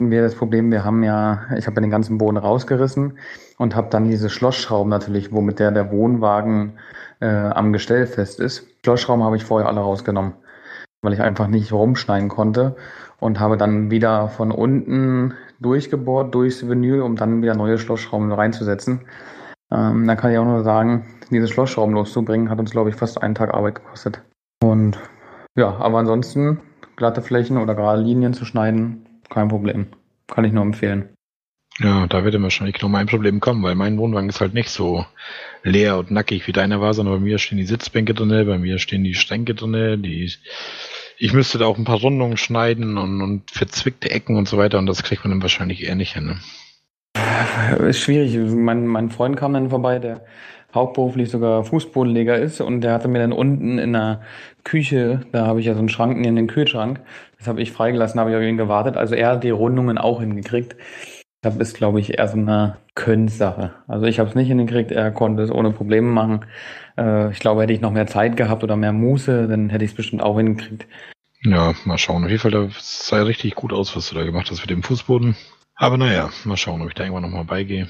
Wir 0.00 0.22
das 0.22 0.34
Problem, 0.34 0.72
wir 0.72 0.84
haben 0.84 1.04
ja, 1.04 1.42
ich 1.56 1.66
habe 1.66 1.76
ja 1.76 1.82
den 1.82 1.90
ganzen 1.90 2.18
Boden 2.18 2.38
rausgerissen 2.38 3.18
und 3.58 3.76
habe 3.76 3.88
dann 3.90 4.08
diese 4.08 4.30
Schlossschrauben 4.30 4.90
natürlich, 4.90 5.30
womit 5.30 5.58
der 5.58 5.70
der 5.70 5.92
Wohnwagen 5.92 6.78
äh, 7.20 7.28
am 7.28 7.72
Gestell 7.72 8.06
fest 8.06 8.40
ist. 8.40 8.66
Schlossschrauben 8.82 9.22
habe 9.22 9.36
ich 9.36 9.44
vorher 9.44 9.68
alle 9.68 9.80
rausgenommen, 9.80 10.32
weil 11.02 11.12
ich 11.12 11.20
einfach 11.20 11.46
nicht 11.46 11.70
rumschneiden 11.70 12.30
konnte 12.30 12.76
und 13.20 13.38
habe 13.38 13.58
dann 13.58 13.90
wieder 13.90 14.28
von 14.28 14.50
unten 14.50 15.34
durchgebohrt 15.60 16.34
durchs 16.34 16.66
Vinyl, 16.66 17.02
um 17.02 17.16
dann 17.16 17.42
wieder 17.42 17.54
neue 17.54 17.78
Schlossschrauben 17.78 18.32
reinzusetzen. 18.32 19.00
Ähm, 19.70 20.06
da 20.06 20.16
kann 20.16 20.32
ich 20.32 20.38
auch 20.38 20.44
nur 20.44 20.64
sagen, 20.64 21.06
diese 21.30 21.48
Schlossschrauben 21.48 21.94
loszubringen, 21.94 22.50
hat 22.50 22.58
uns, 22.58 22.70
glaube 22.72 22.90
ich, 22.90 22.96
fast 22.96 23.22
einen 23.22 23.34
Tag 23.34 23.54
Arbeit 23.54 23.76
gekostet. 23.76 24.22
Und 24.62 24.98
ja, 25.56 25.76
aber 25.76 25.98
ansonsten 25.98 26.60
glatte 26.96 27.22
Flächen 27.22 27.56
oder 27.56 27.74
gerade 27.74 28.02
Linien 28.02 28.34
zu 28.34 28.44
schneiden, 28.44 29.06
kein 29.28 29.48
Problem. 29.48 29.86
Kann 30.26 30.44
ich 30.44 30.52
nur 30.52 30.64
empfehlen. 30.64 31.10
Ja, 31.78 32.06
da 32.06 32.24
wird 32.24 32.40
wahrscheinlich 32.42 32.80
noch 32.82 32.88
mein 32.88 33.06
Problem 33.06 33.40
kommen, 33.40 33.62
weil 33.62 33.74
mein 33.74 33.96
Wohnwagen 33.96 34.28
ist 34.28 34.40
halt 34.40 34.52
nicht 34.52 34.68
so 34.68 35.06
leer 35.62 35.98
und 35.98 36.10
nackig 36.10 36.46
wie 36.46 36.52
deiner 36.52 36.80
war, 36.80 36.92
sondern 36.92 37.14
bei 37.14 37.20
mir 37.20 37.38
stehen 37.38 37.58
die 37.58 37.64
Sitzbänke 37.64 38.12
drinne, 38.12 38.44
bei 38.44 38.58
mir 38.58 38.78
stehen 38.78 39.04
die 39.04 39.14
Schränke 39.14 39.54
drinne, 39.54 39.96
die 39.96 40.30
ich 41.22 41.32
müsste 41.34 41.58
da 41.58 41.66
auch 41.66 41.78
ein 41.78 41.84
paar 41.84 42.00
Rundungen 42.00 42.38
schneiden 42.38 42.96
und, 42.96 43.20
und 43.20 43.50
verzwickte 43.50 44.10
Ecken 44.10 44.36
und 44.36 44.48
so 44.48 44.56
weiter 44.56 44.78
und 44.78 44.86
das 44.86 45.02
kriegt 45.02 45.22
man 45.24 45.32
dann 45.32 45.42
wahrscheinlich 45.42 45.84
eher 45.84 45.94
nicht 45.94 46.14
hin. 46.14 46.26
Ne? 46.26 47.88
Ist 47.88 48.00
schwierig. 48.00 48.36
Mein, 48.36 48.86
mein 48.86 49.10
Freund 49.10 49.36
kam 49.36 49.52
dann 49.52 49.70
vorbei, 49.70 49.98
der 49.98 50.24
hauptberuflich 50.74 51.30
sogar 51.30 51.64
Fußbodenleger 51.64 52.36
ist 52.38 52.60
und 52.60 52.80
der 52.80 52.94
hatte 52.94 53.08
mir 53.08 53.18
dann 53.18 53.32
unten 53.32 53.78
in 53.78 53.92
der 53.92 54.22
Küche, 54.64 55.20
da 55.32 55.46
habe 55.46 55.60
ich 55.60 55.66
ja 55.66 55.74
so 55.74 55.80
einen 55.80 55.88
Schrank 55.88 56.24
in 56.24 56.36
den 56.36 56.46
Kühlschrank, 56.46 57.00
das 57.38 57.48
habe 57.48 57.60
ich 57.60 57.72
freigelassen, 57.72 58.20
habe 58.20 58.30
ich 58.30 58.36
auf 58.36 58.42
ihn 58.42 58.56
gewartet. 58.56 58.96
Also 58.96 59.14
er 59.14 59.30
hat 59.30 59.44
die 59.44 59.50
Rundungen 59.50 59.98
auch 59.98 60.20
hingekriegt. 60.20 60.76
Das 61.42 61.56
ist, 61.56 61.76
glaube 61.76 62.00
ich, 62.00 62.18
eher 62.18 62.28
so 62.28 62.36
eine 62.36 62.76
Könnsache. 62.94 63.72
Also 63.88 64.04
ich 64.06 64.18
habe 64.18 64.28
es 64.28 64.34
nicht 64.34 64.48
hingekriegt, 64.48 64.90
er 64.90 65.10
konnte 65.10 65.42
es 65.42 65.50
ohne 65.50 65.70
Probleme 65.72 66.08
machen. 66.08 66.44
Äh, 66.98 67.30
ich 67.32 67.38
glaube, 67.38 67.62
hätte 67.62 67.72
ich 67.72 67.80
noch 67.80 67.92
mehr 67.92 68.06
Zeit 68.06 68.36
gehabt 68.36 68.62
oder 68.62 68.76
mehr 68.76 68.92
Muße, 68.92 69.48
dann 69.48 69.70
hätte 69.70 69.84
ich 69.84 69.92
es 69.92 69.96
bestimmt 69.96 70.22
auch 70.22 70.36
hingekriegt. 70.36 70.86
Ja, 71.42 71.74
mal 71.86 71.96
schauen. 71.96 72.24
Auf 72.24 72.30
jeden 72.30 72.42
Fall, 72.42 72.50
das 72.50 73.06
sah 73.06 73.22
richtig 73.22 73.54
gut 73.54 73.72
aus, 73.72 73.96
was 73.96 74.10
du 74.10 74.14
da 74.14 74.24
gemacht 74.24 74.50
hast 74.50 74.60
mit 74.60 74.70
dem 74.70 74.82
Fußboden. 74.82 75.34
Aber 75.74 75.96
naja, 75.96 76.28
mal 76.44 76.58
schauen, 76.58 76.82
ob 76.82 76.88
ich 76.88 76.94
da 76.94 77.04
irgendwann 77.04 77.22
nochmal 77.22 77.44
beigehe. 77.44 77.88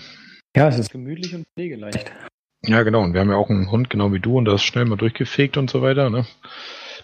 Ja, 0.54 0.68
es 0.68 0.78
ist 0.78 0.92
gemütlich 0.92 1.34
und 1.34 1.44
pflegeleicht. 1.54 2.12
Ja, 2.62 2.84
genau. 2.84 3.02
Und 3.02 3.14
wir 3.14 3.20
haben 3.20 3.30
ja 3.30 3.36
auch 3.36 3.50
einen 3.50 3.70
Hund, 3.70 3.90
genau 3.90 4.12
wie 4.12 4.20
du, 4.20 4.38
und 4.38 4.44
das 4.44 4.56
ist 4.56 4.64
schnell 4.64 4.84
mal 4.84 4.96
durchgefegt 4.96 5.56
und 5.56 5.70
so 5.70 5.82
weiter. 5.82 6.10
Ne? 6.10 6.24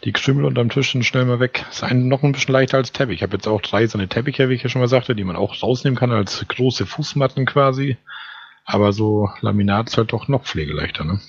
Die 0.05 0.13
Krümel 0.13 0.45
unterm 0.45 0.69
Tisch 0.69 0.93
sind 0.93 1.05
schnell 1.05 1.25
mal 1.25 1.41
weg. 1.41 1.65
Ist 1.71 1.83
ein, 1.83 2.09
noch 2.09 2.23
ein 2.23 2.33
bisschen 2.33 2.53
leichter 2.53 2.77
als 2.77 2.93
Teppich. 2.93 3.17
Ich 3.17 3.23
habe 3.23 3.37
jetzt 3.37 3.49
auch 3.49 3.61
drei 3.61 3.87
so 3.87 3.99
eine 3.99 4.09
Teppiche, 4.09 4.49
wie 4.49 4.55
ich 4.55 4.63
ja 4.63 4.69
schon 4.69 4.81
mal 4.81 4.89
sagte, 4.89 5.15
die 5.15 5.25
man 5.25 5.37
auch 5.37 5.63
rausnehmen 5.63 5.99
kann 5.99 6.13
als 6.13 6.45
große 6.47 6.87
Fußmatten 6.87 7.47
quasi. 7.47 7.97
Aber 8.65 8.93
so 8.93 9.31
Laminat 9.41 9.89
ist 9.89 9.97
halt 9.97 10.13
doch 10.13 10.29
noch 10.29 10.45
pflegeleichter, 10.45 11.05
ne? 11.05 11.21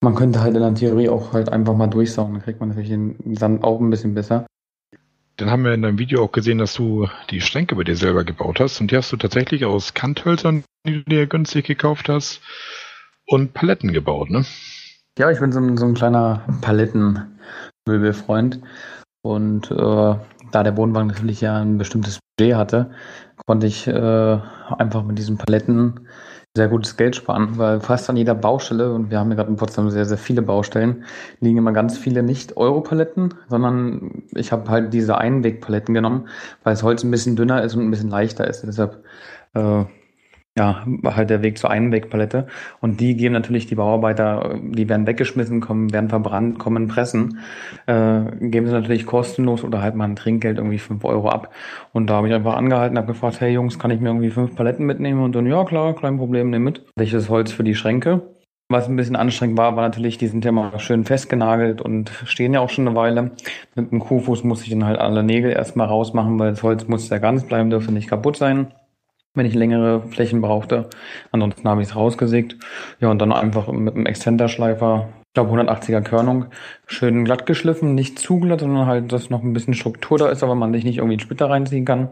Man 0.00 0.14
könnte 0.14 0.40
halt 0.40 0.54
in 0.54 0.60
der 0.60 0.74
Theorie 0.74 1.08
auch 1.08 1.32
halt 1.32 1.48
einfach 1.48 1.74
mal 1.74 1.86
durchsaugen. 1.86 2.34
Dann 2.34 2.42
kriegt 2.42 2.60
man 2.60 2.68
natürlich 2.68 2.90
den 2.90 3.36
Sand 3.36 3.64
auch 3.64 3.80
ein 3.80 3.90
bisschen 3.90 4.14
besser. 4.14 4.46
Dann 5.36 5.50
haben 5.50 5.64
wir 5.64 5.74
in 5.74 5.82
deinem 5.82 5.98
Video 5.98 6.22
auch 6.22 6.30
gesehen, 6.30 6.58
dass 6.58 6.74
du 6.74 7.08
die 7.30 7.40
Schränke 7.40 7.74
bei 7.74 7.84
dir 7.84 7.96
selber 7.96 8.22
gebaut 8.24 8.60
hast. 8.60 8.80
Und 8.80 8.90
die 8.90 8.96
hast 8.96 9.10
du 9.12 9.16
tatsächlich 9.16 9.64
aus 9.64 9.94
Kanthölzern, 9.94 10.62
die 10.86 11.02
du 11.02 11.10
dir 11.10 11.26
günstig 11.26 11.66
gekauft 11.66 12.08
hast, 12.08 12.40
und 13.26 13.54
Paletten 13.54 13.92
gebaut, 13.92 14.30
ne? 14.30 14.44
Ja, 15.18 15.30
ich 15.30 15.40
bin 15.40 15.52
so, 15.52 15.76
so 15.76 15.86
ein 15.86 15.94
kleiner 15.94 16.44
Palettenmöbelfreund. 17.84 18.60
Und 19.22 19.70
äh, 19.70 19.74
da 20.52 20.62
der 20.62 20.76
Wohnwagen 20.76 21.08
natürlich 21.08 21.40
ja 21.40 21.56
ein 21.58 21.78
bestimmtes 21.78 22.18
Budget 22.36 22.56
hatte, 22.56 22.90
konnte 23.46 23.66
ich 23.66 23.86
äh, 23.86 24.38
einfach 24.78 25.02
mit 25.02 25.18
diesen 25.18 25.38
Paletten 25.38 26.08
sehr 26.56 26.68
gutes 26.68 26.96
Geld 26.96 27.16
sparen, 27.16 27.58
weil 27.58 27.80
fast 27.80 28.08
an 28.08 28.16
jeder 28.16 28.34
Baustelle, 28.34 28.92
und 28.92 29.10
wir 29.10 29.18
haben 29.18 29.30
ja 29.30 29.36
gerade 29.36 29.50
in 29.50 29.56
Potsdam 29.56 29.90
sehr, 29.90 30.04
sehr 30.04 30.18
viele 30.18 30.40
Baustellen, 30.40 31.04
liegen 31.40 31.58
immer 31.58 31.72
ganz 31.72 31.98
viele 31.98 32.22
nicht 32.22 32.56
Europaletten, 32.56 33.34
sondern 33.48 34.22
ich 34.34 34.52
habe 34.52 34.70
halt 34.70 34.92
diese 34.92 35.18
Einwegpaletten 35.18 35.94
genommen, 35.94 36.28
weil 36.62 36.74
das 36.74 36.84
Holz 36.84 37.02
ein 37.02 37.10
bisschen 37.10 37.34
dünner 37.34 37.62
ist 37.62 37.74
und 37.74 37.82
ein 37.82 37.90
bisschen 37.90 38.10
leichter 38.10 38.46
ist. 38.46 38.62
Deshalb 38.62 39.02
äh, 39.54 39.84
ja, 40.56 40.84
halt 41.04 41.30
der 41.30 41.42
Weg 41.42 41.58
zur 41.58 41.70
Einwegpalette. 41.70 42.46
Und 42.80 43.00
die 43.00 43.16
geben 43.16 43.34
natürlich 43.34 43.66
die 43.66 43.74
Bauarbeiter, 43.74 44.56
die 44.62 44.88
werden 44.88 45.06
weggeschmissen, 45.06 45.60
kommen, 45.60 45.92
werden 45.92 46.08
verbrannt, 46.08 46.60
kommen 46.60 46.86
pressen, 46.86 47.38
äh, 47.86 48.20
geben 48.40 48.66
sie 48.66 48.72
natürlich 48.72 49.04
kostenlos 49.04 49.64
oder 49.64 49.82
halt 49.82 49.96
mal 49.96 50.04
ein 50.04 50.16
Trinkgeld 50.16 50.58
irgendwie 50.58 50.78
fünf 50.78 51.04
Euro 51.04 51.28
ab. 51.28 51.52
Und 51.92 52.08
da 52.08 52.14
habe 52.14 52.28
ich 52.28 52.34
einfach 52.34 52.54
angehalten, 52.54 52.96
habe 52.96 53.08
gefragt, 53.08 53.40
hey 53.40 53.52
Jungs, 53.52 53.80
kann 53.80 53.90
ich 53.90 54.00
mir 54.00 54.10
irgendwie 54.10 54.30
fünf 54.30 54.54
Paletten 54.54 54.86
mitnehmen? 54.86 55.24
Und 55.24 55.34
dann, 55.34 55.46
ja 55.46 55.64
klar, 55.64 55.94
kein 55.94 56.18
Problem, 56.18 56.50
nimm 56.50 56.62
mit. 56.62 56.84
Das 56.94 57.28
Holz 57.28 57.50
für 57.50 57.64
die 57.64 57.74
Schränke. 57.74 58.22
Was 58.68 58.88
ein 58.88 58.96
bisschen 58.96 59.16
anstrengend 59.16 59.58
war, 59.58 59.76
war 59.76 59.82
natürlich, 59.82 60.18
die 60.18 60.26
sind 60.26 60.44
ja 60.44 60.52
mal 60.52 60.78
schön 60.78 61.04
festgenagelt 61.04 61.82
und 61.82 62.10
stehen 62.24 62.54
ja 62.54 62.60
auch 62.60 62.70
schon 62.70 62.86
eine 62.88 62.96
Weile. 62.96 63.32
Mit 63.74 63.90
dem 63.90 63.98
Kuhfuß 63.98 64.44
muss 64.44 64.62
ich 64.62 64.70
dann 64.70 64.86
halt 64.86 64.98
alle 64.98 65.22
Nägel 65.22 65.52
erstmal 65.52 65.88
rausmachen, 65.88 66.38
weil 66.38 66.50
das 66.50 66.62
Holz 66.62 66.88
muss 66.88 67.08
ja 67.10 67.18
ganz 67.18 67.44
bleiben, 67.44 67.70
dürfte 67.70 67.92
nicht 67.92 68.08
kaputt 68.08 68.36
sein 68.36 68.68
wenn 69.34 69.46
ich 69.46 69.54
längere 69.54 70.02
Flächen 70.08 70.40
brauchte. 70.40 70.88
Ansonsten 71.32 71.68
habe 71.68 71.82
ich 71.82 71.88
es 71.88 71.96
rausgesägt. 71.96 72.56
Ja, 73.00 73.10
und 73.10 73.18
dann 73.18 73.32
einfach 73.32 73.70
mit 73.70 73.94
einem 73.94 74.06
Exzenterschleifer, 74.06 75.08
ich 75.26 75.34
glaube 75.34 75.60
180er 75.60 76.02
Körnung, 76.02 76.46
schön 76.86 77.24
glatt 77.24 77.44
geschliffen, 77.44 77.94
nicht 77.94 78.18
zu 78.18 78.38
glatt, 78.38 78.60
sondern 78.60 78.86
halt, 78.86 79.12
dass 79.12 79.30
noch 79.30 79.42
ein 79.42 79.52
bisschen 79.52 79.74
Struktur 79.74 80.18
da 80.18 80.28
ist, 80.28 80.42
aber 80.42 80.54
man 80.54 80.72
sich 80.72 80.84
nicht 80.84 80.98
irgendwie 80.98 81.14
in 81.14 81.20
Splitter 81.20 81.50
reinziehen 81.50 81.84
kann. 81.84 82.10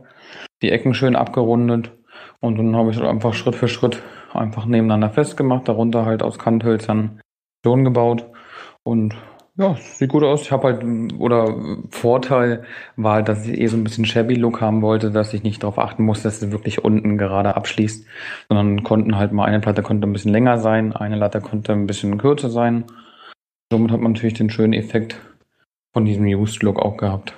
Die 0.63 0.71
Ecken 0.71 0.95
schön 0.95 1.17
abgerundet. 1.17 1.93
Und 2.41 2.59
dann 2.59 2.75
habe 2.75 2.91
ich 2.91 2.97
es 2.97 3.03
einfach 3.03 3.35
Schritt 3.35 3.55
für 3.55 3.69
Schritt 3.69 4.03
einfach 4.35 4.67
nebeneinander 4.67 5.11
festgemacht, 5.11 5.69
darunter 5.69 6.05
halt 6.05 6.23
aus 6.23 6.39
Kanthölzern 6.39 7.21
Sohn 7.65 7.85
gebaut. 7.85 8.27
Und 8.83 9.15
ja, 9.57 9.77
sieht 9.77 10.09
gut 10.09 10.23
aus. 10.23 10.43
Ich 10.43 10.53
habe 10.53 10.69
halt, 10.69 10.85
oder 11.19 11.57
Vorteil 11.91 12.65
war 12.97 13.15
halt, 13.17 13.29
dass 13.29 13.47
ich 13.47 13.61
eh 13.61 13.67
so 13.67 13.77
ein 13.77 13.85
bisschen 13.85 14.07
shabby 14.07 14.35
Look 14.35 14.61
haben 14.61 14.81
wollte, 14.81 15.11
dass 15.11 15.35
ich 15.35 15.43
nicht 15.43 15.63
darauf 15.63 15.79
achten 15.79 16.05
muss, 16.05 16.23
dass 16.23 16.41
es 16.41 16.53
wirklich 16.53 16.85
unten 16.85 17.19
gerade 17.19 17.55
abschließt, 17.57 18.07
sondern 18.49 18.83
konnten 18.83 19.17
halt 19.17 19.33
mal 19.33 19.45
eine 19.45 19.61
Platte 19.61 19.83
konnte 19.83 20.07
ein 20.07 20.13
bisschen 20.13 20.33
länger 20.33 20.59
sein, 20.59 20.95
eine 20.95 21.17
Latte 21.17 21.41
konnte 21.41 21.73
ein 21.73 21.87
bisschen 21.87 22.17
kürzer 22.19 22.51
sein. 22.51 22.85
Somit 23.71 23.91
hat 23.91 24.01
man 24.01 24.13
natürlich 24.13 24.35
den 24.35 24.51
schönen 24.51 24.73
Effekt 24.73 25.21
von 25.93 26.05
diesem 26.07 26.25
Used 26.25 26.63
Look 26.63 26.79
auch 26.79 26.97
gehabt. 26.97 27.35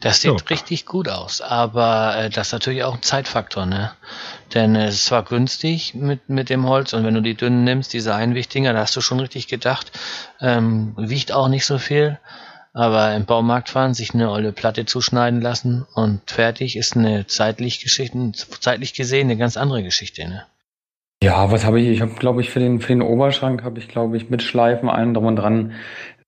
Das 0.00 0.20
sieht 0.20 0.40
ja. 0.40 0.46
richtig 0.50 0.86
gut 0.86 1.08
aus, 1.08 1.40
aber 1.40 2.16
äh, 2.16 2.30
das 2.30 2.48
ist 2.48 2.52
natürlich 2.52 2.84
auch 2.84 2.94
ein 2.94 3.02
Zeitfaktor, 3.02 3.66
ne? 3.66 3.92
Denn 4.54 4.76
es 4.76 4.94
ist 4.94 5.06
zwar 5.06 5.24
günstig 5.24 5.94
mit, 5.94 6.28
mit 6.28 6.50
dem 6.50 6.68
Holz 6.68 6.92
und 6.92 7.04
wenn 7.04 7.14
du 7.14 7.20
die 7.20 7.34
dünnen 7.34 7.64
nimmst, 7.64 7.92
diese 7.92 8.14
Einwichtinger, 8.14 8.72
da 8.72 8.80
hast 8.80 8.96
du 8.96 9.00
schon 9.00 9.20
richtig 9.20 9.48
gedacht, 9.48 9.92
ähm, 10.40 10.94
wiegt 10.96 11.32
auch 11.32 11.48
nicht 11.48 11.66
so 11.66 11.78
viel, 11.78 12.18
aber 12.72 13.14
im 13.14 13.24
Baumarkt 13.24 13.70
fahren, 13.70 13.94
sich 13.94 14.14
eine 14.14 14.30
olle 14.30 14.52
Platte 14.52 14.86
zuschneiden 14.86 15.40
lassen 15.40 15.86
und 15.94 16.30
fertig 16.30 16.76
ist 16.76 16.96
eine 16.96 17.26
zeitlich 17.26 17.80
Geschichte, 17.80 18.32
zeitlich 18.60 18.94
gesehen 18.94 19.26
eine 19.26 19.36
ganz 19.36 19.56
andere 19.56 19.82
Geschichte, 19.82 20.28
ne? 20.28 20.46
Ja, 21.22 21.50
was 21.50 21.64
habe 21.64 21.80
ich? 21.80 21.88
Ich 21.88 22.00
habe, 22.00 22.14
glaube 22.14 22.40
ich, 22.40 22.50
für 22.50 22.60
den, 22.60 22.80
für 22.80 22.92
den 22.92 23.02
Oberschrank 23.02 23.64
habe 23.64 23.80
ich, 23.80 23.88
glaube 23.88 24.16
ich, 24.16 24.30
mit 24.30 24.42
Schleifen 24.42 24.88
allen 24.88 25.14
drum 25.14 25.26
und 25.26 25.36
dran 25.36 25.72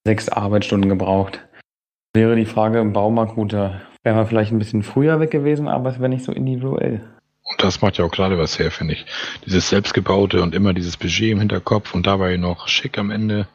sechs 0.05 0.29
Arbeitsstunden 0.29 0.89
gebraucht. 0.89 1.41
Wäre 2.13 2.35
die 2.35 2.47
Frage 2.47 2.81
im 2.81 2.93
Baumarkt, 2.93 3.35
gut, 3.37 3.53
da 3.53 3.83
wäre 4.03 4.17
man 4.17 4.27
vielleicht 4.27 4.51
ein 4.51 4.59
bisschen 4.59 4.83
früher 4.83 5.21
weg 5.21 5.31
gewesen, 5.31 5.69
aber 5.69 5.91
es 5.91 5.99
wäre 5.99 6.09
nicht 6.09 6.25
so 6.25 6.33
individuell. 6.33 7.09
Und 7.45 7.63
das 7.63 7.83
macht 7.83 7.99
ja 7.99 8.05
auch 8.05 8.11
gerade 8.11 8.39
was 8.39 8.59
her, 8.59 8.71
finde 8.71 8.95
ich. 8.95 9.07
Dieses 9.45 9.69
selbstgebaute 9.69 10.43
und 10.43 10.55
immer 10.55 10.73
dieses 10.73 10.97
Budget 10.97 11.31
im 11.31 11.39
Hinterkopf 11.39 11.95
und 11.95 12.07
dabei 12.07 12.37
noch 12.37 12.69
schick 12.69 12.99
am 12.99 13.11
Ende. 13.11 13.49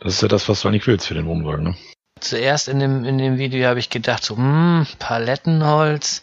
Das 0.00 0.14
ist 0.14 0.22
ja 0.22 0.28
das, 0.28 0.48
was 0.48 0.60
du 0.60 0.68
eigentlich 0.68 0.86
willst 0.86 1.06
für 1.06 1.14
den 1.14 1.26
Wohnwagen, 1.26 1.64
ne? 1.64 1.74
Zuerst 2.20 2.68
in 2.68 2.78
dem, 2.78 3.04
in 3.04 3.18
dem 3.18 3.38
Video 3.38 3.66
habe 3.66 3.80
ich 3.80 3.90
gedacht, 3.90 4.24
so, 4.24 4.36
hm, 4.36 4.86
Palettenholz. 4.98 6.22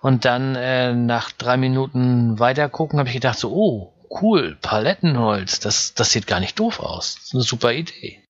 Und 0.00 0.24
dann 0.24 0.54
äh, 0.54 0.94
nach 0.94 1.32
drei 1.32 1.56
Minuten 1.56 2.38
weiter 2.38 2.68
gucken, 2.68 2.98
habe 2.98 3.08
ich 3.08 3.14
gedacht, 3.14 3.38
so, 3.38 3.52
oh, 3.52 3.92
cool, 4.20 4.56
Palettenholz. 4.62 5.60
Das, 5.60 5.94
das 5.94 6.12
sieht 6.12 6.26
gar 6.26 6.40
nicht 6.40 6.58
doof 6.58 6.80
aus. 6.80 7.14
Das 7.14 7.24
ist 7.24 7.34
eine 7.34 7.42
super 7.42 7.72
Idee. 7.72 8.22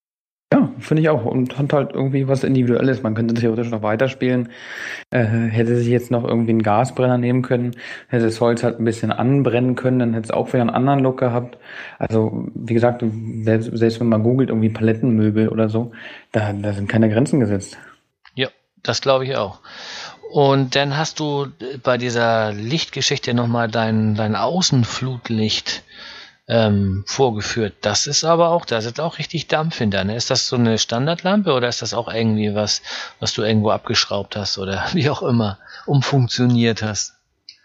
Ja, 0.51 0.73
finde 0.79 1.03
ich 1.03 1.09
auch. 1.11 1.27
Und 1.27 1.59
hat 1.59 1.73
halt 1.75 1.93
irgendwie 1.93 2.27
was 2.27 2.43
Individuelles. 2.43 3.03
Man 3.03 3.15
könnte 3.15 3.35
theoretisch 3.35 3.71
noch 3.71 3.83
weiterspielen. 3.83 4.49
Äh, 5.11 5.25
hätte 5.25 5.77
sich 5.77 5.89
jetzt 5.89 6.11
noch 6.11 6.25
irgendwie 6.25 6.53
einen 6.53 6.63
Gasbrenner 6.63 7.19
nehmen 7.19 7.43
können, 7.43 7.77
hätte 8.09 8.25
das 8.25 8.41
Holz 8.41 8.63
halt 8.63 8.79
ein 8.81 8.85
bisschen 8.85 9.13
anbrennen 9.13 9.75
können, 9.75 9.99
dann 9.99 10.15
hätte 10.15 10.25
es 10.25 10.31
auch 10.31 10.49
wieder 10.49 10.63
einen 10.63 10.71
anderen 10.71 11.01
Look 11.01 11.19
gehabt. 11.19 11.59
Also, 11.99 12.47
wie 12.55 12.73
gesagt, 12.73 13.05
selbst, 13.43 13.77
selbst 13.77 14.01
wenn 14.01 14.09
man 14.09 14.23
googelt, 14.23 14.49
irgendwie 14.49 14.71
Palettenmöbel 14.71 15.49
oder 15.49 15.69
so, 15.69 15.93
da, 16.33 16.53
da 16.55 16.73
sind 16.73 16.89
keine 16.89 17.11
Grenzen 17.11 17.41
gesetzt. 17.41 17.77
Ja, 18.35 18.49
das 18.83 19.03
glaube 19.03 19.25
ich 19.27 19.37
auch. 19.37 19.61
Und 20.31 20.77
dann 20.77 20.97
hast 20.97 21.21
du 21.21 21.47
bei 21.83 21.97
dieser 21.97 22.53
Lichtgeschichte 22.53 23.33
nochmal 23.35 23.69
dein, 23.69 24.15
dein 24.15 24.35
Außenflutlicht 24.35 25.83
ähm, 26.49 27.05
vorgeführt. 27.07 27.75
Das 27.83 28.07
ist 28.07 28.25
aber 28.25 28.49
auch, 28.51 28.65
da 28.65 28.81
sitzt 28.81 29.01
auch 29.01 29.19
richtig 29.19 29.49
Dampf 29.49 29.79
hinter. 29.79 30.05
Ne? 30.05 30.17
Ist 30.17 30.31
das 30.31 30.49
so 30.49 30.57
eine 30.57 30.79
Standardlampe 30.79 31.53
oder 31.53 31.69
ist 31.69 31.83
das 31.83 31.95
auch 31.95 32.13
irgendwie 32.13 32.55
was, 32.55 32.83
was 33.21 33.35
du 33.35 33.43
irgendwo 33.43 33.71
abgeschraubt 33.71 34.37
hast 34.37 34.59
oder 34.59 34.85
wie 34.95 35.11
auch 35.11 35.23
immer 35.23 35.59
umfunktioniert 35.87 36.83
hast? 36.83 37.15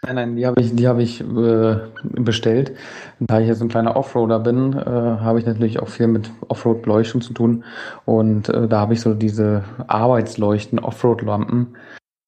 Nein, 0.02 0.16
nein, 0.16 0.36
die 0.36 0.46
habe 0.46 0.60
ich, 0.60 0.76
die 0.76 0.86
habe 0.86 1.02
ich 1.02 1.22
äh, 1.22 1.76
bestellt. 2.02 2.72
Da 3.20 3.40
ich 3.40 3.48
jetzt 3.48 3.62
ein 3.62 3.70
kleiner 3.70 3.96
Offroader 3.96 4.38
bin, 4.38 4.74
äh, 4.74 4.84
habe 4.84 5.38
ich 5.38 5.46
natürlich 5.46 5.80
auch 5.80 5.88
viel 5.88 6.08
mit 6.08 6.30
Offroad-Beleuchtung 6.48 7.22
zu 7.22 7.32
tun. 7.32 7.64
Und 8.04 8.50
äh, 8.50 8.68
da 8.68 8.80
habe 8.80 8.92
ich 8.92 9.00
so 9.00 9.14
diese 9.14 9.64
Arbeitsleuchten, 9.86 10.78
Offroad-Lampen. 10.78 11.76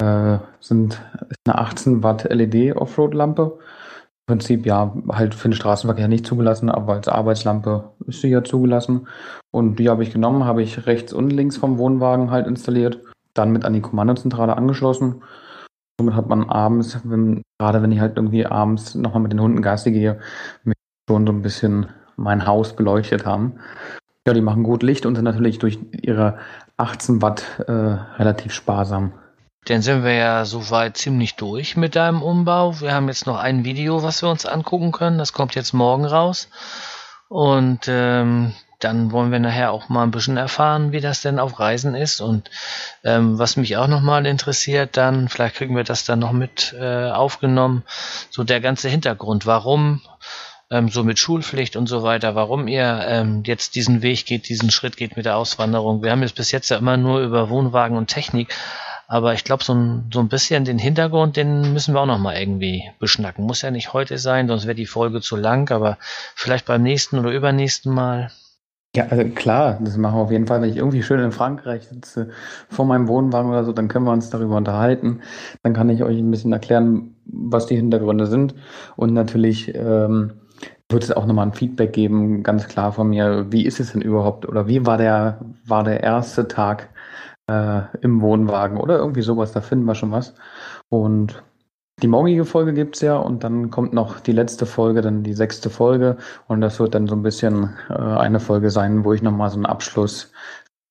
Äh, 0.03 0.39
sind 0.61 1.03
eine 1.47 1.59
18 1.59 2.03
Watt 2.03 2.25
LED 2.25 2.77
Offroad-Lampe 2.77 3.59
Prinzip 4.27 4.67
ja 4.67 4.93
halt 5.09 5.35
für 5.35 5.49
den 5.49 5.55
Straßenverkehr 5.55 6.09
nicht 6.09 6.27
zugelassen, 6.27 6.69
aber 6.69 6.95
als 6.95 7.09
Arbeitslampe 7.09 7.93
ist 8.07 8.21
sie 8.21 8.29
ja 8.29 8.43
zugelassen. 8.43 9.07
Und 9.53 9.79
die 9.79 9.89
habe 9.89 10.03
ich 10.03 10.13
genommen, 10.13 10.45
habe 10.45 10.63
ich 10.63 10.87
rechts 10.87 11.13
und 11.13 11.31
links 11.31 11.57
vom 11.57 11.79
Wohnwagen 11.79 12.31
halt 12.31 12.47
installiert, 12.47 13.01
dann 13.35 13.53
mit 13.53 13.65
an 13.65 13.73
die 13.73 13.81
Kommandozentrale 13.81 14.57
angeschlossen. 14.57 15.23
Somit 15.99 16.15
hat 16.15 16.29
man 16.29 16.51
abends, 16.51 16.99
wenn, 17.05 17.43
gerade 17.59 17.83
wenn 17.83 17.93
ich 17.93 18.01
halt 18.01 18.17
irgendwie 18.17 18.47
abends 18.47 18.95
nochmal 18.97 19.23
mit 19.23 19.33
den 19.33 19.41
Hunden 19.41 19.63
Gassi 19.63 19.93
gehe, 19.93 20.19
schon 21.09 21.27
so 21.27 21.33
ein 21.33 21.43
bisschen 21.43 21.87
mein 22.17 22.47
Haus 22.47 22.75
beleuchtet 22.75 23.25
haben. 23.25 23.61
Ja, 24.27 24.35
die 24.35 24.41
machen 24.41 24.65
gut 24.65 24.83
Licht 24.83 25.07
und 25.07 25.15
sind 25.15 25.25
natürlich 25.25 25.59
durch 25.59 25.79
ihre 25.93 26.39
18 26.77 27.23
Watt 27.23 27.45
äh, 27.67 27.73
relativ 27.73 28.53
sparsam. 28.53 29.13
Dann 29.67 29.83
sind 29.83 30.05
wir 30.05 30.15
ja 30.15 30.45
soweit 30.45 30.97
ziemlich 30.97 31.35
durch 31.35 31.77
mit 31.77 31.97
deinem 31.97 32.23
Umbau. 32.23 32.81
Wir 32.81 32.95
haben 32.95 33.09
jetzt 33.09 33.27
noch 33.27 33.39
ein 33.39 33.65
Video, 33.65 34.03
was 34.03 34.23
wir 34.23 34.29
uns 34.29 34.47
angucken 34.47 34.93
können. 34.93 35.19
Das 35.19 35.33
kommt 35.33 35.57
jetzt 35.57 35.73
morgen 35.73 36.05
raus. 36.05 36.49
Und 37.29 37.89
ähm, 37.89 38.55
dann 38.79 39.11
wollen 39.11 39.33
wir 39.33 39.41
nachher 39.41 39.73
auch 39.73 39.89
mal 39.89 40.05
ein 40.05 40.13
bisschen 40.13 40.37
erfahren, 40.37 40.93
wie 40.93 41.01
das 41.01 41.21
denn 41.21 41.41
auf 41.41 41.59
Reisen 41.59 41.97
ist. 41.97 42.21
Und 42.21 42.49
ähm, 43.03 43.41
was 43.41 43.57
mich 43.57 43.77
auch 43.77 43.89
nochmal 43.89 44.25
interessiert, 44.27 44.97
dann, 44.97 45.29
vielleicht 45.29 45.57
kriegen 45.57 45.75
wir 45.75 45.83
das 45.83 46.05
dann 46.05 46.21
noch 46.21 46.33
mit 46.33 46.73
äh, 46.79 47.11
aufgenommen, 47.11 47.83
so 48.31 48.45
der 48.45 48.61
ganze 48.61 48.89
Hintergrund. 48.89 49.47
Warum 49.47 50.01
ähm, 50.71 50.91
so 50.91 51.03
mit 51.03 51.19
Schulpflicht 51.19 51.75
und 51.75 51.89
so 51.89 52.05
weiter, 52.05 52.37
warum 52.37 52.69
ihr 52.69 53.05
ähm, 53.09 53.43
jetzt 53.45 53.75
diesen 53.75 54.03
Weg 54.03 54.27
geht, 54.27 54.49
diesen 54.49 54.71
Schritt 54.71 54.97
geht 54.97 55.17
mit 55.17 55.27
der 55.27 55.37
Auswanderung. 55.37 56.05
Wir 56.05 56.13
haben 56.13 56.23
jetzt 56.23 56.37
bis 56.37 56.53
jetzt 56.53 56.69
ja 56.69 56.77
immer 56.77 56.97
nur 56.97 57.21
über 57.21 57.51
Wohnwagen 57.51 57.97
und 57.97 58.07
Technik, 58.07 58.55
aber 59.09 59.35
ich 59.35 59.45
glaube, 59.45 59.63
so 59.63 59.75
ein, 59.75 60.11
so 60.13 60.21
ein 60.21 60.29
bisschen 60.29 60.65
den 60.65 60.79
Hintergrund, 60.79 61.37
den 61.37 61.73
müssen 61.73 61.95
wir 61.95 62.01
auch 62.01 62.07
noch 62.07 62.19
mal 62.19 62.37
irgendwie 62.37 62.85
beschnacken. 62.99 63.45
Muss 63.45 63.63
ja 63.63 63.71
nicht 63.71 63.93
heute 63.93 64.19
sein, 64.19 64.49
sonst 64.49 64.65
wäre 64.67 64.75
die 64.75 64.87
Folge 64.87 65.21
zu 65.21 65.37
lang, 65.37 65.71
aber 65.71 65.99
vielleicht 66.35 66.67
beim 66.67 66.83
nächsten 66.83 67.19
oder 67.19 67.31
übernächsten 67.31 67.93
Mal. 67.93 68.31
Ja, 68.97 69.07
also 69.11 69.25
klar, 69.29 69.79
das 69.81 69.97
machen 69.99 70.17
wir 70.17 70.23
auf 70.23 70.31
jeden 70.31 70.47
Fall. 70.47 70.63
Wenn 70.63 70.71
ich 70.71 70.77
irgendwie 70.77 71.03
schön 71.03 71.21
in 71.21 71.31
Frankreich 71.31 71.87
sitze, 71.87 72.31
vor 72.71 72.87
meinem 72.87 73.09
Wohnwagen 73.09 73.51
oder 73.51 73.63
so, 73.63 73.73
dann 73.73 73.89
können 73.89 74.07
wir 74.07 74.13
uns 74.13 74.31
darüber 74.31 74.57
unterhalten. 74.57 75.21
Dann 75.63 75.75
kann 75.75 75.91
ich 75.91 76.03
euch 76.03 76.19
ein 76.19 76.31
bisschen 76.31 76.53
erklären, 76.53 77.15
was 77.27 77.67
die 77.67 77.77
Hintergründe 77.77 78.27
sind. 78.27 78.55
Und 78.97 79.13
natürlich 79.13 79.75
ähm, 79.75 80.41
wird 80.89 81.05
es 81.05 81.13
auch 81.13 81.27
nochmal 81.27 81.47
ein 81.47 81.53
Feedback 81.53 81.93
geben, 81.93 82.43
ganz 82.43 82.69
klar 82.69 82.91
von 82.93 83.11
mir. 83.11 83.47
Wie 83.51 83.67
ist 83.67 83.81
es 83.81 83.93
denn 83.93 84.01
überhaupt 84.01 84.49
oder 84.49 84.67
wie 84.67 84.87
war 84.87 84.97
der, 84.97 85.41
war 85.67 85.85
der 85.85 86.03
erste 86.03 86.49
Tag 86.49 86.89
äh, 87.49 87.83
im 88.01 88.21
Wohnwagen 88.21 88.79
oder 88.79 88.99
irgendwie 88.99 89.23
sowas, 89.23 89.53
da 89.53 89.61
finden 89.61 89.85
wir 89.85 89.95
schon 89.95 90.13
was. 90.13 90.35
Und 90.89 91.43
die 92.03 92.09
morgige 92.09 92.45
Folge 92.45 92.75
gibt's 92.75 93.01
ja 93.01 93.17
und 93.17 93.43
dann 93.43 93.71
kommt 93.71 93.93
noch 93.95 94.21
die 94.21 94.33
letzte 94.33 94.67
Folge, 94.67 95.01
dann 95.01 95.23
die 95.23 95.33
sechste 95.33 95.71
Folge 95.71 96.19
und 96.47 96.61
das 96.61 96.79
wird 96.79 96.95
dann 96.95 97.07
so 97.07 97.15
ein 97.15 97.23
bisschen 97.23 97.71
äh, 97.89 97.95
eine 97.95 98.41
Folge 98.41 98.71
sein, 98.71 99.05
wo 99.05 99.13
ich 99.13 99.23
nochmal 99.23 99.51
so 99.51 99.57
einen 99.57 99.67
Abschluss 99.67 100.33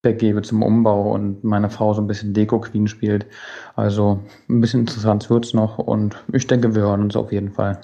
gebe 0.04 0.42
zum 0.44 0.62
Umbau 0.62 1.12
und 1.14 1.44
meine 1.44 1.70
Frau 1.70 1.94
so 1.94 2.02
ein 2.02 2.08
bisschen 2.08 2.34
Deko-Queen 2.34 2.88
spielt. 2.88 3.26
Also 3.76 4.20
ein 4.50 4.62
bisschen 4.62 4.82
interessant 4.82 5.30
wird's 5.30 5.54
noch 5.54 5.80
und 5.80 6.16
ich 6.32 6.48
denke, 6.48 6.76
wir 6.76 6.84
hören 6.84 7.02
uns 7.02 7.16
auf 7.16 7.32
jeden 7.32 7.52
Fall. 7.52 7.82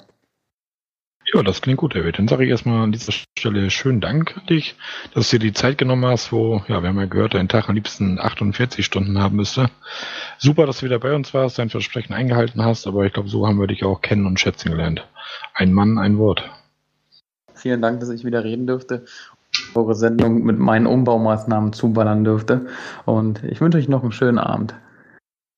Ja, 1.34 1.42
das 1.42 1.62
klingt 1.62 1.78
gut, 1.78 1.94
David. 1.94 2.18
Dann 2.18 2.28
sage 2.28 2.44
ich 2.44 2.50
erstmal 2.50 2.82
an 2.82 2.92
dieser 2.92 3.12
Stelle 3.12 3.70
schönen 3.70 4.02
Dank 4.02 4.36
an 4.36 4.44
dich, 4.46 4.76
dass 5.14 5.30
du 5.30 5.38
dir 5.38 5.46
die 5.46 5.54
Zeit 5.54 5.78
genommen 5.78 6.04
hast, 6.04 6.30
wo, 6.30 6.62
ja, 6.68 6.82
wir 6.82 6.90
haben 6.90 6.98
ja 6.98 7.06
gehört, 7.06 7.32
dein 7.32 7.48
Tag 7.48 7.70
am 7.70 7.74
liebsten 7.74 8.20
48 8.20 8.84
Stunden 8.84 9.18
haben 9.18 9.36
müsste. 9.36 9.70
Super, 10.36 10.66
dass 10.66 10.80
du 10.80 10.86
wieder 10.86 10.98
bei 10.98 11.14
uns 11.14 11.32
warst, 11.32 11.58
dein 11.58 11.70
Versprechen 11.70 12.12
eingehalten 12.12 12.62
hast, 12.62 12.86
aber 12.86 13.06
ich 13.06 13.14
glaube, 13.14 13.30
so 13.30 13.46
haben 13.46 13.58
wir 13.58 13.66
dich 13.66 13.82
auch 13.82 14.02
kennen 14.02 14.26
und 14.26 14.40
schätzen 14.40 14.72
gelernt. 14.72 15.08
Ein 15.54 15.72
Mann, 15.72 15.96
ein 15.96 16.18
Wort. 16.18 16.50
Vielen 17.54 17.80
Dank, 17.80 18.00
dass 18.00 18.10
ich 18.10 18.26
wieder 18.26 18.44
reden 18.44 18.66
durfte, 18.66 19.06
eure 19.74 19.94
Sendung 19.94 20.42
mit 20.42 20.58
meinen 20.58 20.86
Umbaumaßnahmen 20.86 21.72
zuballern 21.72 22.24
dürfte. 22.24 22.66
Und 23.06 23.42
ich 23.44 23.58
wünsche 23.62 23.78
euch 23.78 23.88
noch 23.88 24.02
einen 24.02 24.12
schönen 24.12 24.38
Abend. 24.38 24.74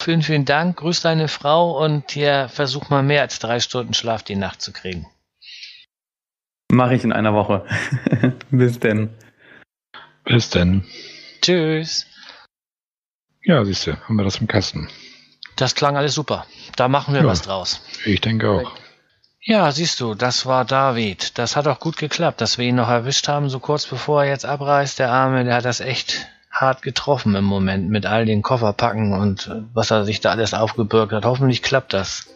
Vielen, 0.01 0.23
vielen 0.23 0.45
Dank. 0.45 0.77
Grüß 0.77 1.01
deine 1.01 1.27
Frau 1.27 1.83
und 1.83 2.13
hier 2.13 2.49
versuch 2.49 2.91
mal 2.91 3.03
mehr 3.03 3.23
als 3.23 3.41
drei 3.41 3.59
Stunden 3.59 3.95
Schlaf 3.95 4.23
die 4.23 4.37
Nacht 4.37 4.63
zu 4.63 4.73
kriegen. 4.73 5.07
Mache 6.75 6.97
ich 6.97 7.05
in 7.05 7.13
einer 7.13 7.35
Woche. 7.35 7.65
Bis 8.51 8.81
denn. 8.81 9.11
Bis 10.25 10.51
denn. 10.51 10.85
Tschüss. 11.41 12.07
Ja, 13.43 13.65
siehst 13.65 13.87
du, 13.87 13.97
haben 13.97 14.17
wir 14.17 14.25
das 14.25 14.41
im 14.41 14.49
Kasten. 14.49 14.89
Das 15.55 15.77
klang 15.77 15.97
alles 15.97 16.15
super. 16.15 16.47
Da 16.75 16.89
machen 16.89 17.15
wir 17.15 17.21
ja, 17.21 17.27
was 17.29 17.43
draus. 17.43 17.81
Ich 18.05 18.21
denke 18.21 18.51
auch. 18.51 18.73
Ja, 19.41 19.71
siehst 19.71 20.01
du, 20.01 20.15
das 20.15 20.47
war 20.47 20.65
David. 20.65 21.39
Das 21.39 21.55
hat 21.55 21.69
auch 21.69 21.79
gut 21.79 21.97
geklappt, 21.97 22.41
dass 22.41 22.59
wir 22.59 22.67
ihn 22.67 22.75
noch 22.75 22.89
erwischt 22.89 23.29
haben, 23.29 23.51
so 23.51 23.61
kurz 23.61 23.87
bevor 23.87 24.25
er 24.25 24.31
jetzt 24.31 24.47
abreist. 24.47 24.99
Der 24.99 25.13
Arme, 25.13 25.45
der 25.45 25.55
hat 25.55 25.67
das 25.67 25.79
echt 25.79 26.27
hart 26.51 26.83
getroffen 26.83 27.37
im 27.37 27.45
Moment 27.45 27.89
mit 27.89 28.05
all 28.05 28.27
den 28.27 28.43
Kofferpacken 28.43 29.13
und 29.13 29.49
was 29.73 29.93
er 29.93 30.05
sich 30.05 30.21
da 30.21 30.31
alles 30.31 30.55
aufgebürgt 30.55 31.13
hat. 31.13 31.25
Hoffentlich 31.25 31.63
klappt 31.63 31.93
das. 31.93 32.34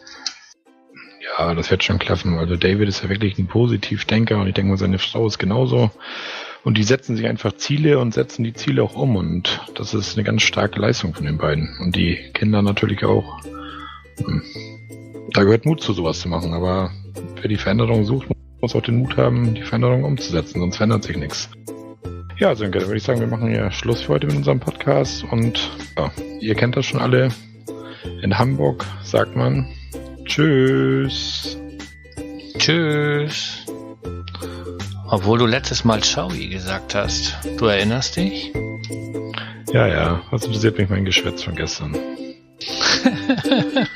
Ja, 1.37 1.53
das 1.53 1.69
wird 1.71 1.83
schon 1.83 1.99
klappen. 1.99 2.37
Also 2.37 2.55
David 2.55 2.89
ist 2.89 3.03
ja 3.03 3.09
wirklich 3.09 3.37
ein 3.37 3.47
Positivdenker 3.47 4.37
und 4.39 4.47
ich 4.47 4.53
denke 4.53 4.71
mal, 4.71 4.77
seine 4.77 4.99
Frau 4.99 5.27
ist 5.27 5.37
genauso. 5.37 5.91
Und 6.63 6.77
die 6.77 6.83
setzen 6.83 7.15
sich 7.15 7.25
einfach 7.25 7.53
Ziele 7.53 7.99
und 7.99 8.13
setzen 8.13 8.43
die 8.43 8.53
Ziele 8.53 8.83
auch 8.83 8.95
um. 8.95 9.15
Und 9.15 9.61
das 9.75 9.93
ist 9.93 10.17
eine 10.17 10.25
ganz 10.25 10.41
starke 10.41 10.79
Leistung 10.79 11.13
von 11.13 11.25
den 11.25 11.37
beiden. 11.37 11.77
Und 11.79 11.95
die 11.95 12.17
Kinder 12.33 12.61
natürlich 12.61 13.05
auch. 13.05 13.41
Hm. 14.25 14.43
Da 15.33 15.43
gehört 15.43 15.65
Mut 15.65 15.81
zu 15.81 15.93
sowas 15.93 16.19
zu 16.19 16.27
machen. 16.27 16.53
Aber 16.53 16.91
wer 17.39 17.47
die 17.47 17.57
Veränderung 17.57 18.03
sucht, 18.03 18.27
muss 18.61 18.75
auch 18.75 18.81
den 18.81 18.97
Mut 18.97 19.15
haben, 19.15 19.53
die 19.53 19.61
Veränderung 19.63 20.03
umzusetzen. 20.03 20.59
Sonst 20.59 20.77
verändert 20.77 21.03
sich 21.03 21.15
nichts. 21.15 21.49
Ja, 22.37 22.55
Sönke, 22.55 22.79
da 22.79 22.85
würde 22.85 22.97
ich 22.97 23.03
sagen, 23.03 23.19
wir 23.19 23.27
machen 23.27 23.53
ja 23.53 23.71
Schluss 23.71 24.01
für 24.01 24.13
heute 24.13 24.27
mit 24.27 24.37
unserem 24.37 24.59
Podcast 24.59 25.25
und 25.29 25.71
ja, 25.97 26.11
ihr 26.39 26.55
kennt 26.55 26.77
das 26.77 26.85
schon 26.85 26.99
alle. 26.99 27.29
In 28.21 28.37
Hamburg 28.37 28.85
sagt 29.03 29.35
man 29.35 29.67
Tschüss. 30.29 31.57
Tschüss. 32.59 33.65
Obwohl 35.09 35.39
du 35.39 35.47
letztes 35.47 35.83
Mal 35.83 36.03
Schaui 36.03 36.49
gesagt 36.49 36.93
hast. 36.93 37.35
Du 37.57 37.65
erinnerst 37.65 38.15
dich? 38.15 38.53
Ja, 39.73 39.87
ja. 39.87 40.21
Was 40.29 40.45
interessiert 40.45 40.77
mich 40.77 40.87
mein 40.87 41.03
Geschwätz 41.03 41.41
von 41.43 41.55
gestern? 41.55 41.97